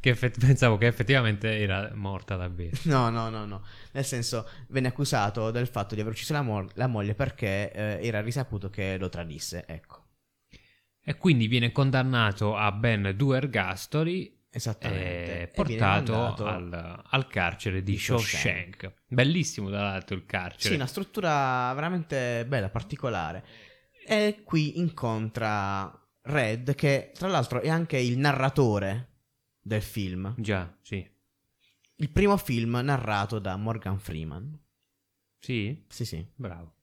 che 0.00 0.10
effett- 0.10 0.38
pensavo 0.38 0.76
che 0.76 0.86
effettivamente 0.86 1.58
era 1.58 1.90
morta 1.94 2.36
davvero. 2.36 2.76
No, 2.84 3.10
no, 3.10 3.28
no, 3.28 3.44
no. 3.44 3.64
Nel 3.92 4.04
senso, 4.04 4.48
venne 4.68 4.88
accusato 4.88 5.50
del 5.50 5.66
fatto 5.66 5.94
di 5.94 6.00
aver 6.00 6.12
ucciso 6.12 6.32
la, 6.32 6.42
mo- 6.42 6.68
la 6.74 6.86
moglie 6.86 7.14
perché 7.14 7.70
eh, 7.72 7.98
era 8.06 8.20
risaputo 8.20 8.70
che 8.70 8.96
lo 8.98 9.08
tradisse. 9.08 9.64
Ecco, 9.66 10.06
E 11.02 11.16
quindi 11.16 11.46
viene 11.46 11.72
condannato 11.72 12.56
a 12.56 12.70
ben 12.72 13.12
due 13.16 13.36
ergastoli 13.36 14.37
esattamente. 14.50 15.40
e 15.40 15.42
E 15.42 15.46
portato 15.48 16.46
al, 16.46 17.02
al 17.04 17.26
carcere 17.26 17.82
di 17.82 17.92
di 17.92 17.98
Shawshank. 17.98 18.76
Shawshank. 18.78 18.92
Bellissimo 19.08 19.68
tra 19.68 19.82
l'altro 19.82 20.16
il 20.16 20.26
carcere. 20.26 20.68
Sì, 20.68 20.74
una 20.74 20.86
struttura 20.86 21.72
veramente 21.74 22.44
bella, 22.46 22.68
particolare. 22.70 23.44
E 24.06 24.42
qui 24.44 24.78
incontra 24.78 25.90
Red, 26.22 26.74
che 26.74 27.12
tra 27.14 27.28
l'altro 27.28 27.60
è 27.60 27.68
anche 27.68 27.98
il 27.98 28.18
narratore 28.18 29.22
del 29.60 29.82
film. 29.82 30.34
Già, 30.38 30.76
sì. 30.82 31.06
Il 31.96 32.10
primo 32.10 32.36
film 32.36 32.78
narrato 32.82 33.38
da 33.38 33.56
Morgan 33.56 33.98
Freeman. 33.98 34.58
Sì? 35.38 35.84
Sì, 35.88 36.04
sì. 36.04 36.26
Bravo. 36.34 36.74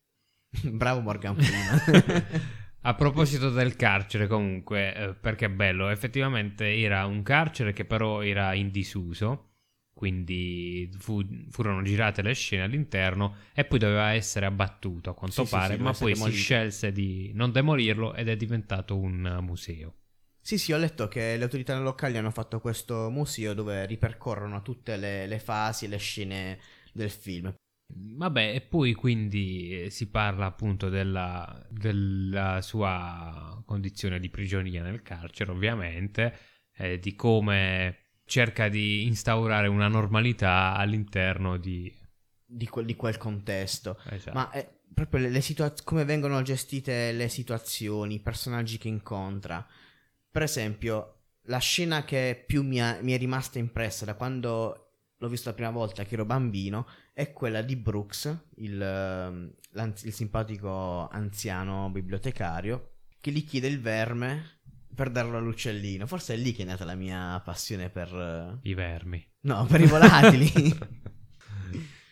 Bravo 0.63 1.01
Morgan 1.01 1.35
Freeman. 1.35 2.25
A 2.87 2.93
proposito 2.93 3.49
del 3.49 3.75
carcere, 3.75 4.27
comunque, 4.27 4.93
eh, 4.95 5.13
perché 5.15 5.45
è 5.47 5.49
bello, 5.49 5.89
effettivamente 5.89 6.77
era 6.77 7.05
un 7.05 7.21
carcere 7.23 7.73
che 7.73 7.83
però 7.83 8.21
era 8.23 8.53
in 8.53 8.69
disuso, 8.71 9.55
quindi 9.91 10.89
fu- 10.97 11.25
furono 11.49 11.81
girate 11.81 12.21
le 12.21 12.33
scene 12.33 12.63
all'interno 12.63 13.37
e 13.53 13.65
poi 13.65 13.79
doveva 13.79 14.13
essere 14.13 14.45
abbattuto 14.45 15.09
a 15.09 15.15
quanto 15.15 15.41
Sì, 15.41 15.47
sì, 15.47 15.51
pare, 15.51 15.73
sì, 15.73 15.77
ma 15.77 15.89
doveva 15.89 15.97
poi 15.97 16.11
essere 16.11 16.31
si 16.31 16.37
demolito. 16.37 16.43
scelse 16.43 16.91
di 16.91 17.31
non 17.33 17.51
demolirlo 17.51 18.13
ed 18.13 18.29
è 18.29 18.35
diventato 18.37 18.95
un 18.97 19.25
eh, 19.25 19.41
museo. 19.41 19.93
Sì, 20.39 20.57
sì, 20.57 20.71
ho 20.71 20.77
letto 20.77 21.07
che 21.09 21.35
le 21.35 21.43
autorità 21.43 21.77
locali 21.79 22.17
hanno 22.17 22.31
fatto 22.31 22.61
questo 22.61 23.09
museo 23.09 23.53
dove 23.53 23.85
ripercorrono 23.85 24.61
tutte 24.61 24.95
le, 24.95 25.25
le 25.27 25.39
fasi 25.39 25.85
e 25.85 25.87
le 25.89 25.97
scene 25.97 26.59
del 26.93 27.09
film. 27.09 27.53
Vabbè, 27.87 28.55
e 28.55 28.61
poi 28.61 28.93
quindi 28.93 29.83
eh, 29.83 29.89
si 29.89 30.09
parla 30.09 30.45
appunto 30.45 30.89
della, 30.89 31.65
della 31.69 32.61
sua 32.61 33.61
condizione 33.65 34.19
di 34.19 34.29
prigionia 34.29 34.81
nel 34.81 35.01
carcere, 35.01 35.51
ovviamente, 35.51 36.37
eh, 36.75 36.99
di 36.99 37.15
come 37.15 37.97
cerca 38.25 38.69
di 38.69 39.05
instaurare 39.05 39.67
una 39.67 39.87
normalità 39.87 40.75
all'interno 40.75 41.57
di... 41.57 41.93
Di, 42.47 42.67
quel- 42.67 42.85
di 42.85 42.95
quel 42.95 43.17
contesto. 43.17 43.99
esatto. 44.09 44.37
Ma 44.37 44.49
è 44.49 44.67
proprio 44.93 45.21
le, 45.21 45.29
le 45.29 45.41
situa- 45.41 45.73
come 45.83 46.05
vengono 46.05 46.41
gestite 46.41 47.11
le 47.11 47.27
situazioni, 47.27 48.15
i 48.15 48.21
personaggi 48.21 48.77
che 48.77 48.87
incontra. 48.87 49.65
Per 50.31 50.41
esempio, 50.41 51.11
la 51.43 51.59
scena 51.59 52.03
che 52.03 52.43
più 52.47 52.63
mi, 52.63 52.81
ha- 52.81 52.99
mi 53.01 53.11
è 53.11 53.17
rimasta 53.17 53.59
impressa 53.59 54.05
da 54.05 54.15
quando 54.15 54.84
l'ho 55.17 55.29
visto 55.29 55.49
la 55.49 55.55
prima 55.55 55.71
volta 55.71 56.03
che 56.03 56.13
ero 56.15 56.25
bambino 56.25 56.87
è 57.13 57.31
quella 57.31 57.61
di 57.61 57.75
Brooks, 57.75 58.47
il, 58.57 58.81
ehm, 58.81 59.53
il 60.03 60.13
simpatico 60.13 61.07
anziano 61.07 61.89
bibliotecario, 61.89 62.91
che 63.19 63.31
gli 63.31 63.45
chiede 63.45 63.67
il 63.67 63.79
verme 63.81 64.59
per 64.93 65.09
darlo 65.09 65.37
all'uccellino. 65.37 66.05
Forse 66.07 66.33
è 66.33 66.37
lì 66.37 66.53
che 66.53 66.63
è 66.63 66.65
nata 66.65 66.85
la 66.85 66.95
mia 66.95 67.39
passione 67.43 67.89
per... 67.89 68.13
eh, 68.13 68.69
I 68.69 68.73
vermi. 68.73 69.25
No, 69.41 69.65
per 69.65 69.81
i 69.81 69.87
volatili. 69.87 70.51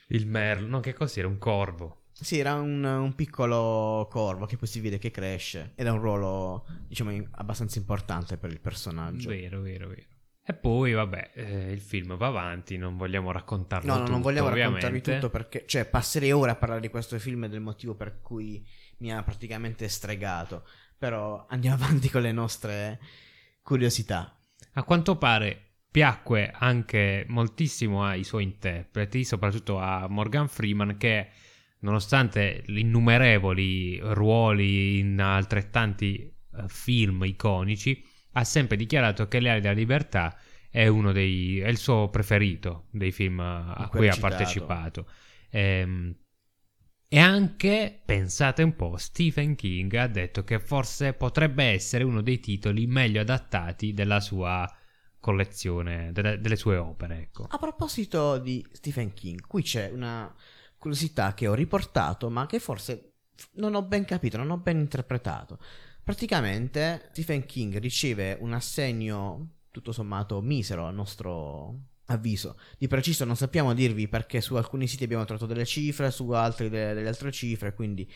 Il 0.09 0.27
merlo, 0.27 0.67
no, 0.67 0.79
che 0.79 0.93
cos'era? 0.93 1.27
Un 1.27 1.39
corvo. 1.39 2.03
Sì, 2.11 2.37
era 2.37 2.53
un, 2.53 2.83
un 2.83 3.15
piccolo 3.15 4.07
corvo 4.11 4.45
che 4.45 4.57
poi 4.57 4.67
si 4.67 4.79
vede 4.79 4.99
che 4.99 5.09
cresce 5.09 5.71
ed 5.75 5.87
ha 5.87 5.91
un 5.93 5.99
ruolo, 5.99 6.67
diciamo, 6.87 7.11
abbastanza 7.31 7.79
importante 7.79 8.37
per 8.37 8.51
il 8.51 8.59
personaggio. 8.59 9.29
Vero, 9.29 9.61
vero, 9.61 9.87
vero. 9.87 10.03
E 10.45 10.53
poi, 10.53 10.91
vabbè, 10.91 11.31
eh, 11.35 11.71
il 11.71 11.79
film 11.79 12.17
va 12.17 12.27
avanti, 12.27 12.75
non 12.75 12.97
vogliamo 12.97 13.31
raccontarlo 13.31 13.87
No, 13.87 13.93
no, 13.93 13.99
tutto, 14.01 14.11
non 14.11 14.21
vogliamo 14.21 14.49
raccontarvi 14.49 14.97
ovviamente. 14.97 15.13
tutto 15.13 15.29
perché, 15.29 15.63
cioè, 15.65 15.85
passerei 15.85 16.33
ore 16.33 16.51
a 16.51 16.55
parlare 16.55 16.81
di 16.81 16.89
questo 16.89 17.17
film 17.17 17.45
e 17.45 17.49
del 17.49 17.61
motivo 17.61 17.95
per 17.95 18.19
cui 18.21 18.65
mi 18.97 19.13
ha 19.13 19.23
praticamente 19.23 19.87
stregato. 19.87 20.67
Però 20.97 21.45
andiamo 21.47 21.77
avanti 21.83 22.09
con 22.09 22.21
le 22.21 22.33
nostre 22.33 22.99
curiosità. 23.61 24.37
A 24.73 24.83
quanto 24.83 25.17
pare 25.17 25.75
piacque 25.89 26.51
anche 26.53 27.23
moltissimo 27.29 28.03
ai 28.03 28.25
suoi 28.25 28.43
interpreti, 28.43 29.23
soprattutto 29.23 29.79
a 29.79 30.07
Morgan 30.09 30.49
Freeman, 30.49 30.97
che 30.97 31.29
nonostante 31.79 32.63
gli 32.65 32.79
innumerevoli 32.79 33.99
ruoli 34.01 34.99
in 34.99 35.21
altrettanti 35.21 36.17
eh, 36.17 36.63
film 36.67 37.23
iconici, 37.23 38.03
ha 38.33 38.43
sempre 38.43 38.77
dichiarato 38.77 39.27
che 39.27 39.39
Le 39.39 39.49
ali 39.49 39.61
della 39.61 39.73
libertà 39.73 40.37
è 40.69 40.87
uno 40.87 41.11
dei 41.11 41.59
è 41.59 41.67
il 41.67 41.77
suo 41.77 42.09
preferito 42.09 42.87
dei 42.91 43.11
film 43.11 43.39
a 43.39 43.87
cui 43.89 44.07
ha 44.07 44.11
ha 44.11 44.15
citato. 44.15 44.19
partecipato. 44.19 45.09
Ehm, 45.49 46.15
e 47.07 47.19
anche, 47.19 48.01
pensate 48.03 48.63
un 48.63 48.75
po', 48.75 48.97
Stephen 48.97 49.53
King 49.55 49.93
ha 49.93 50.07
detto 50.07 50.43
che 50.43 50.59
forse 50.59 51.13
potrebbe 51.13 51.65
essere 51.65 52.03
uno 52.03 52.21
dei 52.23 52.39
titoli 52.39 52.87
meglio 52.87 53.21
adattati 53.21 53.93
della 53.93 54.19
sua 54.19 54.67
collezione, 55.19 56.11
delle, 56.11 56.39
delle 56.39 56.55
sue 56.55 56.75
opere, 56.77 57.19
ecco. 57.19 57.45
A 57.49 57.57
proposito 57.59 58.39
di 58.39 58.65
Stephen 58.71 59.13
King, 59.13 59.45
qui 59.45 59.61
c'è 59.61 59.91
una 59.91 60.33
curiosità 60.77 61.35
che 61.35 61.47
ho 61.47 61.53
riportato, 61.53 62.31
ma 62.31 62.47
che 62.47 62.59
forse 62.59 63.13
non 63.53 63.75
ho 63.75 63.83
ben 63.83 64.05
capito, 64.05 64.37
non 64.37 64.49
ho 64.49 64.57
ben 64.57 64.79
interpretato. 64.79 65.59
Praticamente 66.03 67.07
Stephen 67.11 67.45
King 67.45 67.77
riceve 67.79 68.37
un 68.41 68.51
assegno 68.51 69.59
tutto 69.71 69.93
sommato 69.93 70.41
misero 70.41 70.83
a 70.83 70.91
nostro 70.91 71.79
avviso. 72.07 72.59
Di 72.77 72.87
preciso 72.87 73.23
non 73.23 73.37
sappiamo 73.37 73.73
dirvi 73.73 74.09
perché 74.09 74.41
su 74.41 74.55
alcuni 74.55 74.85
siti 74.87 75.05
abbiamo 75.05 75.23
trovato 75.23 75.45
delle 75.45 75.65
cifre, 75.65 76.11
su 76.11 76.29
altri 76.31 76.69
de- 76.69 76.93
delle 76.93 77.07
altre 77.07 77.31
cifre, 77.31 77.73
quindi 77.73 78.11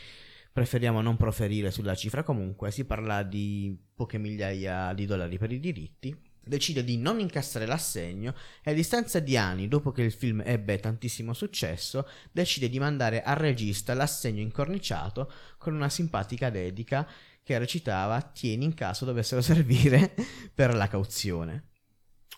preferiamo 0.51 1.01
non 1.01 1.15
proferire 1.15 1.71
sulla 1.71 1.95
cifra. 1.95 2.23
Comunque 2.23 2.71
si 2.71 2.83
parla 2.83 3.23
di 3.23 3.77
poche 3.95 4.17
migliaia 4.17 4.93
di 4.93 5.05
dollari 5.05 5.37
per 5.37 5.53
i 5.53 5.59
diritti. 5.59 6.13
Decide 6.43 6.83
di 6.83 6.97
non 6.97 7.19
incassare 7.19 7.65
l'assegno 7.65 8.33
e 8.63 8.71
a 8.71 8.73
distanza 8.73 9.19
di 9.19 9.35
anni, 9.37 9.67
dopo 9.67 9.91
che 9.91 10.01
il 10.01 10.13
film 10.13 10.41
ebbe 10.45 10.79
tantissimo 10.79 11.33
successo, 11.33 12.07
decide 12.31 12.69
di 12.69 12.79
mandare 12.79 13.21
al 13.21 13.35
regista 13.35 13.93
l'assegno 13.93 14.41
incorniciato 14.41 15.31
con 15.57 15.73
una 15.73 15.89
simpatica 15.89 16.49
dedica 16.49 17.07
che 17.47 17.57
recitava 17.57 18.21
Tieni 18.21 18.65
in 18.65 18.73
caso 18.73 19.05
dovessero 19.05 19.39
servire 19.41 20.13
per 20.53 20.75
la 20.75 20.89
cauzione. 20.89 21.69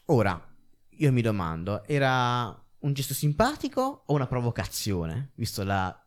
Ora, 0.05 0.39
io 0.88 1.12
mi 1.12 1.24
domando, 1.24 1.84
era 1.86 2.47
un 2.82 2.93
gesto 2.93 3.16
simpatico 3.16 4.03
o 4.05 4.14
una 4.14 4.28
provocazione, 4.28 5.32
visto 5.34 5.64
la 5.64 5.99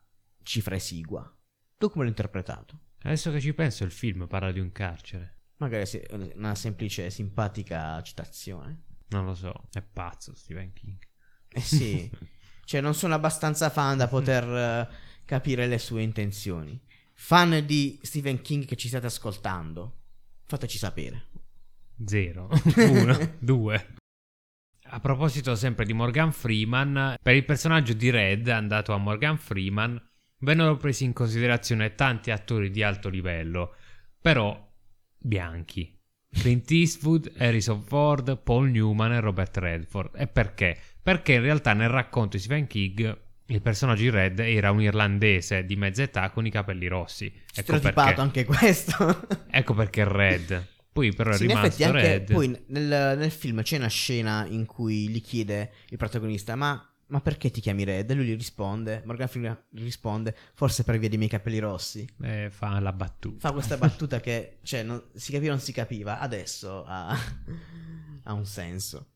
cifra 0.45 0.77
esigua? 0.77 1.29
Tu 1.77 1.91
come 1.91 2.05
l'hai 2.05 2.13
interpretato? 2.13 2.79
Adesso 3.03 3.33
che 3.33 3.41
ci 3.41 3.53
penso, 3.55 3.83
il 3.83 3.91
film 3.91 4.29
parla 4.29 4.53
di 4.53 4.61
un 4.61 4.71
carcere. 4.71 5.41
Magari 5.57 5.85
una 6.37 6.55
semplice 6.55 7.11
simpatica 7.11 8.01
citazione. 8.03 8.85
Non 9.09 9.25
lo 9.25 9.35
so, 9.35 9.69
è 9.73 9.83
pazzo 9.83 10.33
Stephen 10.37 10.73
King. 10.73 10.97
Eh 11.49 11.61
sì, 11.61 12.09
cioè 12.65 12.81
non 12.81 12.95
sono 12.95 13.15
abbastanza 13.15 13.69
fan 13.69 13.97
da 13.97 14.07
poter 14.07 14.45
eh, 14.45 14.89
capire 15.25 15.67
le 15.67 15.79
sue 15.79 16.03
intenzioni. 16.03 16.81
Fan 17.25 17.63
di 17.65 18.01
Stephen 18.03 18.43
King 18.43 18.65
che 18.65 18.75
ci 18.75 18.89
state 18.89 19.07
ascoltando, 19.07 20.01
fateci 20.45 20.77
sapere. 20.77 21.29
Zero, 22.05 22.49
uno, 22.77 23.37
due. 23.39 23.95
A 24.87 24.99
proposito 24.99 25.55
sempre 25.55 25.85
di 25.85 25.93
Morgan 25.93 26.33
Freeman, 26.33 27.15
per 27.23 27.37
il 27.37 27.45
personaggio 27.45 27.93
di 27.93 28.11
Red 28.11 28.49
andato 28.49 28.93
a 28.93 28.99
Morgan 28.99 29.39
Freeman 29.39 30.05
vennero 30.39 30.77
presi 30.77 31.05
in 31.05 31.13
considerazione 31.13 31.95
tanti 31.95 32.33
attori 32.33 32.73
di 32.73 32.83
alto 32.83 33.09
livello, 33.09 33.77
però 34.21 34.71
bianchi. 35.17 35.97
Clint 36.29 36.69
Eastwood, 36.73 37.33
Harrison 37.39 37.83
Ford, 37.83 38.37
Paul 38.43 38.69
Newman 38.69 39.13
e 39.13 39.21
Robert 39.21 39.57
Redford. 39.59 40.17
E 40.17 40.27
perché? 40.27 40.77
Perché 41.01 41.35
in 41.35 41.43
realtà 41.43 41.73
nel 41.73 41.89
racconto 41.89 42.37
di 42.37 42.43
Stephen 42.43 42.67
King 42.67 43.31
il 43.53 43.61
personaggio 43.63 44.03
di 44.03 44.11
Red 44.11 44.39
era 44.41 44.71
un 44.71 44.81
irlandese 44.81 45.65
di 45.65 45.77
mezza 45.77 46.03
età 46.03 46.31
con 46.31 46.47
i 46.47 46.51
capelli 46.51 46.87
rossi. 46.87 47.33
Ecco 47.55 47.79
perché, 47.79 48.01
anche 48.01 48.45
questo. 48.45 49.27
ecco 49.51 49.75
perché 49.75 50.05
Red. 50.05 50.67
Poi 50.93 51.13
però 51.15 51.31
è 51.31 51.37
Sì, 51.37 51.47
rimasto 51.47 51.85
anche 51.85 52.01
Red. 52.01 52.33
poi 52.33 52.49
nel, 52.67 53.17
nel 53.19 53.31
film 53.31 53.63
c'è 53.63 53.77
una 53.77 53.89
scena 53.89 54.47
in 54.47 54.67
cui 54.67 55.09
gli 55.09 55.23
chiede 55.23 55.73
il 55.89 55.97
protagonista 55.97 56.55
ma, 56.55 56.87
ma 57.07 57.21
perché 57.21 57.51
ti 57.51 57.61
chiami 57.61 57.85
Red? 57.85 58.11
E 58.11 58.15
lui 58.15 58.27
gli 58.27 58.37
risponde, 58.37 59.03
Morgan 59.05 59.29
Freeman 59.29 59.59
risponde 59.75 60.37
forse 60.55 60.83
per 60.85 60.99
via 60.99 61.09
dei 61.09 61.19
miei 61.19 61.31
capelli 61.31 61.59
rossi. 61.59 62.07
Eh, 62.23 62.49
fa 62.51 62.79
la 62.81 62.93
battuta. 62.93 63.49
Fa 63.49 63.53
questa 63.53 63.77
battuta 63.77 64.21
che 64.21 64.59
cioè, 64.63 64.83
non, 64.83 65.03
si 65.15 65.33
capiva 65.33 65.53
o 65.53 65.57
non 65.57 65.65
si 65.65 65.73
capiva, 65.73 66.19
adesso 66.19 66.85
ha, 66.87 67.09
ha 68.25 68.33
un 68.33 68.47
senso. 68.47 69.12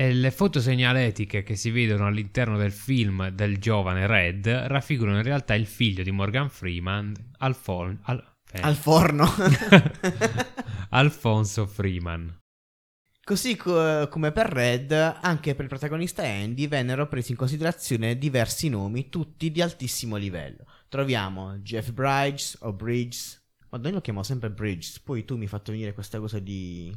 E 0.00 0.14
le 0.14 0.30
foto 0.30 0.62
segnaletiche 0.62 1.42
che 1.42 1.56
si 1.56 1.70
vedono 1.70 2.06
all'interno 2.06 2.56
del 2.56 2.72
film 2.72 3.28
del 3.28 3.58
giovane 3.58 4.06
Red 4.06 4.46
raffigurano 4.46 5.18
in 5.18 5.22
realtà 5.22 5.52
il 5.52 5.66
figlio 5.66 6.02
di 6.02 6.10
Morgan 6.10 6.48
Freeman, 6.48 7.14
Alfon- 7.36 7.98
Al- 8.04 8.36
eh, 8.50 8.60
Al 8.62 8.76
forno. 8.76 9.26
Alfonso 10.88 11.66
Freeman. 11.66 12.34
Così 13.22 13.56
co- 13.56 14.08
come 14.08 14.32
per 14.32 14.46
Red, 14.46 14.90
anche 14.92 15.54
per 15.54 15.64
il 15.64 15.68
protagonista 15.70 16.22
Andy 16.22 16.66
vennero 16.66 17.06
presi 17.06 17.32
in 17.32 17.36
considerazione 17.36 18.16
diversi 18.16 18.70
nomi, 18.70 19.10
tutti 19.10 19.52
di 19.52 19.60
altissimo 19.60 20.16
livello. 20.16 20.64
Troviamo 20.88 21.58
Jeff 21.58 21.90
Bridges 21.90 22.56
o 22.62 22.72
Bridges, 22.72 23.38
ma 23.68 23.76
noi 23.76 23.92
lo 23.92 24.00
chiamo 24.00 24.22
sempre 24.22 24.50
Bridges, 24.50 24.98
poi 24.98 25.26
tu 25.26 25.36
mi 25.36 25.42
hai 25.42 25.48
fatto 25.48 25.72
venire 25.72 25.92
questa 25.92 26.18
cosa 26.18 26.38
di... 26.38 26.90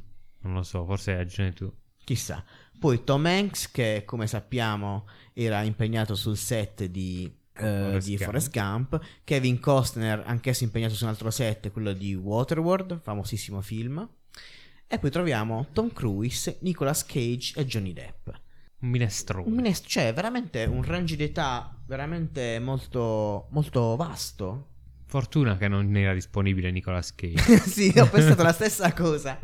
Non 0.43 0.53
lo 0.53 0.63
so, 0.63 0.85
forse 0.85 1.11
hai 1.11 1.17
ragione 1.17 1.51
tu. 1.51 1.69
Chissà. 2.03 2.43
Poi 2.79 3.03
Tom 3.03 3.25
Hanks, 3.25 3.71
che 3.71 4.03
come 4.05 4.27
sappiamo 4.27 5.07
era 5.33 5.61
impegnato 5.63 6.15
sul 6.15 6.35
set 6.37 6.85
di, 6.85 7.31
eh, 7.53 7.61
Forrest 7.61 8.07
di 8.07 8.15
Gump. 8.15 8.23
Forrest 8.25 8.51
Gump, 8.51 8.99
Kevin 9.23 9.59
Costner, 9.59 10.23
anch'esso 10.25 10.63
impegnato 10.63 10.93
su 10.93 11.03
un 11.03 11.09
altro 11.09 11.31
set, 11.31 11.71
quello 11.71 11.93
di 11.93 12.13
Waterworld, 12.13 12.99
famosissimo 13.01 13.61
film. 13.61 14.07
E 14.85 14.99
poi 14.99 15.09
troviamo 15.09 15.67
Tom 15.73 15.91
Cruise, 15.93 16.57
Nicolas 16.61 17.05
Cage 17.05 17.53
e 17.59 17.65
Johnny 17.65 17.93
Depp. 17.93 18.27
Un 18.79 18.89
minestrone. 18.89 19.47
Un 19.47 19.53
minest- 19.53 19.87
cioè, 19.87 20.13
veramente 20.13 20.65
un 20.65 20.83
range 20.83 21.15
d'età 21.15 21.73
veramente 21.87 22.59
molto, 22.59 23.47
molto 23.51 23.95
vasto. 23.95 24.67
Fortuna 25.05 25.57
che 25.57 25.67
non 25.67 25.95
era 25.95 26.13
disponibile 26.13 26.69
Nicolas 26.69 27.13
Cage. 27.15 27.59
sì, 27.59 27.93
ho 27.97 28.07
pensato 28.09 28.43
la 28.43 28.51
stessa 28.53 28.91
cosa. 28.93 29.39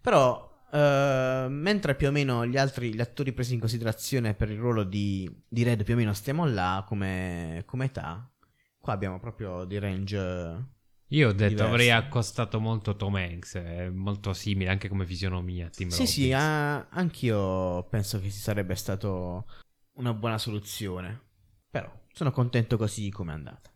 Però, 0.00 0.49
eh, 0.72 1.46
mentre 1.48 1.94
più 1.94 2.08
o 2.08 2.10
meno 2.10 2.46
gli 2.46 2.56
altri 2.56 2.94
gli 2.94 3.00
attori 3.00 3.32
presi 3.32 3.54
in 3.54 3.60
considerazione 3.60 4.34
per 4.34 4.50
il 4.50 4.58
ruolo 4.58 4.84
di, 4.84 5.28
di 5.48 5.62
Red 5.62 5.82
più 5.84 5.94
o 5.94 5.96
meno 5.96 6.12
stiamo 6.12 6.46
là 6.46 6.84
come, 6.86 7.62
come 7.66 7.86
età, 7.86 8.30
qua 8.78 8.92
abbiamo 8.92 9.18
proprio 9.18 9.64
di 9.64 9.78
range... 9.78 10.78
Io 11.12 11.28
ho 11.28 11.32
detto 11.32 11.48
Diverso. 11.48 11.72
avrei 11.72 11.90
accostato 11.90 12.60
molto 12.60 12.94
Tom 12.94 13.16
Hanks, 13.16 13.56
è 13.56 13.88
molto 13.88 14.32
simile 14.32 14.70
anche 14.70 14.88
come 14.88 15.04
fisionomia. 15.04 15.68
Tim 15.68 15.88
Sì, 15.88 16.06
sì, 16.06 16.30
Robbins. 16.30 16.40
ah, 16.40 16.88
anch'io 16.90 17.82
penso 17.88 18.20
che 18.20 18.30
si 18.30 18.38
sarebbe 18.38 18.76
stato 18.76 19.46
una 19.94 20.14
buona 20.14 20.38
soluzione. 20.38 21.20
Però 21.68 21.92
sono 22.12 22.30
contento 22.30 22.76
così 22.76 23.10
come 23.10 23.32
è 23.32 23.34
andata. 23.34 23.72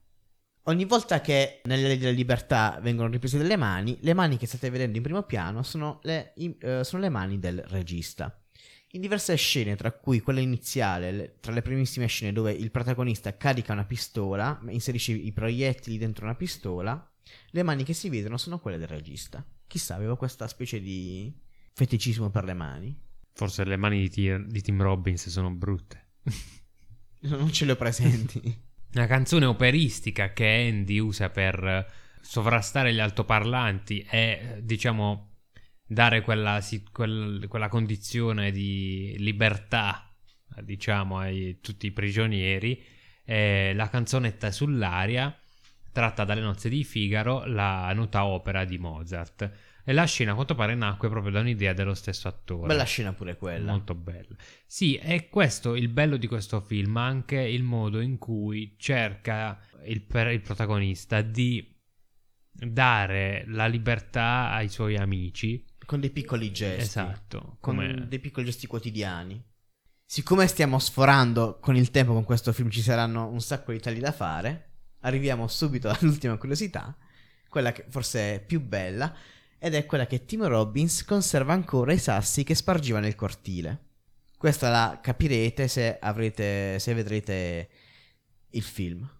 Ogni 0.67 0.87
volta 0.87 1.21
che 1.21 1.61
nelle 1.65 1.83
leggi 1.89 2.01
della 2.01 2.13
libertà 2.13 2.79
vengono 2.83 3.11
riprese 3.11 3.37
delle 3.37 3.57
mani, 3.57 3.99
le 4.01 4.15
mani 4.15 4.39
che 4.39 4.47
state 4.47 4.71
vedendo 4.71 4.97
in 4.97 5.03
primo 5.03 5.23
piano 5.25 5.63
sono 5.63 6.01
le, 6.05 6.33
in- 6.37 6.57
eh, 6.61 6.85
sono 6.85 7.03
le 7.03 7.11
mani 7.11 7.39
del 7.39 7.63
regista. 7.69 8.35
In 8.93 9.01
diverse 9.03 9.35
scene, 9.35 9.77
tra 9.77 9.93
cui 9.93 10.21
quella 10.21 10.41
iniziale, 10.41 11.13
le- 11.13 11.37
tra 11.41 11.53
le 11.53 11.61
primissime 11.61 12.07
scene 12.07 12.33
dove 12.33 12.53
il 12.53 12.71
protagonista 12.71 13.37
carica 13.37 13.73
una 13.75 13.85
pistola, 13.85 14.59
inserisce 14.69 15.13
i 15.13 15.33
proiettili 15.33 15.99
dentro 15.99 16.25
una 16.25 16.35
pistola, 16.35 17.13
le 17.51 17.63
mani 17.63 17.85
che 17.85 17.93
si 17.93 18.09
vedono 18.09 18.39
sono 18.39 18.59
quelle 18.59 18.79
del 18.79 18.89
regista. 18.89 19.45
Chissà, 19.67 19.97
avevo 19.97 20.17
questa 20.17 20.49
specie 20.49 20.81
di 20.81 21.31
feticismo 21.75 22.31
per 22.31 22.45
le 22.45 22.55
mani. 22.55 22.99
Forse 23.33 23.65
le 23.65 23.77
mani 23.77 24.01
di, 24.01 24.09
Ti- 24.09 24.47
di 24.47 24.63
Tim 24.63 24.81
Robbins 24.81 25.29
sono 25.29 25.51
brutte. 25.51 26.13
Non 27.25 27.51
ce 27.53 27.65
le 27.65 27.73
ho 27.73 27.77
presenti. 27.77 28.41
Una 28.95 29.07
canzone 29.07 29.45
operistica 29.47 30.33
che 30.33 30.69
Andy 30.71 31.01
usa 31.01 31.29
per 31.29 31.85
sovrastare 32.21 32.95
gli 32.95 33.01
altoparlanti 33.01 34.07
e, 34.09 34.61
diciamo, 34.63 35.39
dare 35.85 36.21
quella, 36.21 36.61
quel- 36.93 37.47
quella 37.49 37.69
condizione 37.69 38.53
di 38.53 39.17
libertà, 39.19 40.15
diciamo, 40.61 41.19
a 41.19 41.29
tutti 41.61 41.87
i 41.87 41.91
prigionieri. 41.91 42.81
È 43.25 43.73
la 43.75 43.89
canzonetta 43.89 44.53
sull'aria, 44.53 45.37
tratta 45.91 46.23
dalle 46.25 46.43
nozze 46.43 46.69
di 46.69 46.85
Figaro, 46.85 47.45
la 47.47 47.93
nota 47.95 48.25
opera 48.25 48.65
di 48.65 48.79
Mozart. 48.79 49.51
E 49.87 49.93
la 49.93 50.05
scena, 50.05 50.31
a 50.31 50.35
quanto 50.35 50.55
pare, 50.55 50.75
nacque 50.75 51.11
proprio 51.11 51.31
da 51.31 51.41
un'idea 51.41 51.75
dello 51.75 51.93
stesso 51.93 52.27
attore. 52.27 52.69
Bella 52.69 52.85
scena 52.85 53.13
pure 53.13 53.37
quella. 53.37 53.71
Molto 53.71 53.95
bella. 53.95 54.35
Sì, 54.67 54.95
è 54.97 55.29
questo 55.29 55.75
il 55.75 55.89
bello 55.89 56.17
di 56.17 56.27
questo 56.27 56.61
film, 56.61 56.97
anche 56.97 57.39
il 57.39 57.63
modo 57.63 58.01
in 58.01 58.17
cui 58.17 58.77
cerca 58.79 59.61
il, 59.85 60.03
il 60.09 60.41
protagonista 60.41 61.21
di 61.21 61.71
dare 62.51 63.45
la 63.49 63.67
libertà 63.67 64.51
ai 64.53 64.69
suoi 64.69 64.97
amici. 64.97 65.65
Con 65.85 66.01
dei 66.01 66.11
piccoli 66.11 66.51
gesti. 66.51 66.81
Esatto. 66.81 67.59
Con 67.61 67.77
come- 67.77 68.09
dei 68.09 68.21
piccoli 68.21 68.47
gesti 68.47 68.67
quotidiani. 68.67 69.53
Siccome 70.07 70.47
stiamo 70.47 70.79
sforando 70.79 71.59
con 71.61 71.77
il 71.77 71.91
tempo 71.91 72.13
con 72.13 72.25
questo 72.25 72.53
film, 72.53 72.71
ci 72.71 72.83
saranno 72.83 73.27
un 73.27 73.41
sacco 73.41 73.73
di 73.73 73.81
tagli 73.81 74.01
da 74.01 74.13
fare. 74.13 74.71
Arriviamo 75.01 75.47
subito 75.49 75.89
all'ultima 75.93 76.37
curiosità, 76.37 76.97
quella 77.49 77.73
che 77.73 77.85
forse 77.89 78.37
è 78.37 78.45
più 78.45 78.61
bella, 78.61 79.15
ed 79.65 79.73
è 79.75 79.87
quella 79.87 80.07
che 80.07 80.27
Tim 80.27 80.47
Robbins 80.47 81.05
conserva 81.07 81.55
ancora 81.55 81.95
i 81.95 81.99
sassi 81.99 82.45
che 82.45 82.55
spargiva 82.55 83.01
nel 83.01 83.15
cortile. 83.15 83.93
Questa 84.37 84.69
la 84.69 84.99
capirete 85.03 85.69
se 85.69 85.99
avrete, 85.99 86.79
se 86.79 86.93
vedrete 86.93 87.71
il 88.51 88.63
film. 88.63 89.11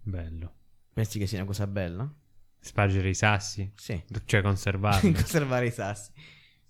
Bello. 0.00 0.54
Pensi 0.94 1.18
che 1.18 1.26
sia 1.26 1.36
una 1.36 1.46
cosa 1.46 1.66
bella? 1.66 2.10
Spargere 2.58 3.10
i 3.10 3.14
sassi, 3.14 3.70
Sì. 3.76 4.02
cioè 4.24 4.40
conservarli. 4.40 5.12
Conservare 5.12 5.66
i 5.66 5.70
sassi. 5.70 6.10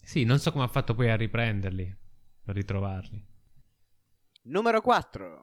sì, 0.02 0.24
non 0.24 0.40
so 0.40 0.50
come 0.50 0.64
ha 0.64 0.68
fatto 0.68 0.92
poi 0.96 1.08
a 1.08 1.14
riprenderli, 1.14 1.96
a 2.46 2.52
ritrovarli. 2.52 3.24
Numero 4.46 4.80
4. 4.80 5.40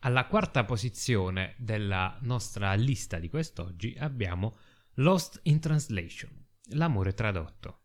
Alla 0.00 0.26
quarta 0.26 0.64
posizione 0.64 1.54
della 1.58 2.18
nostra 2.22 2.72
lista 2.74 3.20
di 3.20 3.28
quest'oggi 3.28 3.94
abbiamo 3.98 4.56
Lost 5.00 5.38
in 5.44 5.60
Translation, 5.60 6.28
l'amore 6.70 7.14
tradotto. 7.14 7.82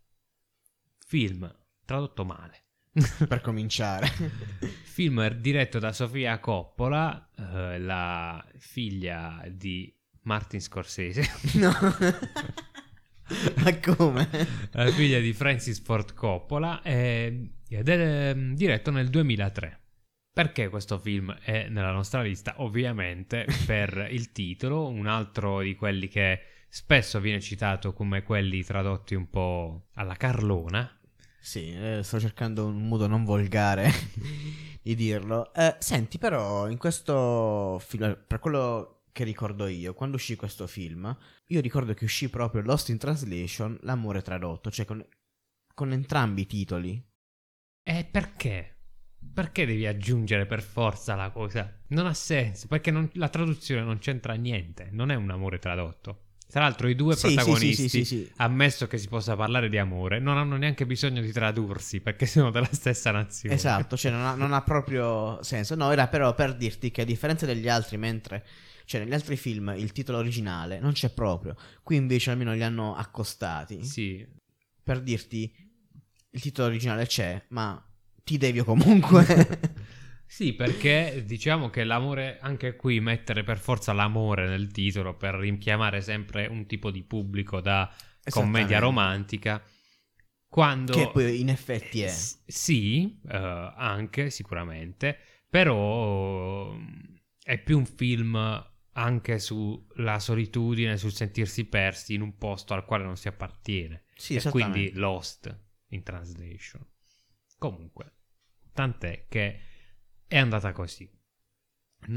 Film 1.06 1.48
tradotto 1.86 2.26
male. 2.26 2.64
per 3.28 3.40
cominciare. 3.42 4.08
Film 4.84 5.28
diretto 5.34 5.78
da 5.78 5.92
Sofia 5.92 6.40
Coppola, 6.40 7.30
eh, 7.36 7.78
la 7.78 8.44
figlia 8.58 9.44
di 9.48 9.96
Martin 10.22 10.60
Scorsese, 10.60 11.24
no. 11.60 11.72
Ma 13.64 13.80
come? 13.80 14.30
la 14.72 14.90
figlia 14.90 15.20
di 15.20 15.34
Francis 15.34 15.82
Ford 15.82 16.16
Coppola, 16.16 16.82
e- 16.82 17.58
ed 17.68 17.90
è 17.90 18.32
eh, 18.32 18.54
diretto 18.54 18.90
nel 18.90 19.10
2003. 19.10 19.82
Perché 20.34 20.68
questo 20.68 20.98
film 20.98 21.32
è 21.32 21.68
nella 21.70 21.92
nostra 21.92 22.24
lista? 22.24 22.56
Ovviamente 22.64 23.46
per 23.68 24.08
il 24.10 24.32
titolo, 24.32 24.88
un 24.88 25.06
altro 25.06 25.62
di 25.62 25.76
quelli 25.76 26.08
che 26.08 26.53
spesso 26.74 27.20
viene 27.20 27.40
citato 27.40 27.94
come 27.94 28.24
quelli 28.24 28.64
tradotti 28.64 29.14
un 29.14 29.30
po' 29.30 29.90
alla 29.94 30.16
Carlona. 30.16 30.90
Sì, 31.40 31.72
eh, 31.72 32.02
sto 32.02 32.20
cercando 32.20 32.66
un 32.66 32.88
modo 32.88 33.06
non 33.06 33.24
volgare 33.24 33.92
di 34.82 34.96
dirlo. 34.96 35.54
Eh, 35.54 35.76
senti, 35.78 36.18
però, 36.18 36.68
in 36.68 36.80
questo 36.80 37.78
film, 37.80 38.18
per 38.26 38.40
quello 38.40 39.04
che 39.12 39.24
ricordo 39.24 39.68
io, 39.68 39.94
quando 39.94 40.16
uscì 40.16 40.36
questo 40.36 40.66
film, 40.66 41.16
io 41.46 41.62
ricordo 41.62 41.94
che 41.94 42.06
uscì 42.06 42.28
proprio 42.32 42.64
Lost 42.64 42.90
in 42.90 42.98
Translation, 42.98 43.78
L'amore 43.84 44.24
tradotto, 44.24 44.72
cioè 44.72 44.86
con, 44.86 45.06
con 45.76 45.92
entrambi 45.92 46.42
i 46.42 46.48
titoli. 46.48 47.06
E 47.84 48.04
perché? 48.04 48.78
perché 49.32 49.66
devi 49.66 49.86
aggiungere 49.86 50.46
per 50.48 50.62
forza 50.64 51.16
la 51.16 51.30
cosa? 51.30 51.72
Non 51.90 52.08
ha 52.08 52.14
senso, 52.14 52.68
perché 52.68 52.90
non- 52.92 53.10
la 53.14 53.30
traduzione 53.30 53.84
non 53.84 54.00
c'entra 54.00 54.34
niente, 54.34 54.90
non 54.92 55.12
è 55.12 55.16
un 55.16 55.30
amore 55.30 55.60
tradotto. 55.60 56.23
Tra 56.54 56.62
l'altro 56.62 56.88
i 56.88 56.94
due 56.94 57.16
Sì, 57.16 57.34
protagonisti, 57.34 57.74
sì, 57.74 57.90
sì, 57.90 58.06
sì, 58.06 58.06
sì. 58.06 58.32
ammesso 58.36 58.86
che 58.86 59.00
si 59.00 59.08
possa 59.08 59.36
parlare 59.36 59.70
di 59.70 59.80
amore, 59.80 60.20
non 60.20 60.38
hanno 60.38 60.56
neanche 60.56 60.86
bisogno 60.86 61.20
di 61.20 61.32
tradursi 61.32 62.00
perché 62.00 62.28
sono 62.28 62.52
della 62.52 62.70
stessa 62.72 63.10
nazione. 63.10 63.56
Esatto, 63.56 63.98
cioè 63.98 64.12
non 64.12 64.22
ha, 64.22 64.36
non 64.36 64.54
ha 64.54 64.62
proprio 64.62 65.42
senso. 65.42 65.74
No, 65.74 65.92
era 65.92 66.08
però 66.08 66.36
per 66.36 66.56
dirti 66.56 66.92
che 66.92 67.02
a 67.02 67.06
differenza 67.06 67.48
degli 67.48 67.68
altri, 67.68 67.98
mentre 67.98 68.46
cioè 68.86 69.02
negli 69.04 69.16
altri 69.16 69.36
film 69.36 69.74
il 69.76 69.92
titolo 69.94 70.20
originale 70.20 70.80
non 70.80 70.92
c'è 70.92 71.10
proprio, 71.10 71.56
qui 71.82 71.96
invece 71.96 72.30
almeno 72.30 72.54
li 72.54 72.62
hanno 72.62 72.96
accostati. 72.96 73.84
Sì, 73.84 74.24
Per 74.84 75.02
dirti 75.02 75.52
il 76.30 76.40
titolo 76.40 76.68
originale 76.68 77.08
c'è, 77.08 77.44
ma 77.48 77.84
ti 78.24 78.38
devio 78.38 78.64
comunque. 78.64 79.26
Sì, 80.34 80.54
perché 80.54 81.22
diciamo 81.28 81.70
che 81.70 81.84
l'amore, 81.84 82.40
anche 82.42 82.76
qui 82.76 83.00
mettere 83.00 83.44
per 83.44 83.60
forza 83.60 83.94
l'amore 83.94 84.48
nel 84.48 84.72
titolo 84.72 85.16
per 85.16 85.36
rimchiamare 85.36 86.02
sempre 86.02 86.48
un 86.48 86.66
tipo 86.66 86.90
di 86.90 87.04
pubblico 87.04 87.62
da 87.62 87.94
commedia 88.30 88.80
romantica, 88.80 89.64
quando... 90.48 90.92
che 90.92 91.08
poi 91.14 91.40
in 91.40 91.50
effetti 91.50 92.02
è. 92.02 92.08
S- 92.08 92.42
sì, 92.48 93.20
eh, 93.30 93.74
anche 93.76 94.32
sicuramente, 94.32 95.20
però 95.48 96.74
mm, 96.74 97.16
è 97.44 97.60
più 97.60 97.78
un 97.78 97.86
film 97.86 98.72
anche 98.94 99.38
sulla 99.38 100.18
solitudine, 100.18 100.98
sul 100.98 101.14
sentirsi 101.14 101.66
persi 101.66 102.16
in 102.16 102.22
un 102.22 102.40
posto 102.40 102.74
al 102.74 102.86
quale 102.86 103.04
non 103.04 103.18
si 103.18 103.28
appartiene. 103.28 104.06
Sì, 104.16 104.34
e 104.34 104.50
quindi 104.50 104.94
Lost 104.94 105.56
in 105.90 106.02
translation. 106.02 106.84
Comunque, 107.60 108.14
tant'è 108.74 109.28
che 109.30 109.60
è 110.34 110.40
andata 110.40 110.72
così. 110.72 111.08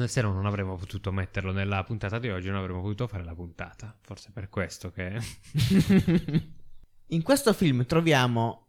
Se 0.06 0.22
no 0.22 0.32
non 0.32 0.46
avremmo 0.46 0.76
potuto 0.76 1.12
metterlo 1.12 1.52
nella 1.52 1.84
puntata 1.84 2.18
di 2.18 2.30
oggi, 2.30 2.48
non 2.48 2.60
avremmo 2.60 2.80
potuto 2.80 3.06
fare 3.06 3.22
la 3.24 3.34
puntata. 3.34 3.94
Forse 4.00 4.30
per 4.32 4.48
questo 4.48 4.90
che... 4.90 5.20
in 7.08 7.22
questo 7.22 7.52
film 7.52 7.84
troviamo 7.84 8.68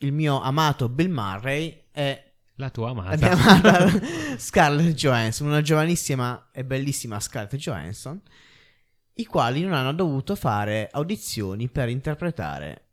il 0.00 0.12
mio 0.12 0.42
amato 0.42 0.90
Bill 0.90 1.10
Murray 1.10 1.84
e 1.90 2.32
La 2.56 2.68
tua 2.68 2.92
la 2.92 3.00
amata. 3.00 3.16
mia 3.16 3.32
amata 3.32 3.88
Scarlett 4.36 4.94
Johansson, 4.94 5.46
una 5.46 5.62
giovanissima 5.62 6.50
e 6.52 6.62
bellissima 6.62 7.18
Scarlett 7.18 7.56
Johansson, 7.56 8.20
i 9.14 9.24
quali 9.24 9.62
non 9.62 9.72
hanno 9.72 9.94
dovuto 9.94 10.34
fare 10.34 10.90
audizioni 10.92 11.70
per 11.70 11.88
interpretare 11.88 12.91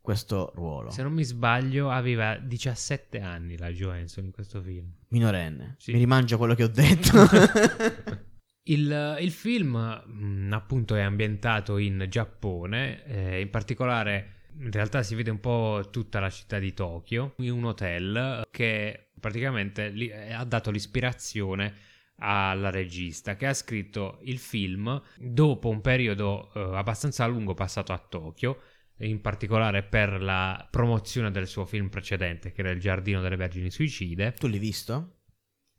questo 0.00 0.52
ruolo. 0.54 0.90
Se 0.90 1.02
non 1.02 1.12
mi 1.12 1.24
sbaglio, 1.24 1.90
aveva 1.90 2.36
17 2.36 3.20
anni 3.20 3.56
la 3.56 3.70
Johansson 3.70 4.24
in 4.24 4.30
questo 4.30 4.60
film. 4.62 4.90
Minorenne. 5.08 5.76
Sì. 5.78 5.92
Mi 5.92 5.98
rimangio 5.98 6.38
quello 6.38 6.54
che 6.54 6.64
ho 6.64 6.68
detto. 6.68 8.28
Il, 8.64 9.16
il 9.20 9.30
film, 9.32 9.72
mh, 9.74 10.52
appunto, 10.52 10.94
è 10.94 11.00
ambientato 11.00 11.78
in 11.78 12.06
Giappone, 12.08 13.04
eh, 13.04 13.40
in 13.40 13.50
particolare. 13.50 14.48
In 14.58 14.70
realtà 14.70 15.02
si 15.02 15.14
vede 15.14 15.30
un 15.30 15.40
po' 15.40 15.88
tutta 15.90 16.20
la 16.20 16.30
città 16.30 16.58
di 16.58 16.72
Tokyo, 16.74 17.34
in 17.38 17.52
un 17.52 17.64
hotel 17.64 18.46
che 18.50 19.10
praticamente 19.18 19.88
li- 19.88 20.08
eh, 20.08 20.32
ha 20.32 20.44
dato 20.44 20.70
l'ispirazione 20.70 21.74
alla 22.22 22.70
regista 22.70 23.34
che 23.34 23.46
ha 23.46 23.54
scritto 23.54 24.18
il 24.24 24.38
film 24.38 25.00
dopo 25.16 25.68
un 25.68 25.80
periodo 25.80 26.52
eh, 26.54 26.76
abbastanza 26.76 27.26
lungo 27.26 27.54
passato 27.54 27.92
a 27.92 27.98
Tokyo, 27.98 28.60
in 29.06 29.20
particolare 29.20 29.82
per 29.82 30.20
la 30.20 30.66
promozione 30.70 31.30
del 31.30 31.46
suo 31.46 31.64
film 31.64 31.88
precedente 31.88 32.52
che 32.52 32.60
era 32.60 32.70
Il 32.70 32.80
giardino 32.80 33.20
delle 33.20 33.36
vergini 33.36 33.70
suicide. 33.70 34.32
tu 34.32 34.46
l'hai 34.46 34.58
visto? 34.58 35.16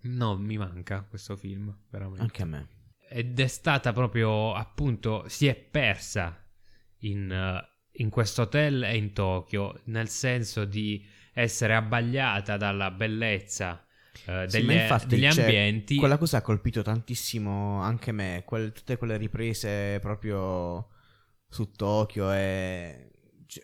No, 0.03 0.36
mi 0.38 0.57
manca 0.57 1.05
questo 1.07 1.36
film, 1.36 1.76
veramente. 1.89 2.22
Anche 2.22 2.41
a 2.41 2.45
me. 2.45 2.67
Ed 3.09 3.39
è 3.39 3.47
stata 3.47 3.91
proprio, 3.93 4.53
appunto, 4.53 5.26
si 5.28 5.45
è 5.47 5.53
persa 5.55 6.43
in, 6.99 7.32
eh, 7.32 7.69
in 8.01 8.09
questo 8.09 8.43
hotel 8.43 8.84
e 8.84 8.95
in 8.95 9.13
Tokyo, 9.13 9.82
nel 9.86 10.07
senso 10.09 10.65
di 10.65 11.05
essere 11.34 11.76
abbagliata 11.76 12.57
dalla 12.57 12.89
bellezza 12.89 13.86
eh, 14.26 14.45
Sì, 14.49 14.57
degli, 14.65 14.72
infatti, 14.72 15.07
degli 15.07 15.30
cioè, 15.32 15.43
ambienti. 15.43 15.95
Quella 15.97 16.17
cosa 16.17 16.38
ha 16.38 16.41
colpito 16.41 16.82
tantissimo 16.82 17.80
anche 17.82 18.11
me. 18.11 18.41
quel- 18.45 18.72
tutte 18.72 18.97
quelle 18.97 19.17
riprese 19.17 19.99
proprio 19.99 20.89
su 21.47 21.69
Tokyo 21.72 22.32
e 22.32 23.11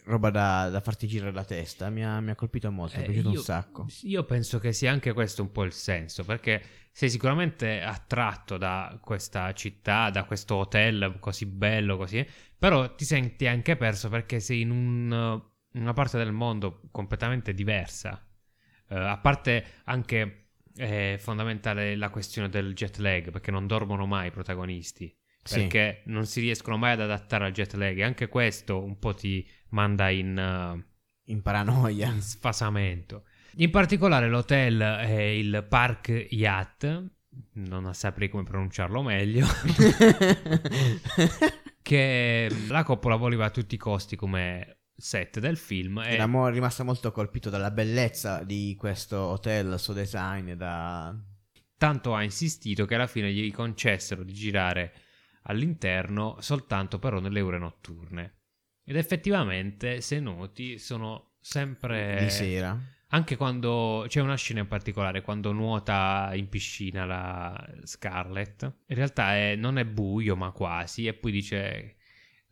roba 0.06 0.30
da, 0.30 0.70
da 0.70 0.80
farti 0.82 1.08
girare 1.08 1.32
la 1.32 1.44
testa. 1.46 1.90
Mi 1.90 2.04
ha, 2.04 2.20
mi 2.20 2.32
ha 2.32 2.36
colpito 2.36 2.72
molto, 2.72 2.96
mi 2.98 3.02
è 3.04 3.06
Eh, 3.06 3.12
piaciuto 3.12 3.30
io- 3.30 3.40
un 3.40 3.44
sacco. 3.44 3.88
Io 4.04 4.24
penso 4.26 4.60
che 4.60 4.74
sia 4.74 4.92
anche 4.92 5.14
questo 5.14 5.42
un 5.42 5.52
po' 5.52 5.64
il 5.64 5.74
senso, 5.74 6.24
perché 6.26 6.62
sei 6.92 7.10
sicuramente 7.10 7.82
attratto 7.82 8.58
da 8.58 8.98
questa 9.02 9.54
città, 9.54 10.10
da 10.10 10.24
questo 10.26 10.56
hotel 10.56 11.18
così 11.20 11.46
bello, 11.46 11.98
così, 11.98 12.26
però 12.58 12.96
ti 12.96 13.06
senti 13.06 13.48
anche 13.48 13.76
perso 13.78 14.10
perché 14.10 14.40
sei 14.40 14.62
in 14.62 14.72
un- 14.72 15.42
una 15.74 15.94
parte 15.94 16.18
del 16.18 16.32
mondo 16.32 16.82
completamente 16.92 17.54
diversa. 17.54 18.26
Eh, 18.90 18.96
a 18.96 19.18
parte 19.18 19.66
anche 19.86 20.44
eh, 20.80 21.18
fondamentale 21.20 21.96
la 21.96 22.10
questione 22.12 22.50
del 22.50 22.74
jet 22.76 22.98
lag, 22.98 23.32
perché 23.32 23.50
non 23.52 23.66
dormono 23.68 24.06
mai 24.06 24.28
i 24.28 24.32
protagonisti. 24.32 25.17
Sì. 25.48 25.62
Perché 25.62 26.02
non 26.06 26.26
si 26.26 26.42
riescono 26.42 26.78
mai 26.78 26.92
ad 26.92 27.02
adattare 27.02 27.46
al 27.46 27.52
jet 27.52 27.74
lag. 27.74 27.98
E 27.98 28.04
anche 28.04 28.28
questo 28.28 28.84
un 28.84 29.00
po' 29.00 29.14
ti 29.14 29.48
manda 29.70 30.10
in, 30.10 30.38
eh, 30.38 31.32
In 31.32 31.42
paranoia. 31.42 32.10
in 32.10 32.22
sfasamento. 32.22 33.24
In 33.60 33.72
particolare 33.72 34.30
l'hotel 34.30 34.80
è 34.80 35.20
il 35.20 35.66
Park 35.68 36.28
Yacht, 36.30 37.06
non 37.54 37.94
saprei 37.94 38.30
come 38.30 38.44
pronunciarlo 38.44 39.02
meglio, 39.02 39.48
che 41.82 42.50
la 42.68 42.84
Coppola 42.84 43.16
voleva 43.16 43.46
a 43.46 43.50
tutti 43.50 43.76
i 43.76 43.80
costi 43.80 44.16
come 44.16 44.78
set 44.96 45.40
del 45.40 45.58
film 45.58 46.00
e 46.00 46.14
Era 46.14 46.50
rimasta 46.50 46.84
molto 46.84 47.12
colpito 47.12 47.50
dalla 47.50 47.72
bellezza 47.72 48.44
di 48.44 48.76
questo 48.78 49.20
hotel, 49.20 49.74
il 49.74 49.80
suo 49.80 49.94
design. 49.94 50.54
Da... 50.54 51.16
tanto 51.78 52.14
ha 52.14 52.22
insistito 52.22 52.86
che 52.86 52.96
alla 52.96 53.08
fine 53.08 53.32
gli 53.32 53.52
concessero 53.52 54.24
di 54.24 54.34
girare 54.34 54.94
all'interno 55.48 56.38
soltanto 56.40 57.00
però 57.00 57.20
nelle 57.20 57.42
ore 57.42 57.58
notturne. 57.58 58.36
Ed 58.84 58.96
effettivamente, 58.96 60.00
se 60.02 60.20
noti, 60.20 60.78
sono 60.78 61.36
sempre... 61.42 62.18
Di 62.20 62.30
sera. 62.30 62.80
Anche 63.10 63.38
quando 63.38 64.06
c'è 64.08 64.20
una 64.20 64.36
scena 64.36 64.60
in 64.60 64.68
particolare, 64.68 65.22
quando 65.22 65.54
nuota 65.54 66.32
in 66.34 66.50
piscina 66.50 67.06
la 67.06 67.74
Scarlett, 67.84 68.64
in 68.64 68.96
realtà 68.96 69.36
è- 69.36 69.56
non 69.56 69.78
è 69.78 69.86
buio, 69.86 70.36
ma 70.36 70.52
quasi, 70.52 71.08
e 71.08 71.14
poi 71.14 71.32
dice 71.32 71.96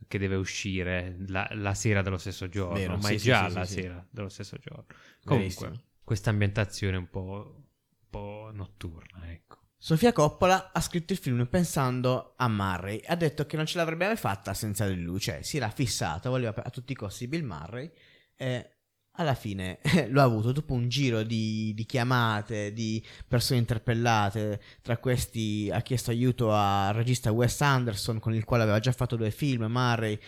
che 0.08 0.18
deve 0.18 0.36
uscire 0.36 1.16
la, 1.26 1.46
la 1.52 1.74
sera 1.74 2.00
dello 2.00 2.16
stesso 2.16 2.48
giorno, 2.48 2.78
Vero, 2.78 2.96
ma 2.96 3.08
sì, 3.08 3.14
è 3.14 3.18
già 3.18 3.48
sì, 3.48 3.54
la 3.54 3.64
sì, 3.64 3.72
sera 3.80 4.06
dello 4.10 4.28
stesso 4.28 4.56
giorno. 4.56 4.86
Comunque, 5.24 5.72
questa 6.04 6.30
ambientazione 6.30 6.96
un 6.96 7.08
po', 7.10 7.54
un 7.56 8.08
po' 8.08 8.50
notturna, 8.52 9.30
ecco. 9.30 9.58
Sofia 9.78 10.12
Coppola 10.12 10.72
ha 10.72 10.80
scritto 10.80 11.12
il 11.12 11.18
film 11.18 11.46
pensando 11.46 12.34
a 12.36 12.48
Murray. 12.48 13.00
Ha 13.06 13.14
detto 13.14 13.46
che 13.46 13.56
non 13.56 13.66
ce 13.66 13.76
l'avrebbe 13.78 14.06
mai 14.06 14.16
fatta 14.16 14.54
senza 14.54 14.86
di 14.88 15.00
lui. 15.00 15.20
Cioè, 15.20 15.42
si 15.42 15.58
era 15.58 15.70
fissato, 15.70 16.30
voleva 16.30 16.54
a 16.62 16.70
tutti 16.70 16.92
i 16.92 16.96
costi 16.96 17.28
Bill 17.28 17.44
Murray. 17.44 17.90
E 18.36 18.70
alla 19.18 19.34
fine 19.34 19.78
lo 20.08 20.20
ha 20.20 20.24
avuto 20.24 20.52
dopo 20.52 20.74
un 20.74 20.88
giro 20.88 21.22
di, 21.22 21.72
di 21.74 21.84
chiamate, 21.84 22.72
di 22.72 23.04
persone 23.28 23.60
interpellate. 23.60 24.60
Tra 24.82 24.96
questi 24.96 25.70
ha 25.72 25.80
chiesto 25.82 26.10
aiuto 26.10 26.52
al 26.52 26.94
regista 26.94 27.30
Wes 27.30 27.60
Anderson, 27.60 28.18
con 28.18 28.34
il 28.34 28.44
quale 28.44 28.62
aveva 28.64 28.80
già 28.80 28.92
fatto 28.92 29.16
due 29.16 29.30
film. 29.30 29.64
Murray 29.64 30.18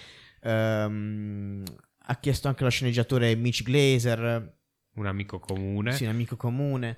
ehm, 0.43 1.65
ha 2.11 2.17
chiesto 2.17 2.49
anche 2.49 2.63
allo 2.63 2.71
sceneggiatore 2.71 3.35
Mitch 3.35 3.63
Glazer, 3.63 4.57
Un 4.95 5.07
amico 5.07 5.39
comune. 5.39 5.93
sì, 5.93 6.05
un 6.05 6.11
amico 6.11 6.37
comune. 6.37 6.97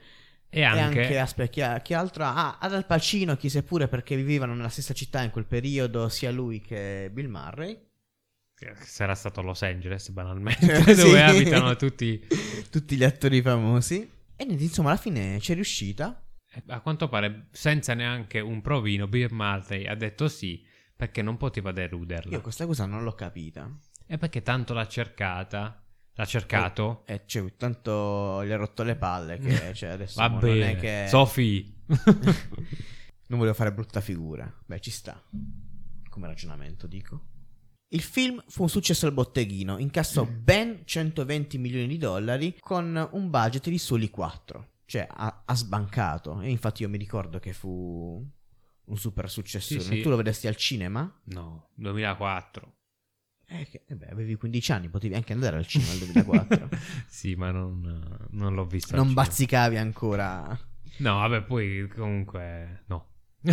E 0.52 0.60
E 0.60 0.64
anche, 0.64 1.00
anche, 1.00 1.18
aspetta, 1.18 1.78
chi, 1.78 1.82
chi 1.82 1.94
altro? 1.94 2.24
Ah, 2.24 2.58
ad 2.58 2.74
Al 2.74 2.84
Pacino 2.86 3.36
chiese 3.36 3.62
pure 3.62 3.86
perché 3.88 4.16
vivevano 4.16 4.54
nella 4.54 4.68
stessa 4.68 4.92
città 4.92 5.22
in 5.22 5.30
quel 5.30 5.46
periodo, 5.46 6.08
sia 6.08 6.30
lui 6.32 6.60
che 6.60 7.08
Bill 7.12 7.28
Murray. 7.30 7.78
sarà 8.82 9.14
stato 9.14 9.40
a 9.40 9.42
Los 9.44 9.62
Angeles, 9.62 10.10
banalmente, 10.10 10.82
Sì. 10.94 11.02
dove 11.02 11.22
abitano 11.22 11.76
tutti... 11.76 12.20
Tutti 12.70 12.96
gli 12.96 13.04
attori 13.04 13.40
famosi. 13.40 14.10
E 14.36 14.44
insomma, 14.44 14.90
alla 14.90 14.98
fine 14.98 15.38
c'è 15.38 15.54
riuscita. 15.54 16.22
Eh, 16.52 16.62
A 16.68 16.80
quanto 16.80 17.08
pare, 17.08 17.46
senza 17.52 17.94
neanche 17.94 18.40
un 18.40 18.60
provino, 18.60 19.06
Bill 19.06 19.32
Murray 19.32 19.86
ha 19.86 19.94
detto 19.94 20.28
sì 20.28 20.66
perché 20.96 21.22
non 21.22 21.36
poteva 21.36 21.72
deluderla. 21.72 22.32
Io 22.32 22.40
questa 22.40 22.66
cosa 22.66 22.84
non 22.86 23.04
l'ho 23.04 23.12
capita. 23.14 23.70
E 24.06 24.18
perché 24.18 24.42
tanto 24.42 24.74
l'ha 24.74 24.86
cercata? 24.86 25.79
L'ha 26.20 26.26
cercato? 26.26 27.02
E 27.06 27.22
cioè, 27.24 27.56
tanto 27.56 28.44
gli 28.44 28.50
ha 28.50 28.56
rotto 28.56 28.82
le 28.82 28.94
palle 28.94 29.38
che 29.38 29.72
cioè, 29.72 29.88
adesso 29.88 30.20
Va 30.20 30.28
bene. 30.28 30.58
non 30.58 30.68
è 30.68 30.76
che... 30.76 31.06
Sophie. 31.08 31.64
Non 33.30 33.38
volevo 33.38 33.54
fare 33.54 33.72
brutta 33.72 34.00
figura. 34.00 34.52
Beh, 34.66 34.80
ci 34.80 34.90
sta. 34.90 35.22
Come 36.08 36.26
ragionamento, 36.26 36.88
dico. 36.88 37.28
Il 37.90 38.02
film 38.02 38.42
fu 38.48 38.62
un 38.62 38.68
successo 38.68 39.06
al 39.06 39.12
botteghino, 39.12 39.78
incassò 39.78 40.24
ben 40.26 40.82
120 40.84 41.56
milioni 41.56 41.86
di 41.86 41.96
dollari 41.96 42.56
con 42.58 43.08
un 43.12 43.30
budget 43.30 43.68
di 43.68 43.78
soli 43.78 44.10
4. 44.10 44.68
cioè 44.84 45.06
ha, 45.08 45.42
ha 45.46 45.54
sbancato. 45.54 46.40
E 46.40 46.50
infatti 46.50 46.82
io 46.82 46.88
mi 46.88 46.98
ricordo 46.98 47.38
che 47.38 47.52
fu 47.52 48.20
un 48.84 48.96
super 48.96 49.30
successo. 49.30 49.78
Sì, 49.78 49.80
sì. 49.80 50.00
Tu 50.02 50.08
lo 50.08 50.16
vedesti 50.16 50.48
al 50.48 50.56
cinema? 50.56 51.20
No, 51.26 51.70
2004. 51.74 52.74
Eh, 53.52 53.66
che, 53.68 53.82
eh 53.84 53.96
beh, 53.96 54.06
avevi 54.10 54.36
15 54.36 54.72
anni, 54.72 54.88
potevi 54.88 55.14
anche 55.14 55.32
andare 55.32 55.56
al 55.56 55.66
cinema 55.66 55.90
nel 55.90 55.98
2004. 56.12 56.68
sì, 57.10 57.34
ma 57.34 57.50
non, 57.50 58.28
non 58.30 58.54
l'ho 58.54 58.64
visto. 58.64 58.94
non 58.94 59.12
bazzicavi 59.12 59.76
ancora. 59.76 60.56
No, 60.98 61.14
vabbè, 61.16 61.42
poi 61.42 61.88
comunque 61.88 62.84
no. 62.86 63.08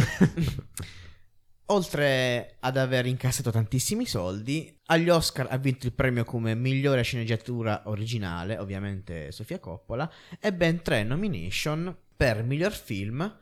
Oltre 1.69 2.57
ad 2.59 2.77
aver 2.77 3.07
incassato 3.07 3.49
tantissimi 3.49 4.05
soldi, 4.05 4.79
agli 4.85 5.09
Oscar 5.09 5.47
ha 5.49 5.57
vinto 5.57 5.87
il 5.87 5.93
premio 5.93 6.23
come 6.23 6.53
migliore 6.53 7.01
sceneggiatura 7.01 7.81
originale, 7.85 8.57
ovviamente 8.57 9.31
Sofia 9.31 9.59
Coppola, 9.59 10.09
e 10.39 10.53
ben 10.53 10.81
tre 10.83 11.03
nomination 11.03 11.93
per 12.15 12.43
miglior 12.43 12.71
film, 12.71 13.37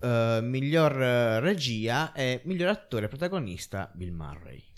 eh, 0.00 0.40
miglior 0.42 1.00
eh, 1.00 1.40
regia 1.40 2.12
e 2.12 2.40
miglior 2.44 2.70
attore 2.70 3.06
protagonista 3.06 3.90
Bill 3.94 4.14
Murray. 4.14 4.69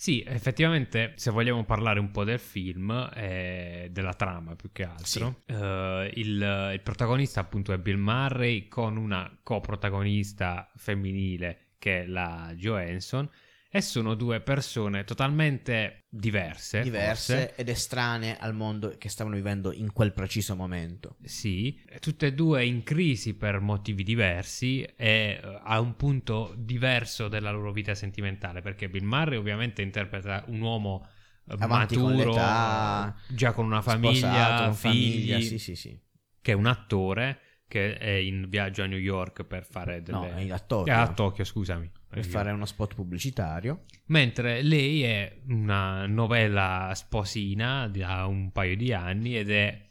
Sì, 0.00 0.22
effettivamente, 0.24 1.14
se 1.16 1.32
vogliamo 1.32 1.64
parlare 1.64 1.98
un 1.98 2.12
po' 2.12 2.22
del 2.22 2.38
film 2.38 3.10
e 3.16 3.88
della 3.90 4.14
trama 4.14 4.54
più 4.54 4.70
che 4.70 4.84
altro, 4.84 5.42
eh, 5.46 6.12
il, 6.14 6.70
il 6.74 6.80
protagonista 6.84 7.40
appunto 7.40 7.72
è 7.72 7.78
Bill 7.78 7.98
Murray 7.98 8.68
con 8.68 8.96
una 8.96 9.28
coprotagonista 9.42 10.70
femminile 10.76 11.72
che 11.78 12.02
è 12.02 12.06
la 12.06 12.52
Johansson 12.54 13.28
e 13.70 13.82
sono 13.82 14.14
due 14.14 14.40
persone 14.40 15.04
totalmente 15.04 16.04
diverse. 16.08 16.80
Diverse 16.80 17.36
forse. 17.36 17.54
ed 17.56 17.68
estranee 17.68 18.36
al 18.38 18.54
mondo 18.54 18.94
che 18.96 19.10
stavano 19.10 19.36
vivendo 19.36 19.72
in 19.72 19.92
quel 19.92 20.12
preciso 20.12 20.56
momento. 20.56 21.16
Sì, 21.22 21.78
tutte 22.00 22.26
e 22.26 22.32
due 22.32 22.64
in 22.64 22.82
crisi 22.82 23.34
per 23.34 23.60
motivi 23.60 24.02
diversi 24.04 24.82
e 24.82 24.96
eh, 24.96 25.60
a 25.62 25.80
un 25.80 25.96
punto 25.96 26.54
diverso 26.56 27.28
della 27.28 27.50
loro 27.50 27.70
vita 27.72 27.94
sentimentale, 27.94 28.62
perché 28.62 28.88
Bill 28.88 29.04
Murray 29.04 29.36
ovviamente 29.36 29.82
interpreta 29.82 30.44
un 30.46 30.60
uomo 30.60 31.06
eh, 31.46 31.56
Avanti 31.58 31.96
con 31.96 32.12
maturo, 32.14 32.30
l'età, 32.30 33.14
già 33.28 33.52
con 33.52 33.66
una 33.66 33.82
famiglia, 33.82 34.28
Sposato, 34.28 34.64
con 34.64 34.74
figli, 34.74 35.30
famiglia, 35.30 35.40
sì, 35.40 35.58
sì, 35.58 35.74
sì. 35.74 36.00
che 36.40 36.52
è 36.52 36.54
un 36.54 36.66
attore 36.66 37.40
che 37.68 37.96
è 37.98 38.10
in 38.10 38.46
viaggio 38.48 38.82
a 38.82 38.86
New 38.86 38.98
York 38.98 39.44
per 39.44 39.64
fare 39.64 40.02
delle... 40.02 40.44
No, 40.46 40.54
a 40.54 40.58
Tokyo. 40.58 40.92
Eh, 40.92 40.96
a 40.96 41.12
Tokyo, 41.12 41.44
scusami. 41.44 41.90
per 42.08 42.24
fare 42.24 42.50
uno 42.50 42.64
spot 42.64 42.94
pubblicitario. 42.94 43.84
Mentre 44.06 44.62
lei 44.62 45.02
è 45.02 45.40
una 45.48 46.06
novella 46.06 46.90
sposina 46.94 47.86
da 47.88 48.24
un 48.26 48.50
paio 48.50 48.74
di 48.76 48.92
anni 48.92 49.36
ed 49.36 49.50
è 49.50 49.86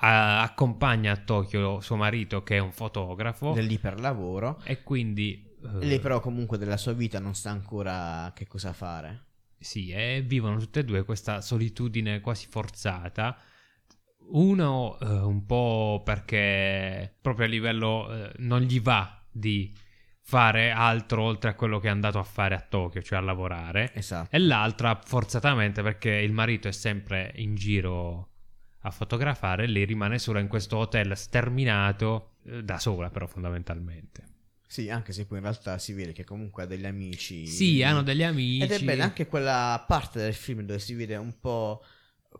a- 0.00 0.42
accompagna 0.42 1.10
a 1.12 1.16
Tokyo 1.16 1.80
suo 1.80 1.96
marito 1.96 2.42
che 2.44 2.56
è 2.56 2.60
un 2.60 2.70
fotografo 2.72 3.54
È 3.54 3.60
lì 3.62 3.78
per 3.78 3.98
lavoro. 3.98 4.60
e 4.64 4.84
quindi 4.84 5.44
eh, 5.60 5.84
Lei 5.86 5.98
però 5.98 6.20
comunque 6.20 6.56
della 6.56 6.76
sua 6.76 6.92
vita 6.92 7.18
non 7.18 7.34
sa 7.34 7.50
ancora 7.50 8.30
che 8.34 8.46
cosa 8.46 8.72
fare. 8.72 9.24
sì, 9.58 9.90
e 9.90 10.22
vivono 10.24 10.56
tutte 10.58 10.78
e 10.80 10.84
due 10.84 11.02
questa 11.04 11.40
solitudine 11.40 12.20
quasi 12.20 12.46
forzata. 12.48 13.36
Uno 14.30 14.98
eh, 15.00 15.06
un 15.06 15.46
po' 15.46 16.02
perché 16.04 17.16
proprio 17.20 17.46
a 17.46 17.48
livello 17.48 18.12
eh, 18.12 18.32
non 18.38 18.60
gli 18.60 18.80
va 18.80 19.24
di 19.30 19.74
fare 20.20 20.70
altro 20.70 21.22
oltre 21.22 21.50
a 21.50 21.54
quello 21.54 21.78
che 21.78 21.88
è 21.88 21.90
andato 21.90 22.18
a 22.18 22.22
fare 22.22 22.54
a 22.54 22.60
Tokyo, 22.60 23.00
cioè 23.00 23.18
a 23.18 23.22
lavorare. 23.22 23.92
Esatto. 23.94 24.34
E 24.36 24.38
l'altra 24.38 25.00
forzatamente 25.02 25.82
perché 25.82 26.10
il 26.10 26.32
marito 26.32 26.68
è 26.68 26.72
sempre 26.72 27.32
in 27.36 27.54
giro 27.54 28.28
a 28.82 28.90
fotografare 28.90 29.64
e 29.64 29.66
lei 29.68 29.84
rimane 29.84 30.18
sola 30.18 30.40
in 30.40 30.48
questo 30.48 30.76
hotel 30.76 31.16
sterminato 31.16 32.36
eh, 32.44 32.62
da 32.62 32.78
sola 32.78 33.08
però 33.08 33.26
fondamentalmente. 33.26 34.36
Sì, 34.66 34.90
anche 34.90 35.12
se 35.12 35.24
poi 35.24 35.38
in 35.38 35.44
realtà 35.44 35.78
si 35.78 35.94
vede 35.94 36.12
che 36.12 36.24
comunque 36.24 36.64
ha 36.64 36.66
degli 36.66 36.84
amici. 36.84 37.46
Sì, 37.46 37.82
hanno 37.82 38.02
degli 38.02 38.22
amici. 38.22 38.64
Ed 38.64 38.72
è 38.72 38.84
bella 38.84 39.04
anche 39.04 39.26
quella 39.26 39.82
parte 39.88 40.18
del 40.18 40.34
film 40.34 40.60
dove 40.60 40.78
si 40.78 40.92
vede 40.92 41.16
un 41.16 41.40
po' 41.40 41.82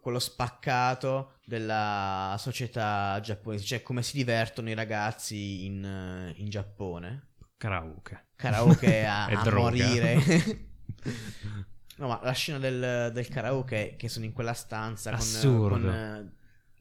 quello 0.09 0.21
spaccato 0.21 1.35
della 1.45 2.35
società 2.39 3.21
giapponese, 3.21 3.65
cioè 3.65 3.83
come 3.83 4.03
si 4.03 4.17
divertono 4.17 4.71
i 4.71 4.75
ragazzi 4.75 5.67
in, 5.67 5.85
eh, 5.85 6.33
in 6.41 6.49
Giappone. 6.49 7.33
Karaoke. 7.59 8.29
Karaoke 8.35 9.05
a, 9.05 9.27
a 9.27 9.51
morire. 9.51 10.15
no, 11.97 12.09
ma 12.09 12.21
la 12.23 12.33
scena 12.33 12.59
del, 12.59 13.11
del 13.13 13.29
karaoke 13.29 13.97
che 13.99 14.09
sono 14.09 14.25
in 14.25 14.33
quella 14.33 14.55
stanza 14.55 15.11
con, 15.11 15.19
Assurdo. 15.19 15.69
con, 15.69 15.89
eh, 15.91 16.33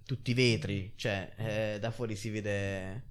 tutti 0.06 0.32
i 0.32 0.34
vetri, 0.34 0.94
cioè 0.96 1.34
eh, 1.36 1.78
da 1.82 1.92
fuori 1.92 2.16
si 2.16 2.30
vede 2.30 3.10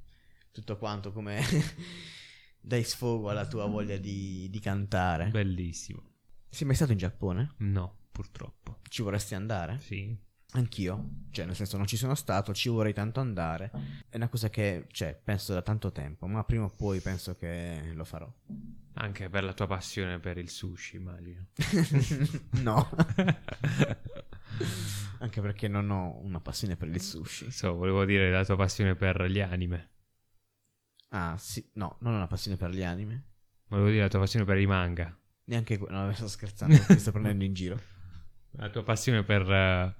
tutto 0.51 0.79
quanto 0.79 1.13
come 1.13 1.43
dai 2.59 2.85
sfogo 2.85 3.29
alla 3.29 3.47
tua 3.47 3.67
voglia 3.67 3.99
di, 3.99 4.49
di 4.49 4.61
cantare. 4.61 5.29
Bellissimo. 5.29 6.03
Sei 6.49 6.67
mai 6.67 6.75
stato 6.75 6.93
in 6.93 6.99
Giappone? 6.99 7.53
No, 7.59 8.06
purtroppo. 8.17 8.79
Ci 8.89 9.03
vorresti 9.03 9.35
andare? 9.35 9.79
Sì. 9.81 10.17
Anch'io, 10.53 11.11
cioè 11.33 11.45
nel 11.45 11.55
senso 11.55 11.77
non 11.77 11.87
ci 11.87 11.99
sono 11.99 12.15
stato, 12.15 12.55
ci 12.55 12.71
vorrei 12.71 12.95
tanto 12.95 13.21
andare. 13.21 13.71
È 14.09 14.17
una 14.17 14.29
cosa 14.29 14.49
che, 14.49 14.87
cioè, 14.91 15.15
penso 15.23 15.53
da 15.53 15.61
tanto 15.61 15.93
tempo, 15.93 16.27
ma 16.27 16.43
prima 16.45 16.65
o 16.65 16.71
poi 16.71 17.01
penso 17.01 17.35
che 17.37 17.91
lo 17.93 18.05
farò. 18.05 18.33
Anche 18.95 19.29
per 19.29 19.45
la 19.45 19.53
tua 19.53 19.67
passione 19.67 20.19
per 20.19 20.39
il 20.39 20.49
sushi, 20.49 20.97
immagino. 20.97 21.49
no. 22.63 22.89
Anche 25.19 25.41
perché 25.43 25.69
non 25.69 25.91
ho 25.91 26.19
una 26.23 26.41
passione 26.41 26.77
per 26.77 26.89
il 26.89 27.03
sushi. 27.03 27.51
so, 27.51 27.75
volevo 27.75 28.07
dire 28.07 28.31
la 28.31 28.47
tua 28.47 28.57
passione 28.57 28.95
per 28.95 29.25
gli 29.25 29.41
anime. 29.41 29.91
Ah, 31.11 31.37
sì, 31.37 31.69
no, 31.75 31.99
non 32.01 32.15
ho 32.15 32.17
una 32.17 32.27
passione 32.29 32.57
per 32.57 32.71
gli 32.71 32.83
anime. 32.83 33.25
Volevo 33.69 33.91
dire 33.91 34.03
la 34.03 34.09
tua 34.09 34.21
passione 34.21 34.47
per 34.47 34.57
i 34.57 34.67
manga. 34.67 35.15
Neanche 35.45 35.77
que- 35.77 35.91
no, 35.91 36.11
sto 36.15 36.29
scherzando, 36.29 36.77
ti 36.87 36.99
sto 36.99 37.13
prendendo 37.13 37.45
in 37.45 37.53
giro. 37.53 37.79
La 38.57 38.71
tua 38.71 38.83
passione 38.83 39.23
per 39.23 39.51
eh, 39.51 39.95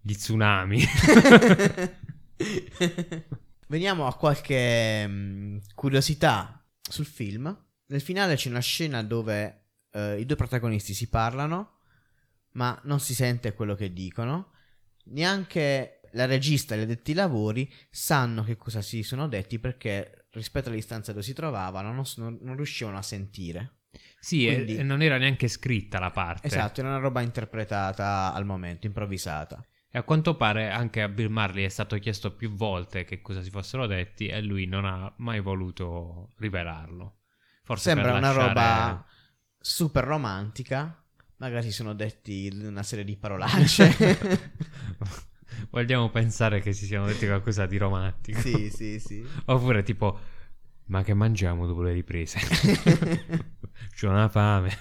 gli 0.00 0.14
tsunami. 0.14 0.82
Veniamo 3.68 4.06
a 4.06 4.16
qualche 4.16 5.06
mm, 5.06 5.58
curiosità 5.74 6.64
sul 6.80 7.06
film. 7.06 7.54
Nel 7.86 8.00
finale 8.00 8.36
c'è 8.36 8.48
una 8.48 8.60
scena 8.60 9.02
dove 9.02 9.66
eh, 9.90 10.20
i 10.20 10.26
due 10.26 10.36
protagonisti 10.36 10.94
si 10.94 11.08
parlano, 11.08 11.80
ma 12.52 12.78
non 12.84 13.00
si 13.00 13.14
sente 13.14 13.52
quello 13.54 13.74
che 13.74 13.92
dicono. 13.92 14.52
Neanche 15.04 16.00
la 16.12 16.24
regista 16.24 16.74
e 16.74 16.78
gli 16.78 16.82
addetti 16.82 17.10
ai 17.10 17.16
lavori 17.16 17.70
sanno 17.90 18.42
che 18.42 18.56
cosa 18.56 18.80
si 18.80 19.02
sono 19.02 19.28
detti 19.28 19.58
perché 19.58 20.28
rispetto 20.30 20.68
alle 20.68 20.76
distanze 20.76 21.12
dove 21.12 21.24
si 21.24 21.32
trovavano 21.34 21.92
non, 21.92 22.38
non 22.40 22.56
riuscivano 22.56 22.96
a 22.96 23.02
sentire. 23.02 23.77
Sì, 24.20 24.46
e- 24.46 24.54
Quindi- 24.54 24.76
e 24.76 24.82
non 24.82 25.02
era 25.02 25.16
neanche 25.18 25.48
scritta 25.48 25.98
la 25.98 26.10
parte. 26.10 26.46
Esatto, 26.46 26.80
era 26.80 26.88
una 26.90 26.98
roba 26.98 27.20
interpretata 27.20 28.32
al 28.32 28.44
momento, 28.44 28.86
improvvisata. 28.86 29.64
E 29.90 29.96
a 29.96 30.02
quanto 30.02 30.36
pare 30.36 30.70
anche 30.70 31.00
a 31.00 31.08
Bill 31.08 31.30
Marley 31.30 31.64
è 31.64 31.68
stato 31.70 31.96
chiesto 31.98 32.34
più 32.34 32.50
volte 32.50 33.04
che 33.04 33.22
cosa 33.22 33.40
si 33.42 33.48
fossero 33.50 33.86
detti 33.86 34.26
e 34.26 34.42
lui 34.42 34.66
non 34.66 34.84
ha 34.84 35.10
mai 35.18 35.40
voluto 35.40 36.32
rivelarlo. 36.36 37.20
Forse 37.64 37.90
Sembra 37.90 38.10
una 38.12 38.20
lasciare- 38.20 38.46
roba 38.48 39.06
super 39.58 40.04
romantica. 40.04 41.02
Magari 41.38 41.66
si 41.66 41.72
sono 41.72 41.94
detti 41.94 42.50
una 42.62 42.82
serie 42.82 43.04
di 43.04 43.16
parolacce. 43.16 43.94
Vogliamo 45.70 46.10
pensare 46.10 46.60
che 46.60 46.72
si 46.72 46.84
siano 46.86 47.06
detti 47.06 47.26
qualcosa 47.26 47.64
di 47.66 47.76
romantico. 47.78 48.40
sì, 48.40 48.70
sì, 48.70 48.98
sì. 48.98 49.24
Oppure 49.46 49.82
tipo, 49.82 50.18
ma 50.86 51.02
che 51.02 51.14
mangiamo 51.14 51.66
dopo 51.66 51.82
le 51.82 51.92
riprese? 51.92 52.38
C'ho 53.98 54.08
una 54.08 54.28
fame. 54.28 54.76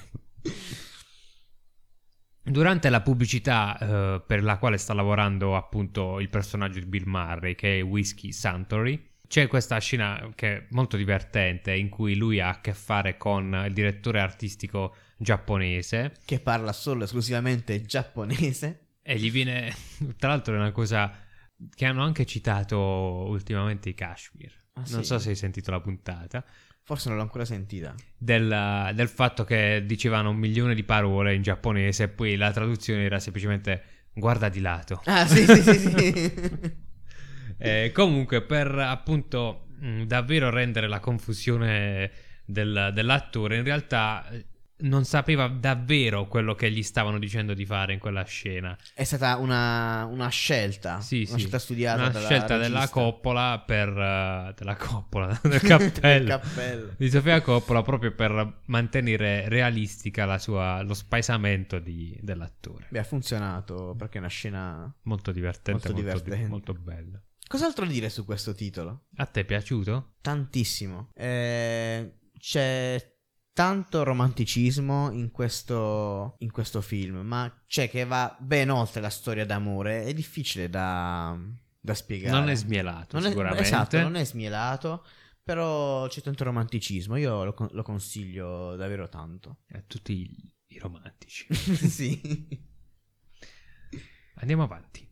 Durante 2.44 2.90
la 2.90 3.02
pubblicità 3.02 3.78
eh, 3.78 4.24
per 4.26 4.42
la 4.42 4.58
quale 4.58 4.78
sta 4.78 4.94
lavorando 4.94 5.58
appunto 5.58 6.20
il 6.20 6.30
personaggio 6.30 6.80
di 6.80 6.86
Bill 6.86 7.04
Murray, 7.06 7.56
che 7.56 7.80
è 7.80 7.84
Whiskey 7.84 8.32
Santory, 8.32 9.16
c'è 9.28 9.48
questa 9.48 9.78
scena 9.80 10.32
che 10.34 10.56
è 10.56 10.68
molto 10.70 10.96
divertente 10.96 11.74
in 11.74 11.90
cui 11.90 12.16
lui 12.16 12.40
ha 12.40 12.50
a 12.50 12.62
che 12.62 12.74
fare 12.74 13.18
con 13.18 13.64
il 13.68 13.74
direttore 13.74 14.22
artistico 14.22 14.96
giapponese 15.18 16.14
che 16.24 16.40
parla 16.40 16.72
solo 16.72 17.04
esclusivamente 17.04 17.82
giapponese. 17.82 19.00
e 19.02 19.18
gli 19.18 19.30
viene, 19.30 19.74
tra 20.18 20.30
l'altro 20.30 20.54
è 20.54 20.58
una 20.58 20.72
cosa 20.72 21.14
che 21.74 21.86
hanno 21.86 22.04
anche 22.04 22.26
citato 22.26 22.78
ultimamente 22.78 23.90
i 23.90 23.94
Kashmir. 23.94 24.54
Ah, 24.74 24.84
non 24.90 25.02
sì? 25.02 25.06
so 25.08 25.20
se 25.20 25.30
hai 25.30 25.36
sentito 25.36 25.72
la 25.72 25.82
puntata. 25.82 26.46
Forse 26.88 27.10
non 27.10 27.18
l'ho 27.18 27.24
ancora 27.24 27.44
sentita. 27.44 27.94
del, 28.18 28.92
del 28.96 29.10
fatto 29.10 29.44
che 29.44 29.84
dicevano 29.86 30.30
un 30.30 30.38
milione 30.38 30.74
di 30.74 30.86
parole 30.86 31.36
in 31.36 31.42
giapponese 31.42 32.04
e 32.04 32.08
poi 32.08 32.38
la 32.38 32.50
traduzione 32.54 33.04
era 33.04 33.20
semplicemente 33.20 33.84
guarda 34.14 34.48
di 34.48 34.62
lato. 34.62 35.02
Ah, 35.04 35.28
sì, 35.28 35.46
sì, 35.46 35.62
sì, 35.62 35.80
sì. 35.80 36.86
Eh, 37.60 37.92
comunque, 37.94 38.42
per 38.44 38.68
appunto 38.78 39.66
mh, 39.80 40.04
davvero 40.04 40.50
rendere 40.52 40.88
la 40.88 41.00
confusione 41.00 42.12
del- 42.46 42.92
dell'attore, 42.94 43.58
in 43.58 43.64
realtà 43.64 44.30
eh, 44.30 44.46
non 44.80 45.06
sapeva 45.06 45.48
davvero 45.48 46.28
quello 46.28 46.54
che 46.54 46.70
gli 46.72 46.84
stavano 46.84 47.18
dicendo 47.18 47.54
di 47.54 47.66
fare 47.66 47.94
in 47.94 48.00
quella 48.00 48.24
scena. 48.24 48.78
È 48.94 49.04
stata 49.04 49.38
una, 49.38 50.06
una 50.06 50.28
scelta. 50.30 51.02
Sì, 51.02 51.20
una 51.28 51.32
sì. 51.34 51.38
scelta 51.40 51.60
studiata. 51.60 52.10
Una 52.10 52.20
scelta 52.20 52.58
della. 52.58 52.88
Coppola 52.90 53.64
per... 53.66 53.90
eh, 53.90 54.54
della 54.58 54.76
Coppola, 54.76 55.40
del 55.44 55.62
cappello. 55.62 56.40
Cappello. 56.40 56.94
di 56.98 57.10
Sofia 57.10 57.42
Coppola 57.42 57.82
proprio 57.82 58.14
per 58.14 58.62
mantenere 58.66 59.50
realistica 59.50 60.26
la 60.26 60.38
sua, 60.38 60.82
lo 60.82 60.94
spaesamento 60.94 61.80
di- 61.80 62.18
dell'attore. 62.22 62.88
Beh, 62.90 63.00
ha 63.00 63.04
funzionato 63.04 63.96
perché 63.98 64.18
è 64.18 64.20
una 64.20 64.30
scena. 64.30 64.96
Molto 65.04 65.32
divertente, 65.32 65.90
Molto 65.90 66.02
molto, 66.02 66.02
di- 66.02 66.24
divertente. 66.24 66.50
molto 66.50 66.74
bello. 66.74 67.22
Cos'altro 67.48 67.86
dire 67.86 68.10
su 68.10 68.26
questo 68.26 68.54
titolo? 68.54 69.06
A 69.16 69.26
te 69.26 69.40
è 69.42 69.46
piaciuto? 69.46 70.16
Tantissimo. 70.22 71.12
Eh, 71.16 72.18
c'è 72.38 73.16
tanto 73.58 74.04
romanticismo 74.04 75.10
in 75.14 75.32
questo, 75.32 76.36
in 76.42 76.52
questo 76.52 76.80
film, 76.82 77.18
ma 77.22 77.52
c'è 77.66 77.90
che 77.90 78.06
va 78.06 78.38
ben 78.40 78.70
oltre 78.70 79.02
la 79.02 79.10
storia 79.10 79.48
d'amore. 79.48 80.04
È 80.04 80.14
difficile 80.14 80.70
da, 80.70 81.36
da 81.80 81.94
spiegare. 81.96 82.38
Non 82.38 82.50
è 82.50 82.56
smielato, 82.56 83.16
Non 83.18 83.26
è- 83.26 83.30
sicuramente. 83.30 83.64
esatto, 83.64 84.00
non 84.00 84.16
è 84.16 84.24
smielato. 84.24 85.04
Però 85.42 86.08
c'è 86.08 86.22
tanto 86.22 86.44
romanticismo. 86.44 87.16
Io 87.16 87.44
lo, 87.46 87.56
lo 87.72 87.82
consiglio 87.82 88.76
davvero 88.76 89.10
tanto. 89.10 89.62
A 89.72 89.82
tutti 89.88 90.14
i- 90.14 90.54
i 90.68 90.78
romantici. 90.78 91.48
sì. 91.52 92.48
Andiamo 94.36 94.62
avanti. 94.64 95.10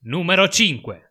Numero 0.00 0.48
5. 0.48 1.09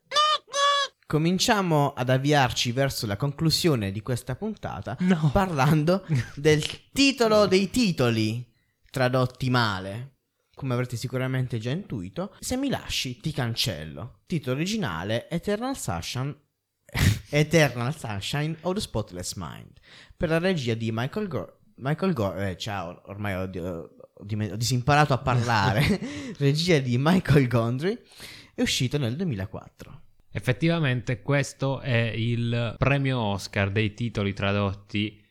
Cominciamo 1.19 1.93
ad 1.93 2.11
avviarci 2.11 2.71
verso 2.71 3.07
la 3.07 3.17
conclusione 3.17 3.91
di 3.91 4.03
questa 4.03 4.35
puntata 4.35 4.95
No. 4.99 5.31
parlando 5.33 6.05
del 6.37 6.63
titolo 6.93 7.47
dei 7.47 7.71
titoli 7.71 8.45
tradotti 8.91 9.49
male. 9.49 10.17
Come 10.53 10.75
avrete 10.75 10.97
sicuramente 10.97 11.57
già 11.57 11.71
intuito, 11.71 12.35
se 12.39 12.57
mi 12.57 12.69
lasci 12.69 13.19
ti 13.19 13.31
cancello. 13.31 14.19
Titolo 14.27 14.57
originale 14.57 15.27
Eternal 15.31 15.75
Sunshine 15.75 16.35
Eternal 17.31 17.97
Sunshine 17.97 18.55
of 18.61 18.75
the 18.75 18.79
Spotless 18.79 19.33
Mind 19.33 19.79
per 20.15 20.29
la 20.29 20.37
regia 20.37 20.75
di 20.75 20.91
Michael 20.93 21.27
Gore. 21.27 21.57
Michael 21.77 22.13
Gore, 22.13 22.51
eh, 22.51 22.55
ciao, 22.57 23.01
ormai 23.07 23.33
ho, 23.33 23.49
ho- 23.67 23.89
ho 24.13 24.55
disimparato 24.55 25.13
a 25.13 25.17
parlare. 25.17 25.99
regia 26.37 26.77
di 26.77 26.97
Michael 26.99 27.47
Gondry, 27.47 27.97
è 28.53 28.61
uscito 28.61 28.99
nel 28.99 29.15
2004. 29.15 30.01
Effettivamente 30.31 31.21
questo 31.21 31.79
è 31.79 32.13
il 32.15 32.75
premio 32.77 33.19
Oscar 33.19 33.71
dei 33.71 33.93
titoli 33.93 34.33
tradotti 34.33 35.21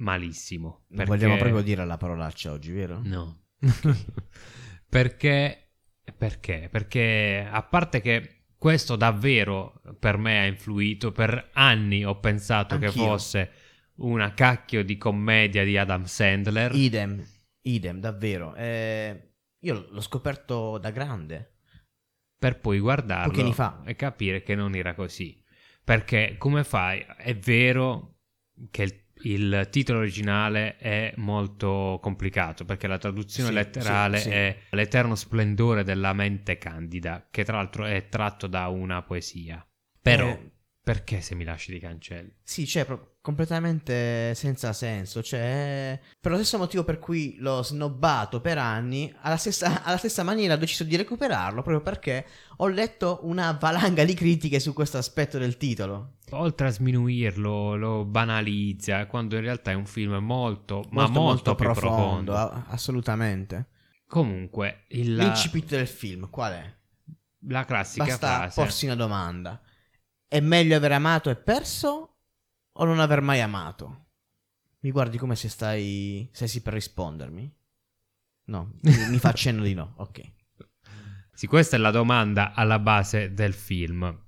malissimo. 0.00 0.84
Non 0.88 0.98
perché- 0.98 1.10
vogliamo 1.10 1.36
proprio 1.36 1.62
dire 1.62 1.84
la 1.84 1.96
parolaccia 1.96 2.52
oggi, 2.52 2.72
vero? 2.72 3.00
No. 3.02 3.44
perché? 4.88 5.70
Perché? 6.16 6.68
Perché 6.70 7.46
a 7.50 7.62
parte 7.62 8.00
che 8.00 8.44
questo 8.56 8.96
davvero 8.96 9.80
per 9.98 10.16
me 10.16 10.40
ha 10.40 10.46
influito, 10.46 11.12
per 11.12 11.50
anni 11.52 12.04
ho 12.04 12.18
pensato 12.20 12.78
che 12.78 12.86
Anch'io. 12.86 13.04
fosse 13.04 13.50
una 13.96 14.32
cacchio 14.34 14.84
di 14.84 14.96
commedia 14.96 15.64
di 15.64 15.76
Adam 15.76 16.04
Sandler. 16.04 16.74
Idem, 16.74 17.24
idem, 17.62 18.00
davvero. 18.00 18.54
Eh, 18.54 19.34
io 19.60 19.86
l'ho 19.90 20.00
scoperto 20.00 20.78
da 20.78 20.90
grande. 20.90 21.55
Per 22.38 22.60
poi 22.60 22.78
guardarlo 22.80 23.52
fa. 23.52 23.82
e 23.84 23.94
capire 23.96 24.42
che 24.42 24.54
non 24.54 24.74
era 24.74 24.94
così. 24.94 25.42
Perché 25.84 26.34
come 26.38 26.64
fai? 26.64 27.04
È 27.16 27.34
vero 27.36 28.16
che 28.70 28.82
il, 28.82 29.04
il 29.22 29.68
titolo 29.70 30.00
originale 30.00 30.76
è 30.76 31.12
molto 31.16 31.98
complicato 32.02 32.64
perché 32.64 32.86
la 32.86 32.98
traduzione 32.98 33.50
Sì, 33.50 33.52
letterale 33.52 34.18
sì, 34.18 34.22
sì. 34.22 34.30
è 34.30 34.58
L'eterno 34.70 35.14
splendore 35.14 35.84
della 35.84 36.12
mente 36.12 36.58
candida, 36.58 37.28
che 37.30 37.44
tra 37.44 37.56
l'altro 37.56 37.84
è 37.84 38.08
tratto 38.08 38.46
da 38.46 38.68
una 38.68 39.02
poesia. 39.02 39.64
Però 40.00 40.28
Eh, 40.30 40.50
perché 40.86 41.20
se 41.20 41.34
mi 41.34 41.42
lasci 41.42 41.72
di 41.72 41.80
cancelli? 41.80 42.32
sì, 42.44 42.64
cioè, 42.64 42.84
pro- 42.84 43.16
completamente 43.20 44.32
senza 44.36 44.72
senso. 44.72 45.20
Cioè, 45.20 45.98
per 46.20 46.30
lo 46.30 46.36
stesso 46.36 46.58
motivo 46.58 46.84
per 46.84 47.00
cui 47.00 47.34
l'ho 47.40 47.60
snobbato 47.64 48.40
per 48.40 48.56
anni, 48.58 49.12
alla 49.22 49.36
stessa, 49.36 49.82
alla 49.82 49.96
stessa 49.96 50.22
maniera 50.22 50.54
ho 50.54 50.56
deciso 50.56 50.84
di 50.84 50.94
recuperarlo 50.94 51.62
proprio 51.62 51.80
perché 51.82 52.24
ho 52.58 52.68
letto 52.68 53.18
una 53.22 53.50
valanga 53.50 54.04
di 54.04 54.14
critiche 54.14 54.60
su 54.60 54.72
questo 54.72 54.96
aspetto 54.96 55.38
del 55.38 55.56
titolo. 55.56 56.18
Oltre 56.30 56.68
a 56.68 56.70
sminuirlo, 56.70 57.74
lo 57.74 58.04
banalizza, 58.04 59.06
quando 59.06 59.34
in 59.34 59.40
realtà 59.40 59.72
è 59.72 59.74
un 59.74 59.86
film 59.86 60.14
molto, 60.18 60.84
ma 60.90 61.02
Molto, 61.02 61.20
molto, 61.20 61.20
molto 61.20 61.54
più 61.56 61.64
profondo, 61.64 62.32
profondo. 62.32 62.32
a- 62.36 62.64
assolutamente. 62.68 63.66
Comunque, 64.06 64.84
il, 64.90 65.16
L'incipit 65.16 65.66
del 65.68 65.88
film, 65.88 66.30
qual 66.30 66.52
è? 66.52 66.74
la 67.48 67.64
classica 67.64 68.04
Basta 68.04 68.26
frase... 68.36 68.60
porsi 68.60 68.84
una 68.86 68.94
domanda. 68.94 69.60
È 70.28 70.40
meglio 70.40 70.76
aver 70.76 70.92
amato 70.92 71.30
e 71.30 71.36
perso 71.36 72.16
o 72.72 72.84
non 72.84 72.98
aver 72.98 73.20
mai 73.20 73.40
amato? 73.40 74.06
Mi 74.80 74.90
guardi 74.90 75.18
come 75.18 75.36
se 75.36 75.48
stai... 75.48 76.28
stessi 76.32 76.62
per 76.62 76.72
rispondermi? 76.72 77.54
No, 78.46 78.74
mi, 78.82 79.18
fa 79.18 79.32
cenno 79.32 79.62
di 79.62 79.74
no, 79.74 79.94
ok. 79.96 80.32
Sì, 81.32 81.46
questa 81.46 81.76
è 81.76 81.78
la 81.78 81.90
domanda 81.90 82.54
alla 82.54 82.78
base 82.78 83.32
del 83.34 83.54
film. 83.54 84.24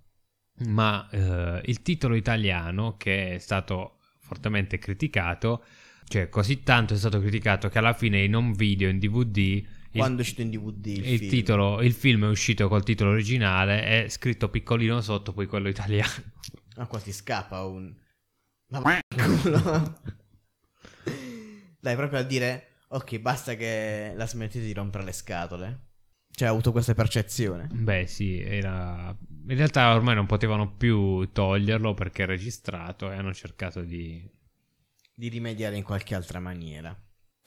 Ma 0.67 1.09
eh, 1.11 1.63
il 1.65 1.83
titolo 1.83 2.15
italiano, 2.15 2.97
che 2.97 3.37
è 3.37 3.39
stato 3.39 3.99
fortemente 4.21 4.79
criticato, 4.79 5.65
cioè 6.05 6.29
così 6.29 6.63
tanto 6.63 6.95
è 6.95 6.97
stato 6.97 7.21
criticato 7.21 7.69
che 7.69 7.79
alla 7.79 7.93
fine 7.93 8.23
in 8.23 8.35
un 8.35 8.53
video 8.53 8.89
in 8.89 8.99
DVD 8.99 9.65
Quando 9.91 10.19
è 10.19 10.21
uscito 10.21 10.43
in 10.43 10.51
DVD 10.51 10.87
il, 10.87 11.13
il 11.13 11.19
film. 11.19 11.31
titolo, 11.31 11.83
il 11.83 11.93
film 11.93 12.25
è 12.25 12.29
uscito 12.29 12.69
col 12.69 12.85
titolo 12.85 13.11
originale 13.11 14.05
è 14.05 14.09
scritto 14.09 14.49
piccolino 14.49 15.01
sotto, 15.01 15.33
poi 15.33 15.47
quello 15.47 15.69
italiano. 15.69 16.13
Ah, 16.77 16.87
qua 16.87 17.01
ti 17.01 17.13
scappa 17.13 17.65
un... 17.65 17.93
Ma 18.69 19.01
culo. 19.09 20.01
Dai, 21.81 21.97
proprio 21.97 22.21
a 22.21 22.23
dire... 22.23 22.65
Ok, 22.91 23.19
basta 23.19 23.55
che 23.55 24.13
la 24.17 24.27
smettete 24.27 24.65
di 24.65 24.73
rompere 24.73 25.05
le 25.05 25.13
scatole. 25.13 25.89
Cioè, 26.31 26.49
ho 26.49 26.53
avuto 26.53 26.73
questa 26.73 26.95
percezione. 26.95 27.69
Beh, 27.71 28.07
sì, 28.07 28.41
era. 28.41 29.15
In 29.49 29.57
realtà 29.57 29.95
ormai 29.95 30.15
non 30.15 30.27
potevano 30.27 30.73
più 30.75 31.31
toglierlo 31.33 31.95
perché 31.95 32.23
è 32.23 32.27
registrato 32.27 33.11
e 33.11 33.17
hanno 33.17 33.35
cercato 33.35 33.83
di. 33.83 34.25
di 35.13 35.29
rimediare 35.29 35.77
in 35.77 35.83
qualche 35.83 36.15
altra 36.15 36.39
maniera. 36.41 36.97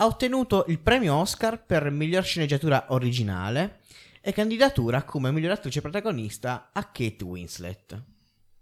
Ha 0.01 0.05
ottenuto 0.07 0.65
il 0.67 0.79
premio 0.79 1.13
Oscar 1.13 1.63
per 1.63 1.91
miglior 1.91 2.23
sceneggiatura 2.23 2.87
originale 2.89 3.81
e 4.19 4.33
candidatura 4.33 5.03
come 5.03 5.31
miglior 5.31 5.51
attrice 5.51 5.79
protagonista 5.79 6.71
a 6.73 6.85
Kate 6.85 7.23
Winslet. 7.23 8.03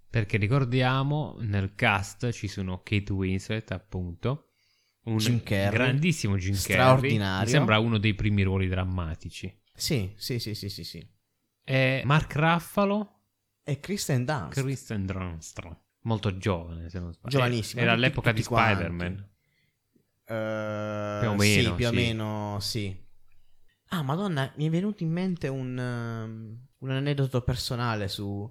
Perché 0.09 0.35
ricordiamo, 0.35 1.37
nel 1.39 1.75
cast 1.75 2.29
ci 2.31 2.49
sono 2.49 2.81
Kate 2.83 3.13
Winslet, 3.13 3.71
appunto. 3.71 4.49
Un 5.05 5.15
Jim 5.15 5.41
Carrey, 5.41 5.71
grandissimo 5.71 6.35
Jim 6.35 6.55
Carrey. 6.55 6.73
straordinario. 6.73 7.45
Mi 7.45 7.51
sembra 7.51 7.79
uno 7.79 7.97
dei 7.97 8.15
primi 8.15 8.43
ruoli 8.43 8.67
drammatici. 8.67 9.61
Sì, 9.73 10.11
sì, 10.17 10.39
sì, 10.39 10.53
sì, 10.53 10.67
sì, 10.67 10.83
sì. 10.83 11.09
E 11.63 12.01
Mark 12.03 12.35
Ruffalo, 12.35 13.21
E 13.63 13.79
Kristen 13.79 14.25
Dunst. 14.25 14.61
Kristen 14.61 15.05
Dunst. 15.05 15.61
Molto 16.01 16.35
giovane, 16.35 16.89
se 16.89 16.99
non 16.99 17.13
sbaglio. 17.13 17.29
Giovanissimo. 17.29 17.81
Era 17.81 17.93
all'epoca 17.93 18.33
di 18.33 18.41
tutti 18.41 18.53
quanti. 18.53 19.37
Eh, 20.29 21.17
Più 21.21 21.29
o 21.29 21.39
Sì, 21.39 21.55
meno, 21.55 21.75
più 21.75 21.87
o 21.87 21.89
sì. 21.89 21.95
meno, 21.95 22.57
sì. 22.59 23.07
Ah, 23.91 24.03
madonna, 24.03 24.51
mi 24.57 24.67
è 24.67 24.69
venuto 24.69 25.01
in 25.03 25.11
mente 25.11 25.47
un, 25.47 25.75
um, 25.75 26.67
un 26.77 26.89
aneddoto 26.91 27.41
personale 27.41 28.07
su, 28.07 28.49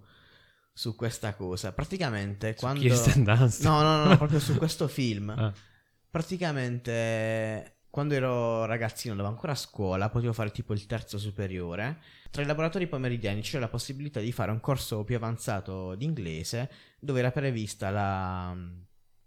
su 0.73 0.97
questa 0.97 1.35
cosa. 1.37 1.73
Praticamente, 1.73 2.55
Su 2.55 2.59
quando... 2.59 2.81
No, 3.61 3.83
no, 3.83 4.05
no, 4.05 4.17
proprio 4.17 4.41
su 4.41 4.55
questo 4.59 4.89
film. 4.89 5.31
Ah. 5.31 5.53
Praticamente, 6.11 7.83
quando 7.91 8.15
ero 8.15 8.65
ragazzino, 8.65 9.13
andavo 9.13 9.29
ancora 9.31 9.53
a 9.53 9.55
scuola, 9.57 10.09
potevo 10.11 10.33
fare 10.33 10.51
tipo 10.51 10.73
il 10.73 10.85
terzo 10.87 11.19
superiore. 11.19 12.01
Tra 12.31 12.43
i 12.43 12.47
laboratori 12.47 12.89
pomeridiani 12.89 13.41
c'era 13.43 13.61
la 13.61 13.69
possibilità 13.69 14.19
di 14.21 14.33
fare 14.33 14.51
un 14.51 14.61
corso 14.61 15.05
più 15.05 15.15
avanzato 15.17 15.95
di 15.95 16.05
inglese, 16.05 16.71
dove 16.99 17.21
era 17.21 17.31
prevista 17.31 17.91
la, 17.91 18.57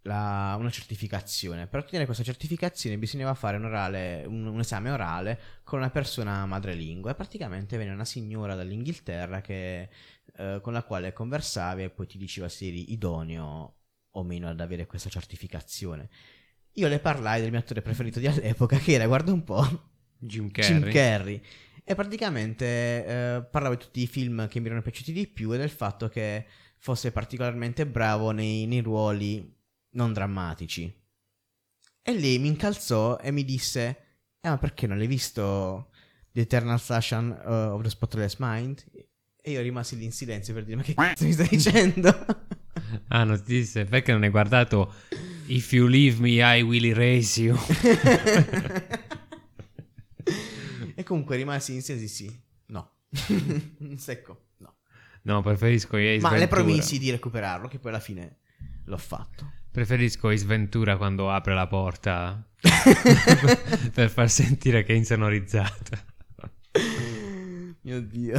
la- 0.04 0.56
una 0.60 0.70
certificazione. 0.70 1.68
Per 1.68 1.82
ottenere 1.82 2.06
questa 2.06 2.24
certificazione 2.24 2.98
bisognava 2.98 3.34
fare 3.34 3.58
un, 3.58 3.66
orale, 3.66 4.24
un, 4.26 4.46
un 4.46 4.60
esame 4.60 4.90
orale 4.90 5.40
con 5.64 5.80
una 5.80 5.90
persona 5.90 6.46
madrelingua. 6.46 7.12
E 7.12 7.16
praticamente 7.16 7.78
venne 7.78 7.92
una 7.92 8.06
signora 8.06 8.56
dall'Inghilterra 8.56 9.42
che, 9.42 9.90
eh, 10.38 10.60
con 10.62 10.74
la 10.74 10.84
quale 10.84 11.14
conversavi 11.14 11.84
e 11.84 11.90
poi 11.90 12.08
ti 12.08 12.18
diceva 12.18 12.50
se 12.50 12.68
eri 12.68 12.92
idoneo 12.94 13.76
o 14.10 14.24
meno 14.24 14.50
ad 14.50 14.60
avere 14.60 14.86
questa 14.86 15.10
certificazione. 15.10 16.10
Io 16.76 16.88
le 16.88 17.00
parlai 17.00 17.42
del 17.42 17.50
mio 17.50 17.60
attore 17.60 17.82
preferito 17.82 18.20
di 18.20 18.28
all'epoca, 18.28 18.78
che 18.78 18.94
era, 18.94 19.06
guarda 19.06 19.34
un 19.34 19.44
po', 19.44 19.90
Jim 20.18 20.50
Carrey. 20.52 20.80
Jim 20.80 20.92
Carrey. 20.92 21.42
E 21.84 21.96
praticamente 21.96 22.66
eh, 22.66 23.44
parlavo 23.50 23.76
di 23.76 23.82
tutti 23.82 24.02
i 24.02 24.08
film 24.08 24.48
che 24.48 24.60
mi 24.60 24.68
erano 24.68 24.82
piaciuti 24.82 25.12
di 25.12 25.28
più 25.28 25.52
e 25.54 25.58
del 25.58 25.70
fatto 25.70 26.08
che 26.08 26.46
fosse 26.78 27.12
particolarmente 27.12 27.86
bravo 27.86 28.32
nei, 28.32 28.66
nei 28.68 28.80
ruoli 28.80 29.60
non 29.92 30.14
drammatici. 30.14 30.94
E 32.04 32.14
lei 32.14 32.40
mi 32.40 32.48
incalzò 32.48 33.18
e 33.18 33.32
mi 33.32 33.46
disse, 33.46 33.98
eh 34.40 34.50
ma 34.50 34.58
perché 34.58 34.88
non 34.88 34.98
l'hai 34.98 35.08
visto 35.08 35.92
The 36.32 36.42
Eternal 36.42 36.80
Sunshine 36.80 37.30
uh, 37.46 37.74
of 37.74 37.82
the 37.84 37.90
Spotless 37.90 38.38
Mind? 38.40 38.84
E 39.44 39.52
io 39.52 39.62
rimasi 39.62 39.98
lì 39.98 40.06
in 40.06 40.12
silenzio 40.12 40.54
per 40.54 40.64
dire, 40.66 40.78
ma 40.78 40.84
che 40.84 40.94
cazzo 40.94 41.26
mi 41.26 41.34
stai 41.34 41.48
dicendo? 41.52 42.26
Ah, 43.10 43.24
non 43.24 43.38
ti 43.44 43.54
disse 43.54 43.86
perché 43.86 44.12
non 44.12 44.24
hai 44.24 44.30
guardato 44.30 44.94
If 45.48 45.72
You 45.74 45.88
Leave 45.88 46.20
Me 46.20 46.58
I 46.58 46.62
Will 46.62 46.86
Erase 46.86 47.42
You. 47.42 47.58
e 50.96 51.04
comunque 51.04 51.36
rimasi 51.36 51.74
in 51.74 51.82
silenzio, 51.82 52.08
sì, 52.08 52.42
no. 52.68 52.92
Secco, 53.98 54.50
no. 54.58 54.76
No, 55.24 55.42
preferisco 55.42 55.98
Ace 55.98 56.20
Ma 56.20 56.30
Ventura. 56.30 56.38
le 56.38 56.48
promisi 56.48 56.98
di 56.98 57.12
recuperarlo, 57.12 57.68
che 57.68 57.80
poi 57.80 57.92
alla 57.92 58.00
fine 58.00 58.40
l'ho 58.86 58.98
fatto. 58.98 59.52
Preferisco 59.72 60.28
Ace 60.28 60.46
Ventura 60.46 60.98
quando 60.98 61.32
apre 61.32 61.54
la 61.54 61.68
porta 61.68 62.46
per 63.94 64.10
far 64.10 64.30
sentire 64.30 64.84
che 64.84 64.94
è 64.94 64.96
insonorizzata. 64.98 66.06
Mio 67.82 68.02
Dio. 68.02 68.38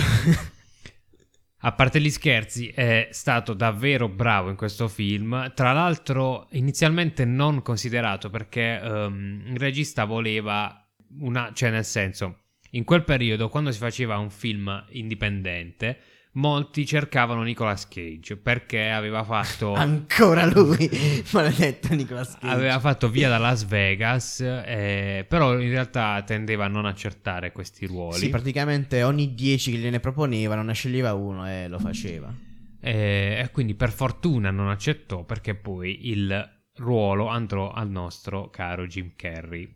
A 1.64 1.72
parte 1.72 2.00
gli 2.00 2.10
scherzi, 2.10 2.68
è 2.68 3.08
stato 3.12 3.54
davvero 3.54 4.08
bravo 4.08 4.50
in 4.50 4.56
questo 4.56 4.88
film. 4.88 5.52
Tra 5.54 5.72
l'altro, 5.72 6.48
inizialmente 6.50 7.24
non 7.24 7.62
considerato 7.62 8.30
perché 8.30 8.80
ehm, 8.80 9.44
il 9.46 9.56
regista 9.56 10.04
voleva 10.04 10.86
una. 11.20 11.52
cioè, 11.54 11.70
nel 11.70 11.84
senso, 11.84 12.46
in 12.72 12.84
quel 12.84 13.04
periodo, 13.04 13.48
quando 13.48 13.70
si 13.70 13.78
faceva 13.78 14.18
un 14.18 14.30
film 14.30 14.84
indipendente, 14.90 15.98
molti 16.32 16.86
cercavano 16.86 17.42
Nicolas 17.42 17.88
Cage 17.88 18.36
perché 18.36 18.90
aveva 18.90 19.22
fatto. 19.24 19.74
Ancora 19.74 20.46
lui, 20.46 20.88
maledetto 21.32 21.94
Nicolas 21.94 22.38
Cage. 22.38 22.52
Aveva 22.52 22.78
fatto 22.80 23.08
via 23.08 23.28
da 23.28 23.38
Las 23.38 23.64
Vegas, 23.64 24.40
eh, 24.40 25.24
però 25.28 25.58
in 25.58 25.70
realtà 25.70 26.22
tendeva 26.24 26.66
a 26.66 26.68
non 26.68 26.86
accertare 26.86 27.52
questi 27.52 27.86
ruoli. 27.86 28.18
Sì, 28.18 28.28
praticamente 28.28 29.02
ogni 29.02 29.34
10 29.34 29.70
che 29.72 29.78
gliene 29.78 30.00
proponevano 30.00 30.62
ne 30.62 30.72
sceglieva 30.74 31.14
uno 31.14 31.48
e 31.48 31.68
lo 31.68 31.78
faceva. 31.78 32.32
Eh, 32.80 33.38
E 33.42 33.50
quindi 33.52 33.74
per 33.74 33.90
fortuna 33.92 34.50
non 34.50 34.68
accettò 34.68 35.24
perché 35.24 35.54
poi 35.54 36.08
il 36.10 36.60
ruolo 36.76 37.26
andrò 37.26 37.70
al 37.70 37.88
nostro 37.88 38.50
caro 38.50 38.86
Jim 38.86 39.12
Carrey. 39.14 39.72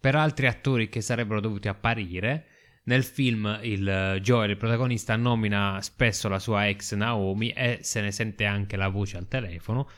Per 0.00 0.14
altri 0.14 0.46
attori 0.46 0.88
che 0.88 1.02
sarebbero 1.02 1.40
dovuti 1.40 1.68
apparire, 1.68 2.46
nel 2.90 3.04
film 3.04 3.60
il 3.62 4.18
Joel, 4.20 4.50
il 4.50 4.56
protagonista, 4.56 5.14
nomina 5.14 5.78
spesso 5.80 6.28
la 6.28 6.40
sua 6.40 6.66
ex 6.66 6.94
Naomi 6.94 7.50
e 7.50 7.78
se 7.82 8.00
ne 8.00 8.10
sente 8.10 8.44
anche 8.44 8.76
la 8.76 8.88
voce 8.88 9.16
al 9.16 9.28
telefono. 9.28 9.88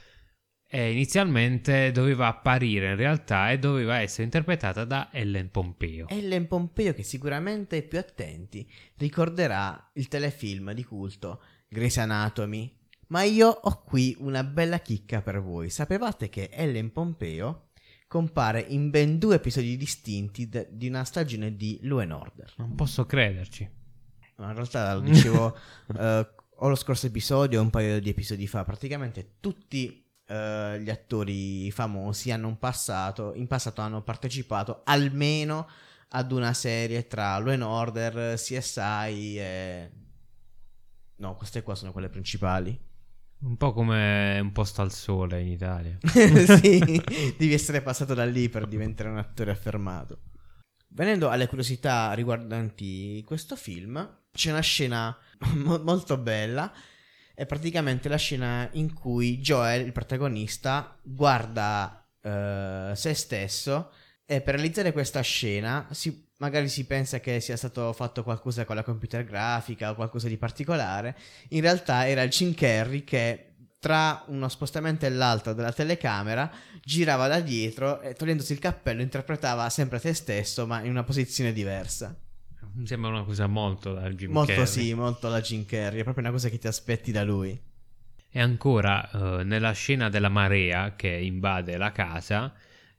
E 0.68 0.93
inizialmente 0.93 1.90
doveva 1.90 2.26
apparire 2.26 2.90
in 2.90 2.97
realtà 2.97 3.51
e 3.51 3.59
doveva 3.59 4.01
essere 4.01 4.24
interpretata 4.24 4.84
da 4.84 5.09
Ellen 5.11 5.51
Pompeo. 5.51 6.07
Ellen 6.09 6.47
Pompeo 6.47 6.93
che 6.93 7.03
sicuramente 7.03 7.82
più 7.82 7.99
attenti 7.99 8.70
ricorderà 8.97 9.90
il 9.95 10.09
telefilm 10.09 10.72
di 10.72 10.84
culto 10.84 11.43
Grey's 11.68 11.97
Anatomy. 11.97 12.78
Ma 13.09 13.22
io 13.22 13.49
ho 13.49 13.82
qui 13.82 14.14
una 14.18 14.45
bella 14.45 14.80
chicca 14.80 15.22
per 15.22 15.40
voi. 15.40 15.70
Sapevate 15.70 16.28
che 16.28 16.51
Ellen 16.53 16.93
Pompeo 16.93 17.68
compare 18.12 18.60
in 18.60 18.90
ben 18.90 19.18
due 19.18 19.36
episodi 19.36 19.74
distinti 19.74 20.46
de- 20.46 20.68
di 20.70 20.86
una 20.86 21.02
stagione 21.02 21.56
di 21.56 21.78
Law 21.84 22.00
and 22.00 22.10
Order? 22.10 22.52
Non 22.58 22.74
posso 22.74 23.06
crederci. 23.06 23.66
Ma 24.36 24.48
in 24.48 24.54
realtà 24.54 24.92
lo 24.92 25.00
dicevo 25.00 25.56
eh, 25.96 26.28
o 26.56 26.68
lo 26.68 26.74
scorso 26.74 27.06
episodio 27.06 27.58
o 27.58 27.62
un 27.62 27.70
paio 27.70 28.02
di 28.02 28.10
episodi 28.10 28.46
fa. 28.46 28.64
Praticamente 28.64 29.36
tutti 29.40 30.06
eh, 30.26 30.78
gli 30.78 30.90
attori 30.90 31.70
famosi 31.70 32.30
hanno 32.30 32.48
un 32.48 32.58
passato, 32.58 33.32
in 33.34 33.46
passato 33.46 33.80
hanno 33.80 34.02
partecipato 34.02 34.82
almeno 34.84 35.66
ad 36.08 36.32
una 36.32 36.52
serie 36.52 37.06
tra 37.06 37.38
Law 37.38 37.54
and 37.54 37.62
Order, 37.62 38.34
CSI 38.34 39.38
e... 39.38 39.90
No, 41.16 41.34
queste 41.36 41.62
qua 41.62 41.74
sono 41.74 41.92
quelle 41.92 42.10
principali. 42.10 42.78
Un 43.43 43.57
po' 43.57 43.72
come 43.72 44.38
un 44.38 44.53
posto 44.53 44.82
al 44.82 44.93
sole 44.93 45.40
in 45.40 45.49
Italia. 45.49 45.99
sì, 46.07 46.78
devi 47.36 47.53
essere 47.53 47.82
passato 47.82 48.14
da 48.14 48.24
lì 48.24 48.49
per 48.49 48.68
diventare 48.68 49.09
un 49.09 49.18
attore 49.18 49.51
affermato. 49.51 50.20
Venendo 50.88 51.28
alle 51.28 51.49
curiosità 51.49 52.12
riguardanti 52.12 53.22
questo 53.26 53.57
film, 53.57 54.20
c'è 54.30 54.51
una 54.51 54.61
scena 54.61 55.16
mo- 55.55 55.82
molto 55.82 56.16
bella. 56.18 56.72
È 57.34 57.45
praticamente 57.45 58.09
la 58.09 58.16
scena 58.16 58.68
in 58.74 58.93
cui 58.93 59.38
Joel, 59.38 59.86
il 59.86 59.93
protagonista, 59.93 60.97
guarda 61.03 62.07
eh, 62.20 62.93
se 62.95 63.14
stesso 63.14 63.90
e 64.24 64.40
per 64.40 64.55
realizzare 64.55 64.93
questa 64.93 65.20
scena 65.20 65.88
si- 65.90 66.28
magari 66.43 66.68
si 66.68 66.84
pensa 66.86 67.20
che 67.20 67.38
sia 67.38 67.57
stato 67.57 67.93
fatto 67.93 68.24
qualcosa 68.24 68.64
con 68.64 68.74
la 68.74 68.82
computer 68.82 69.24
grafica 69.24 69.93
o 69.93 69.95
qualcosa 69.95 70.26
di 70.26 70.36
particolare. 70.36 71.16
In 71.51 71.61
realtà 71.61 72.09
era 72.09 72.22
il 72.22 72.30
Jim 72.30 72.53
Carrey 72.53 73.05
che 73.05 73.47
tra 73.78 74.24
uno 74.26 74.49
spostamento 74.49 75.07
e 75.07 75.11
l'altro 75.11 75.53
della 75.55 75.72
telecamera 75.72 76.51
girava 76.82 77.28
da 77.28 77.38
dietro 77.38 78.01
e 78.01 78.14
togliendosi 78.14 78.53
il 78.55 78.59
cappello 78.59 79.03
interpretava 79.03 79.70
sempre 79.70 80.01
se 80.01 80.14
stesso 80.14 80.66
ma 80.66 80.82
in 80.82 80.90
una 80.90 81.05
posizione 81.05 81.53
diversa. 81.53 82.16
Mi 82.74 82.86
sembra 82.88 83.11
una 83.11 83.22
cosa 83.22 83.47
molto 83.47 83.93
da 83.93 84.09
Jim 84.11 84.32
molto 84.32 84.53
Carrey. 84.53 84.66
sì, 84.66 84.95
molto 84.95 85.28
la 85.28 85.40
Jim 85.40 85.64
Carrey, 85.64 86.01
è 86.01 86.03
proprio 86.03 86.24
una 86.24 86.32
cosa 86.32 86.49
che 86.49 86.59
ti 86.59 86.66
aspetti 86.66 87.12
da 87.12 87.22
lui. 87.22 87.61
E 88.34 88.40
ancora 88.40 89.11
eh, 89.11 89.45
nella 89.45 89.72
scena 89.72 90.09
della 90.09 90.30
marea 90.30 90.97
che 90.97 91.09
invade 91.09 91.76
la 91.76 91.93
casa. 91.93 92.53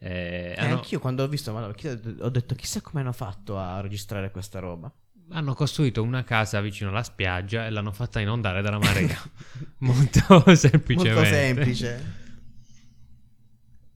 Eh, 0.03 0.53
E 0.57 0.61
hanno, 0.61 0.75
anch'io 0.75 0.99
quando 0.99 1.23
ho 1.23 1.27
visto, 1.27 1.51
ma 1.53 1.65
ho 1.65 2.29
detto 2.29 2.55
chissà 2.55 2.81
come 2.81 3.01
hanno 3.01 3.11
fatto 3.13 3.57
a 3.57 3.79
registrare 3.81 4.31
questa 4.31 4.59
roba. 4.59 4.91
hanno 5.29 5.53
costruito 5.53 6.03
una 6.03 6.23
casa 6.23 6.61
vicino 6.61 6.89
alla 6.89 7.03
spiaggia 7.03 7.65
e 7.65 7.69
l'hanno 7.71 7.91
fatta 7.91 8.19
inondare 8.19 8.61
dalla 8.61 8.77
marea. 8.79 9.17
Molto 9.79 10.55
semplicemente. 10.55 11.13
Molto 11.13 11.23
semplice. 11.25 12.21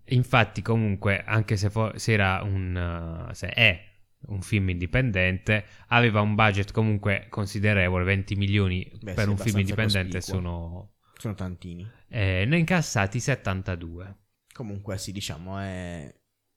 Infatti, 0.09 0.61
comunque, 0.61 1.21
anche 1.23 1.57
se, 1.57 1.69
fo- 1.69 1.97
se 1.97 2.13
era 2.13 2.41
un. 2.43 3.27
uh, 3.29 3.33
se 3.33 3.47
è 3.49 3.85
un 4.27 4.41
film 4.41 4.69
indipendente, 4.69 5.65
aveva 5.87 6.21
un 6.21 6.33
budget 6.35 6.71
comunque 6.71 7.27
considerevole, 7.29 8.03
20 8.05 8.35
milioni 8.35 8.89
Beh, 9.01 9.13
per 9.13 9.25
sì, 9.25 9.29
un 9.29 9.37
film 9.37 9.59
indipendente 9.59 10.19
cospicuo. 10.19 10.21
sono. 10.21 10.91
Sono 11.17 11.33
tantini. 11.33 11.89
eh, 12.09 12.45
ne 12.47 12.57
incassati 12.57 13.19
72. 13.19 14.15
Comunque 14.57 14.97
sì, 14.97 15.11
diciamo, 15.11 15.59
è, 15.59 16.11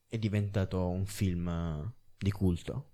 è 0.09 0.19
diventato 0.19 0.89
un 0.89 1.05
film 1.05 1.49
eh, 1.49 1.93
di 2.17 2.31
culto. 2.31 2.93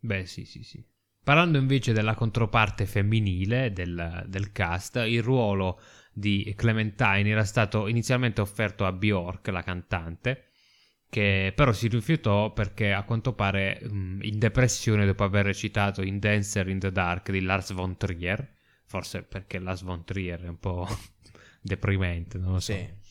Beh, 0.00 0.24
sì, 0.24 0.46
sì, 0.46 0.62
sì. 0.62 0.82
Parlando 1.22 1.58
invece 1.58 1.92
della 1.92 2.14
controparte 2.14 2.86
femminile 2.86 3.70
del, 3.72 4.24
del 4.28 4.52
cast, 4.52 4.96
il 5.06 5.22
ruolo 5.22 5.78
di 6.10 6.54
Clementine 6.56 7.28
era 7.28 7.44
stato 7.44 7.86
inizialmente 7.86 8.40
offerto 8.40 8.86
a 8.86 8.92
Bjork, 8.92 9.48
la 9.48 9.62
cantante, 9.62 10.44
che 11.10 11.52
però 11.54 11.72
si 11.72 11.88
rifiutò 11.88 12.52
perché 12.54 12.92
a 12.94 13.02
quanto 13.02 13.34
pare 13.34 13.80
mh, 13.82 14.20
in 14.22 14.38
depressione 14.38 15.04
dopo 15.04 15.24
aver 15.24 15.44
recitato 15.44 16.00
in 16.02 16.18
Dancer 16.18 16.68
in 16.68 16.78
the 16.78 16.92
Dark 16.92 17.30
di 17.30 17.42
Lars 17.42 17.72
von 17.74 17.98
Trier, 17.98 18.54
forse 18.86 19.22
perché 19.22 19.58
Lars 19.58 19.82
von 19.82 20.02
Trier 20.04 20.40
è 20.44 20.48
un 20.48 20.58
po' 20.58 20.88
deprimente, 21.60 22.38
non 22.38 22.52
lo 22.54 22.60
so, 22.60 22.72
Sì. 22.72 23.04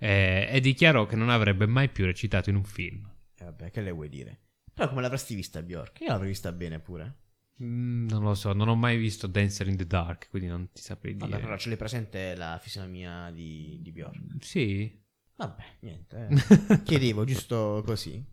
Eh, 0.00 0.48
e 0.50 0.60
dichiarò 0.60 1.06
che 1.06 1.14
non 1.16 1.28
avrebbe 1.28 1.66
mai 1.66 1.88
più 1.90 2.04
recitato 2.06 2.50
in 2.50 2.56
un 2.56 2.64
film. 2.64 3.08
E 3.36 3.44
vabbè, 3.44 3.70
che 3.70 3.80
le 3.80 3.90
vuoi 3.90 4.08
dire? 4.08 4.40
Però 4.72 4.88
come 4.88 5.02
l'avresti 5.02 5.34
vista 5.34 5.62
Bjork? 5.62 6.00
Io 6.00 6.08
l'avrei 6.08 6.28
vista 6.28 6.50
bene 6.52 6.80
pure. 6.80 7.16
Mm, 7.62 8.08
non 8.08 8.22
lo 8.22 8.34
so, 8.34 8.54
non 8.54 8.68
ho 8.68 8.74
mai 8.74 8.96
visto 8.96 9.26
Dancer 9.26 9.68
in 9.68 9.76
the 9.76 9.86
Dark, 9.86 10.28
quindi 10.30 10.48
non 10.48 10.72
ti 10.72 10.80
saprei 10.80 11.14
dire. 11.14 11.28
Vabbè, 11.28 11.42
però 11.42 11.56
ce 11.58 11.68
l'hai 11.68 11.76
presente 11.76 12.34
la 12.34 12.58
fisionomia 12.62 13.30
di, 13.30 13.78
di 13.82 13.92
Bjork. 13.92 14.18
Sì. 14.40 14.98
Vabbè, 15.36 15.64
niente. 15.80 16.28
eh. 16.30 16.82
Chiedevo 16.84 17.24
giusto 17.24 17.82
così. 17.84 18.24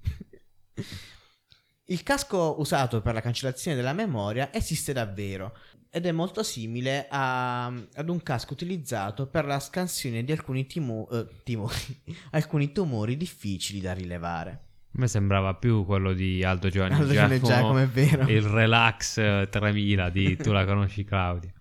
Il 1.90 2.04
casco 2.04 2.56
usato 2.60 3.02
per 3.02 3.14
la 3.14 3.22
cancellazione 3.22 3.76
della 3.78 3.94
memoria 3.94 4.54
esiste 4.54 4.94
davvero 4.94 5.58
ed 5.90 6.06
è 6.06 6.12
molto 6.12 6.44
simile 6.44 7.08
a- 7.10 7.66
ad 7.68 8.10
un 8.10 8.22
casco 8.22 8.54
utilizzato 8.54 9.28
per 9.28 9.46
la 9.46 9.60
scansione 9.60 10.24
di 10.24 10.32
alcuni 10.32 10.66
timo- 10.68 11.10
eh, 11.10 11.26
timori, 11.44 11.76
alcuni 12.32 12.72
tumori 12.72 13.18
difficili 13.18 13.80
da 13.80 13.94
rilevare. 13.94 14.52
A 14.98 15.00
me 15.00 15.08
sembrava 15.08 15.54
più 15.56 15.86
quello 15.86 16.14
di 16.14 16.44
Aldo 16.44 16.70
Giovanni 16.70 16.96
Aldo 16.96 17.14
Giovanni 17.14 17.40
Giacomo, 17.40 17.78
è 17.80 17.88
vero. 17.88 18.28
Il 18.28 18.42
Relax 18.42 19.18
eh, 19.18 19.48
3000 19.50 20.10
di 20.10 20.36
Tu 20.42 20.52
la 20.52 20.66
conosci 20.66 21.04
Claudia. 21.04 21.52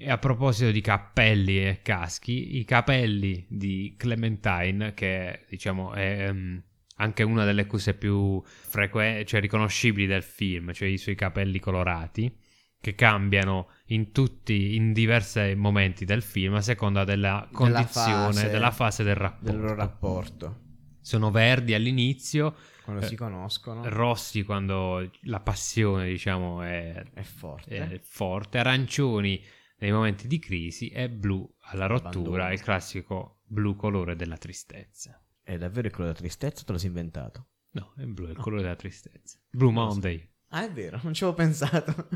E 0.00 0.10
a 0.10 0.18
proposito 0.18 0.70
di 0.70 0.80
cappelli 0.80 1.58
e 1.66 1.80
caschi, 1.82 2.58
i 2.58 2.64
capelli 2.64 3.44
di 3.48 3.94
Clementine, 3.98 4.94
che 4.94 5.44
diciamo 5.48 5.92
è 5.92 6.26
ehm, 6.28 6.62
anche 6.98 7.22
una 7.24 7.44
delle 7.44 7.66
cose 7.66 7.94
più 7.94 8.40
frequenti, 8.44 9.26
cioè 9.26 9.40
riconoscibili 9.40 10.06
del 10.06 10.22
film, 10.22 10.72
cioè 10.72 10.88
i 10.88 10.98
suoi 10.98 11.16
capelli 11.16 11.58
colorati, 11.58 12.32
che 12.80 12.94
cambiano 12.94 13.70
in 13.86 14.12
tutti, 14.12 14.76
in 14.76 14.92
diversi 14.92 15.54
momenti 15.56 16.04
del 16.04 16.22
film 16.22 16.54
a 16.54 16.60
seconda 16.60 17.04
della 17.04 17.48
condizione, 17.52 18.32
fase- 18.32 18.50
della 18.50 18.70
fase 18.70 19.02
del 19.02 19.16
rapporto. 19.16 19.50
Del 19.50 19.60
loro 19.60 19.74
rapporto. 19.74 20.60
Sono 21.00 21.30
verdi 21.30 21.74
all'inizio, 21.74 22.54
Quando 22.84 23.04
Eh, 23.04 23.08
si 23.08 23.16
conoscono 23.16 23.82
rossi 23.88 24.44
quando 24.44 25.10
la 25.22 25.40
passione, 25.40 26.08
diciamo, 26.08 26.62
è, 26.62 27.02
è 27.14 27.22
forte. 27.22 27.76
è 27.76 27.98
forte, 27.98 28.58
arancioni 28.58 29.42
nei 29.78 29.92
momenti 29.92 30.26
di 30.26 30.38
crisi 30.38 30.88
e 30.88 31.08
blu 31.08 31.48
alla 31.70 31.86
rottura, 31.86 32.52
il 32.52 32.60
classico 32.62 33.40
blu 33.44 33.74
colore 33.76 34.16
della 34.16 34.36
tristezza. 34.36 35.22
È 35.42 35.56
davvero 35.56 35.86
il 35.86 35.92
colore 35.92 36.12
della 36.12 36.24
tristezza 36.24 36.62
o 36.62 36.64
te 36.66 36.72
lo 36.72 36.78
sei 36.78 36.88
inventato? 36.88 37.46
No, 37.70 37.92
è 37.96 38.04
blu, 38.04 38.26
è 38.26 38.30
il 38.30 38.36
colore 38.36 38.62
della 38.62 38.76
tristezza. 38.76 39.38
Blue. 39.50 39.72
Monday. 39.72 40.28
Ah, 40.48 40.64
è 40.64 40.70
vero, 40.70 40.98
non 41.02 41.14
ci 41.14 41.24
avevo 41.24 41.38
pensato. 41.38 42.08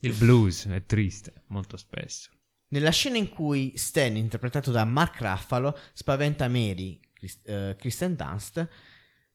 Il 0.00 0.12
blues 0.14 0.66
è 0.68 0.84
triste, 0.84 1.42
molto 1.48 1.76
spesso. 1.76 2.30
Nella 2.68 2.90
scena 2.90 3.16
in 3.16 3.28
cui 3.28 3.72
Stan, 3.76 4.16
interpretato 4.16 4.70
da 4.70 4.84
Mark 4.84 5.20
Ruffalo, 5.20 5.78
spaventa 5.92 6.48
Mary, 6.48 7.00
Chris- 7.12 7.40
eh, 7.44 7.76
Kristen 7.78 8.16
Dunst, 8.16 8.68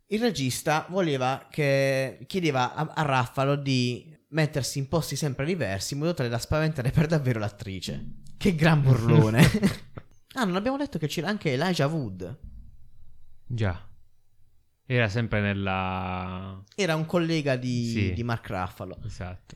il 0.08 0.20
regista 0.20 0.86
voleva 0.90 1.48
che 1.50 2.20
chiedeva 2.28 2.74
a, 2.74 2.92
a 2.94 3.02
Ruffalo 3.04 3.56
di 3.56 4.14
mettersi 4.30 4.80
in 4.80 4.88
posti 4.88 5.16
sempre 5.16 5.46
diversi 5.46 5.94
in 5.94 6.00
modo 6.00 6.14
tale 6.14 6.30
da 6.30 6.38
spaventare 6.38 6.92
per 6.92 7.08
davvero 7.08 7.40
l'attrice. 7.40 8.20
Che 8.38 8.56
gran 8.56 8.82
burlone. 8.82 9.42
ah, 10.34 10.44
non 10.44 10.56
abbiamo 10.56 10.78
detto 10.78 10.98
che 11.00 11.08
c'era 11.08 11.28
anche 11.30 11.54
Elijah 11.54 11.88
Wood. 11.88 12.40
Già. 13.46 13.88
Era 14.86 15.08
sempre 15.08 15.40
nella... 15.40 16.62
Era 16.76 16.96
un 16.96 17.06
collega 17.06 17.56
di, 17.56 17.90
Sì. 17.90 18.14
di 18.14 18.24
Mark 18.24 18.48
Ruffalo. 18.50 19.00
Esatto. 19.06 19.56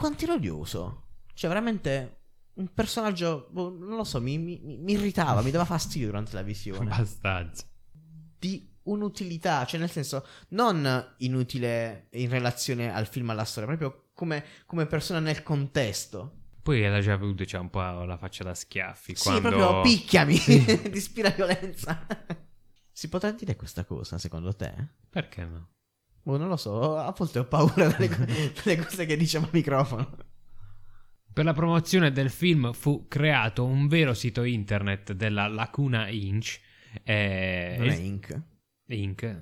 Quanto 0.00 0.24
era 0.24 0.32
odioso. 0.32 1.08
Cioè, 1.34 1.48
veramente 1.48 2.16
un 2.54 2.72
personaggio, 2.72 3.48
boh, 3.50 3.70
non 3.70 3.96
lo 3.96 4.04
so, 4.04 4.20
mi, 4.20 4.38
mi- 4.38 4.60
mi 4.62 4.92
irritava, 4.92 5.42
mi 5.42 5.50
dava 5.50 5.64
fastidio 5.64 6.06
durante 6.08 6.34
la 6.34 6.42
visione. 6.42 6.90
Abbastanza. 6.90 7.64
Di 8.38 8.68
un'utilità, 8.84 9.64
cioè 9.66 9.78
nel 9.78 9.90
senso, 9.90 10.26
non 10.48 11.14
inutile 11.18 12.08
in 12.12 12.30
relazione 12.30 12.92
al 12.92 13.06
film, 13.06 13.28
alla 13.30 13.44
storia, 13.44 13.76
proprio 13.76 14.08
come, 14.14 14.44
come 14.66 14.86
persona 14.86 15.20
nel 15.20 15.42
contesto. 15.42 16.36
Poi 16.62 16.82
Elijah 16.82 17.16
Wood 17.16 17.44
c'ha 17.46 17.60
un 17.60 17.70
po' 17.70 17.80
la 17.80 18.16
faccia 18.16 18.44
da 18.44 18.54
schiaffi. 18.54 19.14
Sì, 19.14 19.22
quando... 19.22 19.48
proprio 19.50 19.80
picchiami, 19.82 20.36
Sì. 20.36 20.90
ispira 20.92 21.30
violenza. 21.30 22.06
si 22.90 23.08
potrà 23.08 23.30
dire 23.32 23.56
questa 23.56 23.84
cosa, 23.84 24.18
secondo 24.18 24.54
te? 24.54 24.72
Perché 25.08 25.44
no? 25.44 25.68
Boh, 26.22 26.36
non 26.36 26.48
lo 26.48 26.56
so, 26.56 26.96
a 26.96 27.14
volte 27.16 27.38
ho 27.38 27.44
paura 27.46 27.88
dalle, 27.88 28.08
co- 28.08 28.24
dalle 28.62 28.76
cose 28.76 29.06
che 29.06 29.16
diciamo 29.16 29.46
al 29.46 29.52
microfono. 29.52 30.16
Per 31.32 31.44
la 31.44 31.52
promozione 31.52 32.10
del 32.12 32.28
film 32.30 32.72
fu 32.72 33.06
creato 33.08 33.64
un 33.64 33.86
vero 33.86 34.14
sito 34.14 34.42
internet 34.42 35.12
della 35.12 35.46
Lacuna 35.46 36.08
Inc. 36.08 36.58
eh, 37.04 37.76
Non 37.78 37.88
è 37.88 37.96
Inc. 37.96 38.42
Inc. 38.86 39.40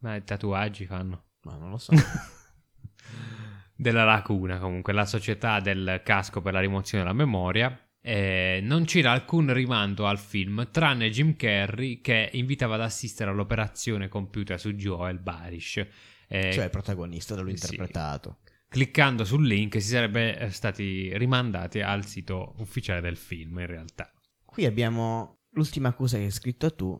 Ma 0.00 0.16
i 0.16 0.24
tatuaggi 0.24 0.86
fanno. 0.86 1.24
Ma 1.42 1.56
non 1.56 1.70
lo 1.70 1.78
so. 1.78 1.92
della 3.74 4.04
Lacuna, 4.04 4.58
comunque, 4.58 4.92
la 4.92 5.06
società 5.06 5.60
del 5.60 6.02
casco 6.04 6.42
per 6.42 6.52
la 6.52 6.60
rimozione 6.60 7.02
della 7.02 7.16
memoria. 7.16 7.74
Eh, 8.02 8.60
non 8.62 8.84
c'era 8.84 9.12
alcun 9.12 9.52
rimando 9.52 10.06
al 10.06 10.18
film, 10.18 10.68
tranne 10.70 11.10
Jim 11.10 11.36
Carrey 11.36 12.00
che 12.00 12.30
invitava 12.32 12.74
ad 12.76 12.82
assistere 12.82 13.30
all'operazione 13.30 14.08
compiuta 14.08 14.58
su 14.58 14.72
Joel 14.72 15.18
Barish. 15.18 15.86
Eh, 16.32 16.52
cioè 16.52 16.64
il 16.64 16.70
protagonista 16.70 17.34
da 17.34 17.40
lui 17.40 17.56
sì. 17.56 17.64
interpretato. 17.64 18.38
cliccando 18.68 19.24
sul 19.24 19.44
link 19.44 19.82
si 19.82 19.88
sarebbe 19.88 20.38
eh, 20.38 20.50
stati 20.50 21.16
rimandati 21.18 21.80
al 21.80 22.06
sito 22.06 22.54
ufficiale 22.58 23.00
del 23.00 23.16
film, 23.16 23.58
in 23.58 23.66
realtà. 23.66 24.12
Qui 24.44 24.64
abbiamo 24.64 25.40
l'ultima 25.50 25.92
cosa 25.92 26.18
che 26.18 26.24
hai 26.24 26.30
scritto 26.30 26.72
tu 26.74 26.96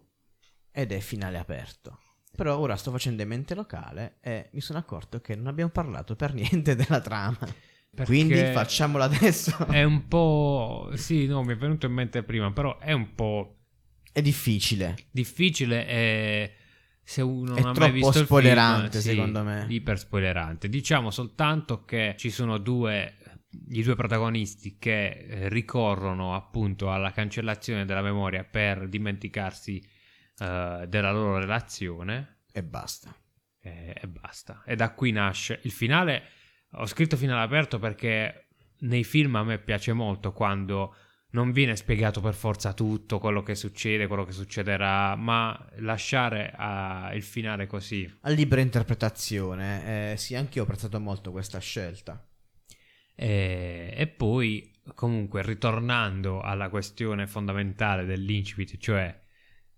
ed 0.73 0.91
è 0.91 0.99
finale 0.99 1.39
aperto. 1.39 2.01
Però 2.37 2.59
ora 2.59 2.75
sto 2.75 2.91
facendo 2.91 3.25
mente 3.27 3.55
locale 3.55 4.19
e 4.21 4.51
mi 4.53 4.61
sono 4.61 4.79
accorto 4.81 5.21
che 5.21 5.37
non 5.37 5.47
abbiamo 5.47 5.71
parlato 5.71 6.17
per 6.17 6.33
niente 6.35 6.75
della 6.75 7.01
trama. 7.01 7.39
Perché 7.39 8.05
Quindi 8.05 8.53
facciamolo 8.53 9.05
adesso. 9.05 9.67
È 9.71 9.83
un 9.83 10.07
po'. 10.09 10.91
Sì, 10.95 11.27
no, 11.27 11.43
mi 11.43 11.53
è 11.53 11.57
venuto 11.57 11.87
in 11.87 11.93
mente 11.93 12.23
prima, 12.23 12.53
però 12.53 12.79
è 12.79 12.93
un 12.93 13.15
po' 13.15 13.59
È 14.13 14.23
difficile. 14.23 14.97
difficile 15.11 15.87
e. 15.87 16.55
Se 17.11 17.23
uno 17.23 17.57
È 17.57 17.61
non 17.61 17.71
ha 17.71 17.73
mai 17.73 17.75
troppo 17.75 17.93
visto 17.93 18.19
il 18.21 18.25
spoilerante, 18.25 19.01
film, 19.01 19.03
sì, 19.03 19.09
secondo 19.09 19.43
me. 19.43 19.67
Iper 19.69 19.99
spoilerante. 19.99 20.69
Diciamo 20.69 21.11
soltanto 21.11 21.85
che 21.85 22.15
ci 22.17 22.31
sono 22.31 22.57
due. 22.59 23.17
I 23.71 23.83
due 23.83 23.97
protagonisti 23.97 24.79
che 24.79 25.09
eh, 25.09 25.49
ricorrono 25.49 26.37
appunto 26.37 26.93
alla 26.93 27.11
cancellazione 27.11 27.85
della 27.85 28.01
memoria 28.01 28.45
per 28.45 28.89
dimenticarsi 28.89 29.85
eh, 30.39 30.85
della 30.87 31.11
loro 31.11 31.41
relazione. 31.41 32.43
E 32.53 32.63
basta. 32.63 33.13
e, 33.61 33.93
e 34.01 34.07
basta. 34.07 34.63
E 34.65 34.77
da 34.77 34.93
qui 34.93 35.11
nasce 35.11 35.59
il 35.65 35.73
finale. 35.73 36.23
Ho 36.75 36.87
scritto 36.87 37.17
finale 37.17 37.43
aperto 37.43 37.81
perché 37.81 38.51
nei 38.83 39.03
film 39.03 39.35
a 39.35 39.43
me 39.43 39.59
piace 39.59 39.93
molto 39.93 40.33
quando 40.33 40.95
non 41.31 41.53
viene 41.53 41.77
spiegato 41.77 42.21
per 42.21 42.35
forza 42.35 42.73
tutto 42.73 43.19
quello 43.19 43.43
che 43.43 43.55
succede, 43.55 44.07
quello 44.07 44.25
che 44.25 44.33
succederà, 44.33 45.15
ma 45.15 45.69
lasciare 45.77 46.53
ah, 46.57 47.13
il 47.15 47.23
finale 47.23 47.67
così. 47.67 48.11
A 48.23 48.31
libera 48.31 48.61
interpretazione. 48.61 50.13
Eh, 50.13 50.17
sì, 50.17 50.35
anche 50.35 50.59
io 50.59 50.63
ho 50.63 50.67
apprezzato 50.67 50.99
molto 50.99 51.31
questa 51.31 51.59
scelta. 51.59 52.27
E, 53.15 53.95
e 53.95 54.07
poi, 54.09 54.73
comunque, 54.95 55.43
ritornando 55.43 56.41
alla 56.41 56.69
questione 56.69 57.27
fondamentale 57.27 58.05
dell'incipit, 58.05 58.79
cioè 58.79 59.23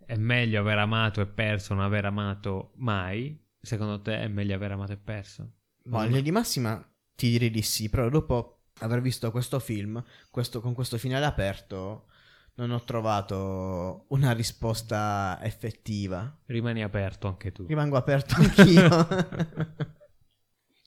è 0.04 0.16
meglio 0.16 0.60
aver 0.60 0.78
amato 0.78 1.20
e 1.20 1.26
perso, 1.26 1.74
non 1.74 1.84
aver 1.84 2.06
amato 2.06 2.72
mai. 2.76 3.38
Secondo 3.60 4.00
te 4.00 4.20
è 4.20 4.28
meglio 4.28 4.54
aver 4.54 4.72
amato 4.72 4.92
e 4.92 4.96
perso? 4.96 5.52
Ma 5.84 6.00
in 6.02 6.08
linea 6.08 6.22
di 6.22 6.30
massima 6.30 6.84
ti 7.14 7.30
direi 7.30 7.50
di 7.50 7.62
sì, 7.62 7.88
però 7.88 8.08
dopo 8.08 8.61
aver 8.82 9.00
visto 9.00 9.30
questo 9.30 9.58
film, 9.58 10.02
questo- 10.30 10.60
con 10.60 10.74
questo 10.74 10.98
finale 10.98 11.24
aperto, 11.24 12.06
non 12.54 12.70
ho 12.70 12.82
trovato 12.84 14.04
una 14.08 14.32
risposta 14.32 15.38
effettiva. 15.42 16.38
Rimani 16.46 16.82
aperto 16.82 17.26
anche 17.28 17.50
tu. 17.52 17.64
Rimango 17.66 17.96
aperto 17.96 18.34
anch'io. 18.36 19.08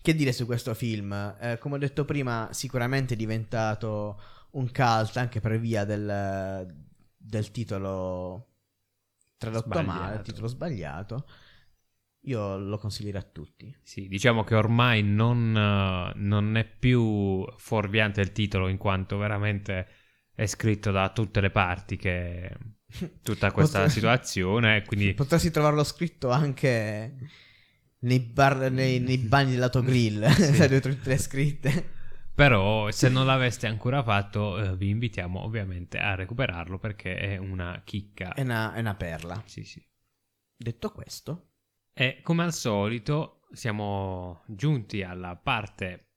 che 0.02 0.14
dire 0.14 0.32
su 0.32 0.46
questo 0.46 0.74
film? 0.76 1.12
Eh, 1.40 1.58
come 1.58 1.76
ho 1.76 1.80
detto 1.80 2.06
prima, 2.06 2.50
sicuramente 2.52 3.16
è 3.16 3.18
diventato 3.18 4.22
un 4.52 4.72
cult 4.72 5.18
anche 5.18 5.40
per 5.40 5.60
via 5.60 5.84
del, 5.86 6.74
del 7.18 7.52
titolo 7.52 8.52
tradotto 9.38 9.66
Sbagliato. 9.66 10.00
male, 10.00 10.22
titolo 10.22 10.48
sbagliato. 10.48 11.28
Io 12.26 12.58
lo 12.58 12.78
consiglierei 12.78 13.22
a 13.22 13.24
tutti. 13.24 13.76
Sì, 13.84 14.08
diciamo 14.08 14.44
che 14.44 14.56
ormai 14.56 15.04
non, 15.04 15.56
eh, 15.56 16.14
non 16.16 16.58
è 16.58 16.66
più 16.66 17.46
fuorviante 17.58 18.22
il 18.22 18.32
titolo 18.32 18.68
in 18.68 18.78
quanto 18.78 19.18
veramente 19.18 19.88
è 20.34 20.46
scritto 20.48 20.92
da 20.92 21.10
tutte 21.12 21.40
le 21.40 21.50
parti 21.52 21.98
che 21.98 22.50
tutta 23.22 23.52
questa 23.52 23.80
Potre- 23.80 23.94
situazione, 23.94 24.84
quindi 24.84 25.14
Potresti 25.14 25.52
trovarlo 25.52 25.84
scritto 25.84 26.30
anche 26.30 27.16
nei, 28.00 28.20
bar, 28.20 28.72
nei, 28.72 29.00
nei 29.00 29.18
bagni 29.18 29.52
dell'autogrill, 29.52 30.26
Sì. 30.34 30.52
trovi 30.54 30.82
tutte 30.82 31.10
le 31.10 31.18
scritte. 31.18 31.90
però 32.34 32.92
se 32.92 33.10
non 33.10 33.26
l'aveste 33.26 33.68
ancora 33.68 34.04
fatto 34.04 34.58
eh, 34.58 34.76
vi 34.76 34.90
invitiamo 34.90 35.44
ovviamente 35.44 36.00
a 36.00 36.16
recuperarlo 36.16 36.78
perché 36.80 37.16
è 37.18 37.38
una 37.38 37.82
chicca. 37.86 38.34
È 38.34 38.42
una, 38.42 38.74
è 38.74 38.80
una 38.80 38.96
perla. 38.96 39.42
Sì, 39.46 39.64
sì. 39.64 39.84
Detto 40.58 40.92
questo, 40.92 41.52
E 41.98 42.20
come 42.24 42.44
al 42.44 42.52
solito 42.52 43.48
siamo 43.54 44.44
giunti 44.48 45.02
alla 45.02 45.38
parte 45.38 46.10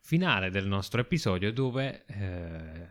finale 0.00 0.48
del 0.48 0.66
nostro 0.66 1.02
episodio 1.02 1.52
dove 1.52 2.06
eh, 2.06 2.88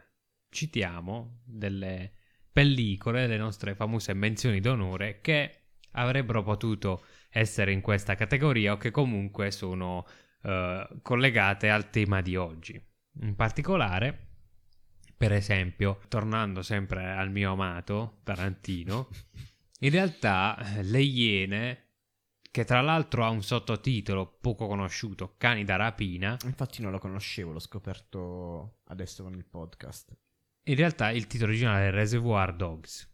citiamo 0.48 1.42
delle 1.44 2.14
pellicole, 2.52 3.26
le 3.26 3.38
nostre 3.38 3.74
famose 3.74 4.14
menzioni 4.14 4.60
d'onore 4.60 5.22
che 5.22 5.70
avrebbero 5.94 6.44
potuto 6.44 7.04
essere 7.30 7.72
in 7.72 7.82
questa 7.82 8.14
categoria 8.14 8.74
o 8.74 8.78
che 8.78 8.92
comunque 8.92 9.50
sono 9.50 10.06
eh, 10.44 10.88
collegate 11.02 11.72
al 11.72 11.90
tema 11.90 12.22
di 12.22 12.36
oggi. 12.36 12.80
In 13.22 13.36
particolare, 13.36 14.28
per 15.18 15.32
esempio, 15.32 16.00
tornando 16.10 16.62
sempre 16.62 17.12
al 17.12 17.32
mio 17.32 17.54
amato 17.54 18.20
Tarantino, 18.22 19.10
in 19.80 19.90
realtà 19.90 20.78
eh, 20.78 20.84
Le 20.84 21.02
Iene, 21.02 21.93
che 22.54 22.66
tra 22.66 22.82
l'altro 22.82 23.26
ha 23.26 23.30
un 23.30 23.42
sottotitolo 23.42 24.38
poco 24.40 24.68
conosciuto, 24.68 25.34
Cani 25.40 25.64
da 25.64 25.76
rapina, 25.76 26.38
infatti 26.46 26.84
non 26.84 26.92
lo 26.92 27.00
conoscevo, 27.00 27.52
l'ho 27.52 27.58
scoperto 27.60 28.82
adesso 28.90 29.24
con 29.24 29.34
il 29.34 29.44
podcast. 29.44 30.16
in 30.66 30.76
realtà 30.76 31.10
il 31.10 31.26
titolo 31.26 31.50
originale 31.50 31.88
è 31.88 31.92
Reservoir 31.92 32.54
Dogs. 32.56 33.12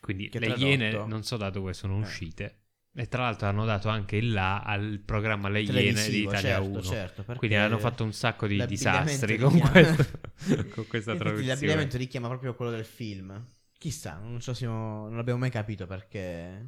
Quindi 0.00 0.28
Che 0.28 0.38
Le 0.38 0.46
tradotto? 0.46 0.66
Iene 0.68 0.92
non 1.04 1.24
so 1.24 1.36
da 1.36 1.50
dove 1.50 1.72
sono 1.74 1.96
Eh. 1.96 2.00
uscite. 2.00 2.58
E 2.94 3.06
tra 3.08 3.22
l'altro 3.22 3.48
hanno 3.48 3.64
dato 3.64 3.88
anche 3.88 4.14
il 4.16 4.30
là 4.32 4.60
al 4.60 5.00
programma 5.04 5.48
Le 5.48 5.62
Iene 5.62 6.08
di 6.08 6.20
Italia 6.22 6.40
certo, 6.40 6.68
1. 6.68 6.80
certo, 6.82 7.24
Quindi 7.36 7.56
hanno 7.56 7.78
fatto 7.78 8.04
un 8.04 8.12
sacco 8.12 8.46
di 8.46 8.64
disastri 8.66 9.36
con, 9.36 9.58
questo- 9.58 10.68
con 10.74 10.86
questa 10.86 11.16
traduzione. 11.16 11.46
L'abbigliamento 11.54 11.96
richiama 11.96 12.28
proprio 12.28 12.54
quello 12.54 12.70
del 12.70 12.84
film. 12.84 13.44
Chissà, 13.78 14.18
non, 14.18 14.38
lo 14.44 14.54
siamo- 14.54 15.08
non 15.08 15.18
abbiamo 15.18 15.40
mai 15.40 15.50
capito 15.50 15.86
perché. 15.86 16.66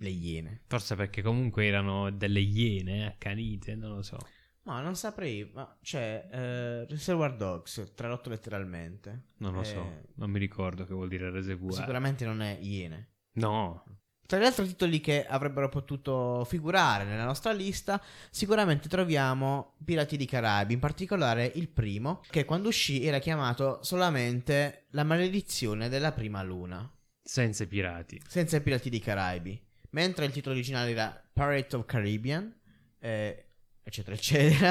Le 0.00 0.08
iene. 0.10 0.62
Forse 0.66 0.94
perché 0.96 1.22
comunque 1.22 1.66
erano 1.66 2.10
delle 2.10 2.40
iene 2.40 3.06
accanite, 3.06 3.74
non 3.74 3.94
lo 3.96 4.02
so. 4.02 4.18
Ma 4.62 4.80
non 4.82 4.94
saprei, 4.94 5.50
ma 5.54 5.78
cioè, 5.80 6.28
eh, 6.30 6.86
Reservoir 6.86 7.34
Dogs, 7.36 7.92
tradotto 7.94 8.28
letteralmente. 8.28 9.28
Non 9.38 9.54
lo 9.54 9.62
Eh, 9.62 9.64
so, 9.64 10.02
non 10.16 10.30
mi 10.30 10.38
ricordo 10.38 10.84
che 10.84 10.92
vuol 10.94 11.08
dire 11.08 11.30
reservoir. 11.30 11.74
Sicuramente 11.74 12.24
non 12.26 12.42
è 12.42 12.58
iene. 12.60 13.08
No, 13.32 13.84
Tra 14.26 14.38
gli 14.38 14.44
altri 14.44 14.66
titoli 14.66 15.00
che 15.00 15.26
avrebbero 15.26 15.68
potuto 15.68 16.44
figurare 16.44 17.02
nella 17.04 17.24
nostra 17.24 17.52
lista, 17.52 18.00
sicuramente 18.30 18.88
troviamo 18.88 19.74
Pirati 19.84 20.16
di 20.16 20.24
Caraibi, 20.26 20.74
in 20.74 20.78
particolare 20.78 21.50
il 21.56 21.68
primo, 21.68 22.20
che 22.30 22.44
quando 22.44 22.68
uscì 22.68 23.04
era 23.04 23.18
chiamato 23.18 23.82
solamente 23.82 24.86
La 24.90 25.02
maledizione 25.04 25.88
della 25.88 26.12
prima 26.12 26.42
luna, 26.42 26.88
senza 27.20 27.64
i 27.64 27.66
pirati. 27.66 28.20
senza 28.28 28.56
i 28.56 28.60
Pirati 28.62 28.88
di 28.88 29.00
Caraibi, 29.00 29.60
mentre 29.90 30.24
il 30.24 30.32
titolo 30.32 30.54
originale 30.54 30.90
era 30.90 31.22
Pirate 31.32 31.76
of 31.76 31.86
Caribbean, 31.86 32.54
eh, 32.98 33.46
eccetera, 33.82 34.14
eccetera. 34.16 34.70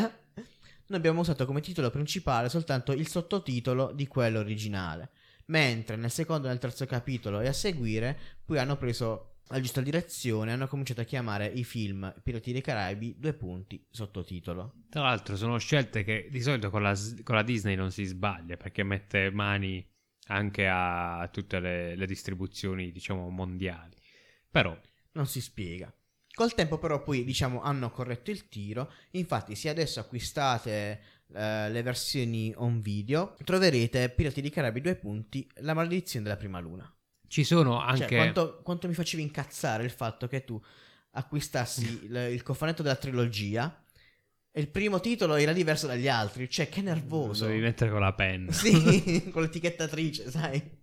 Noi 0.88 0.98
abbiamo 0.98 1.22
usato 1.22 1.46
come 1.46 1.62
titolo 1.62 1.90
principale 1.90 2.50
soltanto 2.50 2.94
il 2.94 3.08
sottotitolo 3.08 3.92
di 3.92 4.08
quello 4.08 4.40
originale. 4.40 5.12
Mentre 5.46 5.96
nel 5.96 6.12
secondo 6.12 6.48
e 6.48 6.50
nel 6.50 6.60
terzo 6.60 6.86
capitolo 6.86 7.40
e 7.42 7.48
a 7.48 7.54
seguire 7.54 8.18
poi 8.46 8.60
hanno 8.60 8.78
preso 8.78 9.40
la 9.50 9.60
giusta 9.60 9.82
direzione 9.82 10.52
e 10.52 10.54
hanno 10.54 10.68
cominciato 10.68 11.02
a 11.02 11.06
chiamare 11.06 11.48
i 11.48 11.64
film 11.64 12.14
Pirati 12.24 12.52
dei 12.52 12.62
Caraibi 12.62 13.16
due 13.18 13.34
punti 13.34 13.84
sottotitolo. 13.90 14.84
Tra 14.90 15.02
l'altro 15.02 15.36
sono 15.36 15.58
scelte 15.58 16.04
che 16.04 16.28
di 16.30 16.42
solito 16.42 16.70
con 16.70 16.84
la, 16.84 16.96
con 17.24 17.36
la 17.36 17.44
Disney 17.44 17.76
non 17.76 17.92
si 17.92 18.04
sbaglia 18.04 18.58
perché 18.58 18.84
mette 18.84 19.32
mani 19.32 19.84
anche 20.28 20.68
a 20.68 21.28
tutte 21.32 21.60
le, 21.60 21.96
le 21.96 22.06
distribuzioni, 22.06 22.92
diciamo, 22.92 23.30
mondiali. 23.30 23.96
Però, 24.52 24.80
Non 25.20 25.28
si 25.28 25.42
spiega. 25.42 25.94
Col 26.34 26.56
tempo 26.56 26.78
però 26.78 27.04
poi 27.04 27.26
diciamo 27.26 27.62
hanno 27.62 27.92
corretto 27.92 28.32
il 28.32 28.48
tiro, 28.48 28.90
infatti 29.12 29.54
se 29.56 29.68
adesso 29.68 30.00
acquistate 30.00 31.02
eh, 31.34 31.70
le 31.70 31.82
versioni 31.82 32.54
on 32.56 32.80
video 32.80 33.36
troverete 33.44 34.10
Pirati 34.12 34.40
dei 34.40 34.50
Caraibi 34.50 34.80
due 34.80 34.96
punti, 34.96 35.46
la 35.56 35.74
maledizione 35.74 36.24
della 36.24 36.38
prima 36.38 36.60
luna. 36.60 36.90
ci 37.28 37.44
sono 37.44 37.80
Cioè, 37.80 37.90
anche... 37.90 38.16
quanto, 38.16 38.62
quanto 38.64 38.88
mi 38.88 38.94
facevi 38.94 39.22
incazzare 39.22 39.84
il 39.84 39.92
fatto 39.92 40.30
che 40.30 40.46
tu 40.46 40.64
acquistassi 41.12 42.06
il, 42.06 42.30
il 42.32 42.42
cofanetto 42.42 42.82
della 42.82 42.96
trilogia 42.96 43.84
e 44.50 44.62
il 44.62 44.70
primo 44.70 45.02
titolo 45.02 45.36
era 45.36 45.52
diverso 45.52 45.88
dagli 45.88 46.08
altri. 46.08 46.50
Cioè, 46.50 46.70
che 46.70 46.82
nervoso. 46.82 47.48
Devi 47.48 47.60
mettere 47.60 47.92
con 47.92 48.00
la 48.00 48.14
penna. 48.14 48.54
Sì, 48.54 49.28
con 49.32 49.42
l'etichettatrice, 49.42 50.32
sai. 50.32 50.78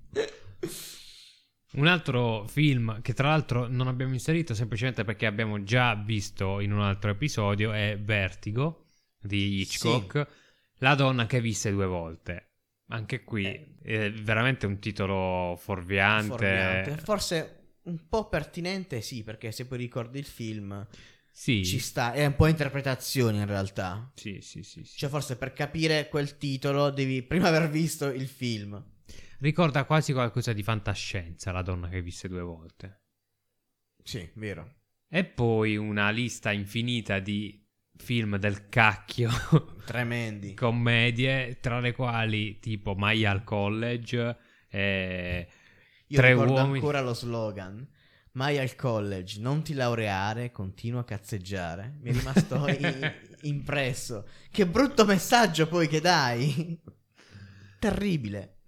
Un 1.73 1.87
altro 1.89 2.47
film 2.47 3.03
che 3.03 3.13
tra 3.13 3.29
l'altro 3.29 3.67
non 3.69 3.89
abbiamo 3.89 4.13
inserito 4.15 4.55
semplicemente 4.55 5.05
perché 5.05 5.27
abbiamo 5.27 5.63
già 5.63 5.95
visto 5.95 6.61
in 6.61 6.73
un 6.73 6.81
altro 6.81 7.11
episodio 7.11 7.73
è 7.73 7.99
Vertigo 8.01 8.87
di 9.21 9.61
Hitchcock, 9.61 10.27
La 10.79 10.95
donna 10.95 11.27
che 11.27 11.41
visse 11.41 11.71
due 11.71 11.87
volte. 11.87 12.51
Anche 12.89 13.25
qui 13.25 13.45
Eh. 13.47 13.75
è 13.83 14.13
veramente 14.13 14.65
un 14.67 14.79
titolo 14.79 15.57
fuorviante. 15.59 16.27
Fuorviante. 16.29 16.97
Forse 16.99 17.75
un 17.85 18.09
po' 18.09 18.29
pertinente, 18.29 19.01
sì, 19.01 19.23
perché 19.25 19.51
se 19.53 19.67
poi 19.67 19.79
ricordi 19.79 20.19
il 20.19 20.25
film 20.25 20.87
Sì, 21.33 21.65
ci 21.65 21.79
sta. 21.81 22.13
È 22.13 22.25
un 22.25 22.37
po' 22.37 22.47
interpretazione 22.47 23.39
in 23.39 23.47
realtà. 23.47 24.11
sì, 24.15 24.39
sì, 24.41 24.63
sì, 24.63 24.85
sì. 24.85 24.99
Cioè, 24.99 25.11
forse 25.11 25.37
per 25.37 25.53
capire 25.53 26.09
quel 26.09 26.39
titolo 26.39 26.91
devi 26.91 27.23
prima 27.23 27.49
aver 27.49 27.69
visto 27.69 28.07
il 28.07 28.29
film. 28.29 28.83
Ricorda 29.39 29.85
quasi 29.85 30.13
qualcosa 30.13 30.53
di 30.53 30.63
fantascienza, 30.63 31.53
La 31.53 31.63
donna 31.63 31.89
che 31.89 32.01
visse 32.03 32.29
due 32.29 32.41
volte. 32.43 33.03
Sì, 34.03 34.29
vero. 34.35 34.75
E 35.09 35.25
poi 35.25 35.77
una 35.77 36.11
lista 36.11 36.53
infinita 36.53 37.19
di 37.19 37.65
film 37.97 38.37
del 38.37 38.69
cacchio, 38.69 39.31
Tremendi. 39.87 40.55
commedie, 40.55 41.59
tra 41.61 41.81
le 41.81 41.93
quali 41.93 42.59
tipo 42.59 42.95
Maya 42.95 43.31
al 43.31 43.45
college, 43.45 44.37
e 44.69 45.49
Io 46.09 46.19
Tre 46.19 46.31
ricordo 46.31 46.53
uomini. 46.55 46.75
ancora 46.77 47.01
lo 47.01 47.15
slogan. 47.15 47.87
Mai 48.33 48.59
al 48.59 48.75
college, 48.77 49.41
non 49.41 49.63
ti 49.63 49.73
laureare, 49.73 50.51
continua 50.51 51.01
a 51.01 51.05
cazzeggiare. 51.05 51.97
Mi 52.01 52.11
è 52.11 52.13
rimasto 52.13 52.67
i- 52.69 53.49
impresso. 53.49 54.29
Che 54.51 54.67
brutto 54.67 55.07
messaggio 55.07 55.67
poi 55.69 55.89
che 55.89 56.01
dai. 56.01 56.79
Terribile. 57.81 58.59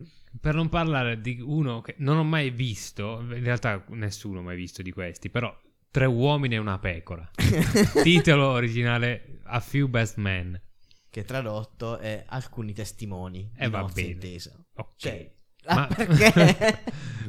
Per 0.41 0.55
non 0.55 0.69
parlare 0.69 1.21
di 1.21 1.41
uno 1.41 1.81
che 1.81 1.95
non 1.99 2.17
ho 2.17 2.25
mai 2.25 2.51
visto, 2.51 3.21
in 3.21 3.43
realtà 3.43 3.85
nessuno 3.89 4.39
ha 4.41 4.43
mai 4.43 4.57
visto 4.57 4.83
di 4.83 4.93
questi, 4.93 5.31
però 5.31 5.55
Tre 5.91 6.05
uomini 6.05 6.55
e 6.55 6.59
una 6.59 6.79
pecora. 6.79 7.29
Titolo 8.03 8.49
originale 8.49 9.41
A 9.45 9.59
Few 9.59 9.89
Best 9.89 10.17
Men. 10.19 10.61
che 11.09 11.25
tradotto 11.25 11.97
è 11.97 12.25
alcuni 12.29 12.75
testimoni. 12.75 13.51
E 13.57 13.65
di 13.65 13.71
va 13.71 13.85
bene. 13.85 14.09
intesa. 14.09 14.53
Ok. 14.75 14.95
Cioè, 14.97 15.35
Ma- 15.69 15.87
perché? 15.89 16.83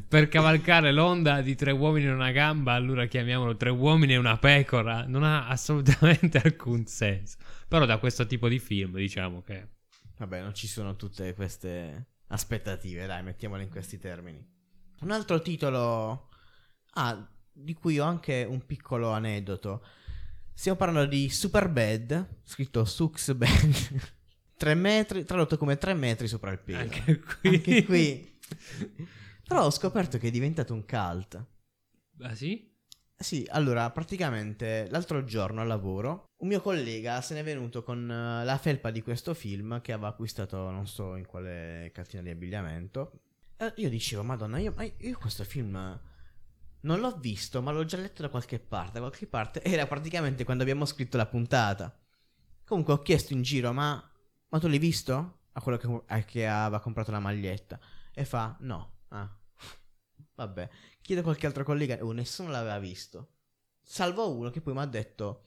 per 0.08 0.28
cavalcare 0.28 0.92
l'onda 0.92 1.42
di 1.42 1.56
tre 1.56 1.72
uomini 1.72 2.08
e 2.08 2.12
una 2.12 2.32
gamba, 2.32 2.74
allora 2.74 3.06
chiamiamolo 3.06 3.56
tre 3.56 3.70
uomini 3.70 4.14
e 4.14 4.18
una 4.18 4.38
pecora. 4.38 5.06
Non 5.08 5.24
ha 5.24 5.48
assolutamente 5.48 6.38
alcun 6.44 6.86
senso. 6.86 7.38
Però 7.66 7.86
da 7.86 7.98
questo 7.98 8.28
tipo 8.28 8.50
di 8.50 8.60
film, 8.60 8.98
diciamo 8.98 9.42
che... 9.42 9.68
Vabbè, 10.18 10.42
non 10.42 10.54
ci 10.54 10.68
sono 10.68 10.98
tutte 10.98 11.34
queste 11.34 12.08
aspettative, 12.30 13.06
dai, 13.06 13.24
mettiamole 13.24 13.64
in 13.64 13.70
questi 13.70 13.98
termini. 13.98 14.46
Un 15.02 15.12
altro 15.12 15.42
titolo 15.42 16.30
ah, 16.94 17.30
di 17.52 17.74
cui 17.74 18.00
ho 18.00 18.06
anche 18.06 18.46
un 18.48 18.66
piccolo 18.66 19.12
aneddoto. 19.12 19.86
Stiamo 20.54 20.78
parlando 20.78 21.10
di 21.10 21.30
Superbad, 21.30 22.42
scritto 22.44 22.84
Sux 22.86 23.34
Bad. 23.34 24.14
3 24.58 24.74
metri, 24.76 25.24
tradotto 25.24 25.58
come 25.58 25.78
3 25.78 25.94
metri 25.94 26.28
sopra 26.28 26.52
il 26.52 26.60
pelo. 26.60 26.80
Anche 26.80 27.20
qui... 27.20 27.56
Anche 27.56 27.86
qui. 27.86 28.38
Però 29.48 29.66
ho 29.66 29.72
scoperto 29.72 30.18
che 30.18 30.28
è 30.28 30.32
diventato 30.32 30.74
un 30.74 30.86
cult. 30.86 31.46
Ah 32.22 32.36
sì? 32.36 32.69
Sì, 33.22 33.46
allora, 33.50 33.90
praticamente 33.92 34.88
l'altro 34.90 35.26
giorno 35.26 35.60
al 35.60 35.68
lavoro 35.68 36.30
un 36.38 36.48
mio 36.48 36.62
collega 36.62 37.20
se 37.20 37.34
n'è 37.34 37.44
venuto 37.44 37.84
con 37.84 38.10
eh, 38.10 38.46
la 38.46 38.58
felpa 38.58 38.92
di 38.92 39.02
questo 39.02 39.34
film 39.34 39.82
che 39.82 39.92
aveva 39.92 40.08
acquistato 40.08 40.70
non 40.70 40.88
so 40.88 41.16
in 41.18 41.26
quale 41.26 41.92
catena 41.94 42.24
di 42.24 42.30
abbigliamento. 42.30 43.12
E 43.58 43.74
io 43.76 43.90
dicevo, 43.90 44.24
madonna, 44.24 44.58
io, 44.60 44.74
io 45.00 45.18
questo 45.18 45.44
film 45.44 46.00
non 46.82 47.00
l'ho 47.00 47.18
visto, 47.18 47.62
ma 47.62 47.72
l'ho 47.72 47.84
già 47.84 47.98
letto 47.98 48.22
da 48.22 48.30
qualche 48.30 48.58
parte. 48.60 48.94
Da 48.94 49.00
qualche 49.00 49.28
parte 49.28 49.62
era 49.64 49.86
praticamente 49.86 50.46
quando 50.46 50.64
abbiamo 50.64 50.86
scritto 50.86 51.18
la 51.18 51.26
puntata. 51.26 51.94
Comunque 52.66 52.94
ho 52.94 53.00
chiesto 53.02 53.34
in 53.34 53.42
giro, 53.42 53.74
ma, 53.74 54.02
ma 54.48 54.60
tu 54.60 54.68
l'hai 54.68 54.80
visto? 54.80 55.40
A 55.54 55.62
quello 55.62 55.78
che, 55.78 56.04
a 56.06 56.20
che 56.22 56.48
aveva 56.48 56.80
comprato 56.80 57.12
la 57.12 57.20
maglietta. 57.20 57.78
E 58.14 58.24
fa, 58.24 58.56
no. 58.62 59.00
Ah, 59.10 59.30
vabbè. 60.36 60.70
Chiedo 61.10 61.24
a 61.24 61.26
qualche 61.26 61.48
altro 61.48 61.64
collega, 61.64 61.98
oh, 62.06 62.12
nessuno 62.12 62.52
l'aveva 62.52 62.78
visto. 62.78 63.30
Salvo 63.82 64.32
uno 64.32 64.52
che 64.52 64.62
poi 64.62 64.76
mi 64.76 64.82
ha 64.82 64.86
detto 64.86 65.42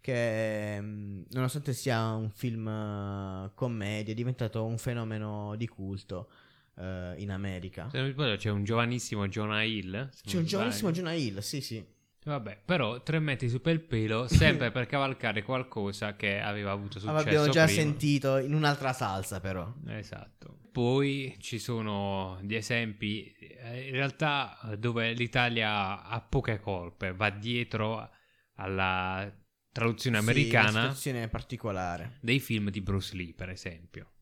che 0.00 0.80
mm, 0.80 1.22
nonostante 1.30 1.72
sia 1.72 2.12
un 2.12 2.30
film 2.30 2.68
eh, 2.68 3.50
commedia 3.52 4.12
è 4.12 4.14
diventato 4.14 4.64
un 4.64 4.78
fenomeno 4.78 5.56
di 5.56 5.66
culto 5.66 6.30
eh, 6.76 7.16
in 7.16 7.32
America. 7.32 7.88
Se 7.90 7.96
non 7.96 8.06
mi 8.06 8.12
sbaglio 8.12 8.36
c'è 8.36 8.50
un 8.50 8.62
giovanissimo 8.62 9.26
Jonah 9.26 9.64
Hill. 9.64 10.08
C'è 10.22 10.36
un 10.36 10.44
giovanissimo. 10.44 10.92
Jonah 10.92 11.14
Hill, 11.14 11.40
sì 11.40 11.62
sì. 11.62 11.84
Vabbè, 12.28 12.60
però 12.64 13.02
tre 13.02 13.18
metri 13.20 13.48
su 13.48 13.60
per 13.60 13.72
il 13.74 13.80
pelo, 13.80 14.28
sempre 14.28 14.70
per 14.70 14.86
cavalcare 14.86 15.42
qualcosa 15.42 16.14
che 16.14 16.40
aveva 16.40 16.70
avuto 16.72 16.98
successo 17.00 17.18
Abbiamo 17.18 17.48
già 17.48 17.64
prima. 17.64 17.80
sentito 17.80 18.36
in 18.38 18.52
un'altra 18.54 18.92
salsa 18.92 19.40
però. 19.40 19.72
Esatto. 19.86 20.58
Poi 20.70 21.34
ci 21.40 21.58
sono 21.58 22.38
gli 22.42 22.54
esempi, 22.54 23.32
eh, 23.32 23.86
in 23.88 23.92
realtà 23.92 24.58
eh, 24.70 24.78
dove 24.78 25.12
l'Italia 25.12 26.02
ha 26.04 26.20
poche 26.20 26.60
colpe, 26.60 27.14
va 27.14 27.30
dietro 27.30 28.10
alla 28.56 29.32
traduzione 29.72 30.18
Sì, 30.18 30.22
americana 30.22 30.68
una 30.70 30.80
situazione 30.82 31.28
particolare. 31.28 32.18
dei 32.20 32.40
film 32.40 32.70
di 32.70 32.80
Bruce 32.82 33.16
Lee, 33.16 33.32
per 33.32 33.48
esempio. 33.48 34.12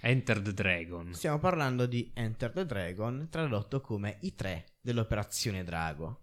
Enter 0.00 0.40
the 0.40 0.52
Dragon. 0.54 1.12
Stiamo 1.12 1.38
parlando 1.38 1.86
di 1.86 2.10
Enter 2.14 2.50
the 2.52 2.64
Dragon, 2.66 3.28
tradotto 3.30 3.80
come 3.80 4.18
i 4.22 4.34
tre 4.34 4.64
dell'operazione 4.80 5.62
Drago. 5.64 6.20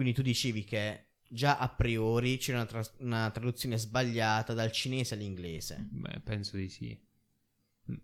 Quindi 0.00 0.16
tu 0.16 0.22
dicevi 0.22 0.64
che 0.64 1.08
già 1.28 1.58
a 1.58 1.68
priori 1.68 2.38
c'era 2.38 2.56
una, 2.56 2.66
tras- 2.66 2.94
una 3.00 3.30
traduzione 3.30 3.76
sbagliata 3.76 4.54
dal 4.54 4.72
cinese 4.72 5.12
all'inglese. 5.12 5.76
Beh, 5.90 6.20
penso 6.24 6.56
di 6.56 6.70
sì. 6.70 6.98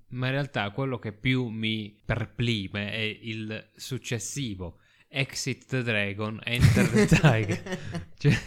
Ma 0.08 0.26
in 0.26 0.32
realtà 0.32 0.68
quello 0.72 0.98
che 0.98 1.14
più 1.14 1.46
mi 1.48 1.98
perplime 2.04 2.92
è 2.92 2.98
il 2.98 3.70
successivo 3.76 4.80
Exit 5.08 5.64
the 5.68 5.82
Dragon, 5.82 6.38
Enter 6.44 6.86
the 6.90 7.06
Tiger. 7.16 7.78
Cioè, 8.18 8.38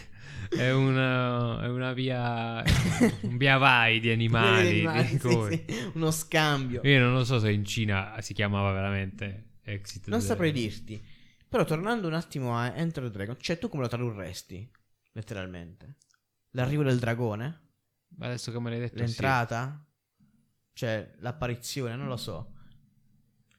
è 0.50 0.70
una, 0.70 1.60
è 1.64 1.66
una 1.68 1.92
via. 1.92 2.62
un 3.22 3.36
via 3.36 3.56
vai 3.56 3.98
di 3.98 4.10
animali. 4.10 4.86
Animali, 4.86 5.08
di 5.08 5.18
sì, 5.18 5.64
sì, 5.74 5.90
Uno 5.94 6.12
scambio. 6.12 6.82
Io 6.84 7.00
non 7.00 7.14
lo 7.14 7.24
so 7.24 7.40
se 7.40 7.50
in 7.50 7.64
Cina 7.64 8.14
si 8.20 8.32
chiamava 8.32 8.70
veramente 8.70 9.54
Exit 9.64 10.06
Non 10.06 10.20
the 10.20 10.24
saprei 10.24 10.52
Dragon. 10.52 10.68
dirti. 10.70 11.09
Però 11.50 11.64
tornando 11.64 12.06
un 12.06 12.14
attimo 12.14 12.56
a 12.56 12.72
Enter 12.76 13.02
the 13.02 13.10
Dragon, 13.10 13.36
cioè 13.40 13.58
tu 13.58 13.68
come 13.68 13.82
lo 13.82 13.88
tradurresti? 13.88 14.70
Letteralmente. 15.10 15.96
L'arrivo 16.50 16.84
del 16.84 17.00
dragone? 17.00 17.70
Ma 18.18 18.26
adesso 18.26 18.52
che 18.52 18.60
me 18.60 18.70
l'hai 18.70 18.78
detto 18.78 18.98
sì. 18.98 19.02
L'entrata? 19.02 19.84
Cioè, 20.72 21.16
l'apparizione, 21.18 21.96
non 21.96 22.06
lo 22.06 22.16
so. 22.16 22.52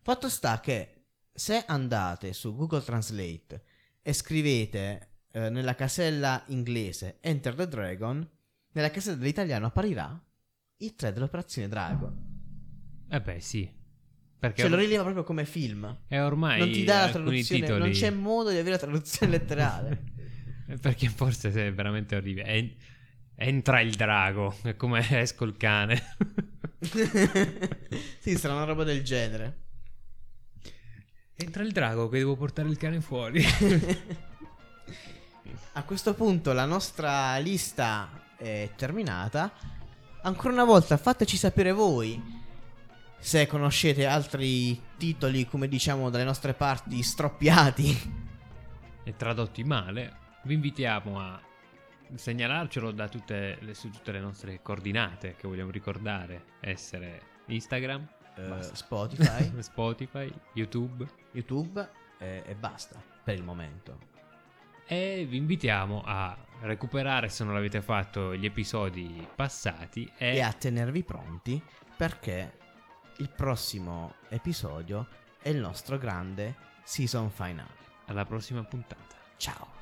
Fatto 0.01 0.29
sta 0.29 0.61
che 0.61 1.07
se 1.33 1.65
andate 1.67 2.31
su 2.31 2.55
Google 2.55 2.81
Translate 2.81 3.63
e 4.01 4.13
scrivete 4.13 5.17
eh, 5.31 5.49
nella 5.49 5.75
casella 5.75 6.43
inglese 6.47 7.17
Enter 7.19 7.55
the 7.55 7.67
Dragon, 7.67 8.25
nella 8.71 8.89
casella 8.89 9.17
dell'italiano 9.17 9.65
apparirà 9.65 10.17
il 10.77 10.95
3 10.95 11.11
dell'operazione 11.11 11.67
Dragon. 11.67 13.05
Eh 13.09 13.21
beh, 13.21 13.39
sì. 13.41 13.79
Perché 14.41 14.61
Cioè 14.61 14.71
lo 14.71 14.75
rileva 14.77 15.03
proprio 15.03 15.23
come 15.23 15.45
film. 15.45 15.99
è 16.07 16.19
ormai 16.19 16.57
non 16.57 16.71
ti 16.71 16.83
dà 16.83 17.01
la 17.01 17.09
traduzione, 17.11 17.61
titoli... 17.61 17.79
non 17.79 17.91
c'è 17.91 18.09
modo 18.09 18.49
di 18.49 18.55
avere 18.55 18.71
la 18.71 18.77
traduzione 18.79 19.33
letterale. 19.37 20.03
Perché 20.81 21.09
forse 21.09 21.51
è 21.51 21.71
veramente 21.71 22.15
orribile. 22.15 22.45
En- 22.45 22.75
entra 23.35 23.81
il 23.81 23.93
drago, 23.93 24.57
è 24.63 24.75
come 24.75 25.05
esco 25.21 25.43
il 25.45 25.55
cane. 25.57 26.01
sì, 28.17 28.35
sarà 28.35 28.55
una 28.55 28.63
roba 28.63 28.83
del 28.83 29.03
genere. 29.03 29.59
entra 31.35 31.61
il 31.61 31.71
drago 31.71 32.09
che 32.09 32.17
devo 32.17 32.35
portare 32.35 32.67
il 32.67 32.77
cane 32.77 32.99
fuori. 32.99 33.45
A 35.73 35.83
questo 35.83 36.15
punto 36.15 36.51
la 36.51 36.65
nostra 36.65 37.37
lista 37.37 38.33
è 38.37 38.71
terminata. 38.75 39.53
Ancora 40.23 40.51
una 40.51 40.65
volta 40.65 40.97
fateci 40.97 41.37
sapere 41.37 41.71
voi 41.71 42.39
se 43.23 43.45
conoscete 43.45 44.05
altri 44.07 44.79
titoli, 44.97 45.45
come 45.47 45.67
diciamo 45.67 46.09
dalle 46.09 46.23
nostre 46.23 46.53
parti, 46.53 47.01
stroppiati. 47.03 48.29
e 49.03 49.15
tradotti 49.15 49.63
male. 49.63 50.17
Vi 50.43 50.53
invitiamo 50.55 51.19
a 51.19 51.39
segnalarcelo 52.15 52.91
da 52.91 53.07
tutte 53.07 53.57
le, 53.61 53.73
su 53.75 53.89
tutte 53.91 54.11
le 54.11 54.19
nostre 54.19 54.61
coordinate 54.61 55.35
che 55.37 55.47
vogliamo 55.47 55.69
ricordare 55.71 56.45
essere 56.59 57.21
Instagram, 57.45 58.07
Eh. 58.35 58.63
Spotify, 58.73 59.51
Spotify, 59.61 60.31
YouTube 60.53 61.07
YouTube 61.33 61.87
eh, 62.19 62.43
e 62.45 62.55
basta 62.55 63.01
per 63.23 63.35
il 63.35 63.43
momento. 63.43 63.97
e 64.87 65.25
vi 65.29 65.37
invitiamo 65.37 66.01
a 66.03 66.35
recuperare 66.61 67.29
se 67.29 67.43
non 67.43 67.53
l'avete 67.53 67.81
fatto 67.81 68.35
gli 68.35 68.45
episodi 68.45 69.25
passati 69.35 70.11
e, 70.17 70.35
E 70.37 70.41
a 70.41 70.51
tenervi 70.53 71.03
pronti 71.03 71.61
perché 71.95 72.57
il 73.17 73.29
prossimo 73.29 74.15
episodio 74.29 75.07
è 75.41 75.49
il 75.49 75.57
nostro 75.57 75.97
grande 75.97 76.55
season 76.83 77.29
finale. 77.29 77.79
alla 78.07 78.25
prossima 78.25 78.63
puntata. 78.63 79.15
Ciao. 79.37 79.80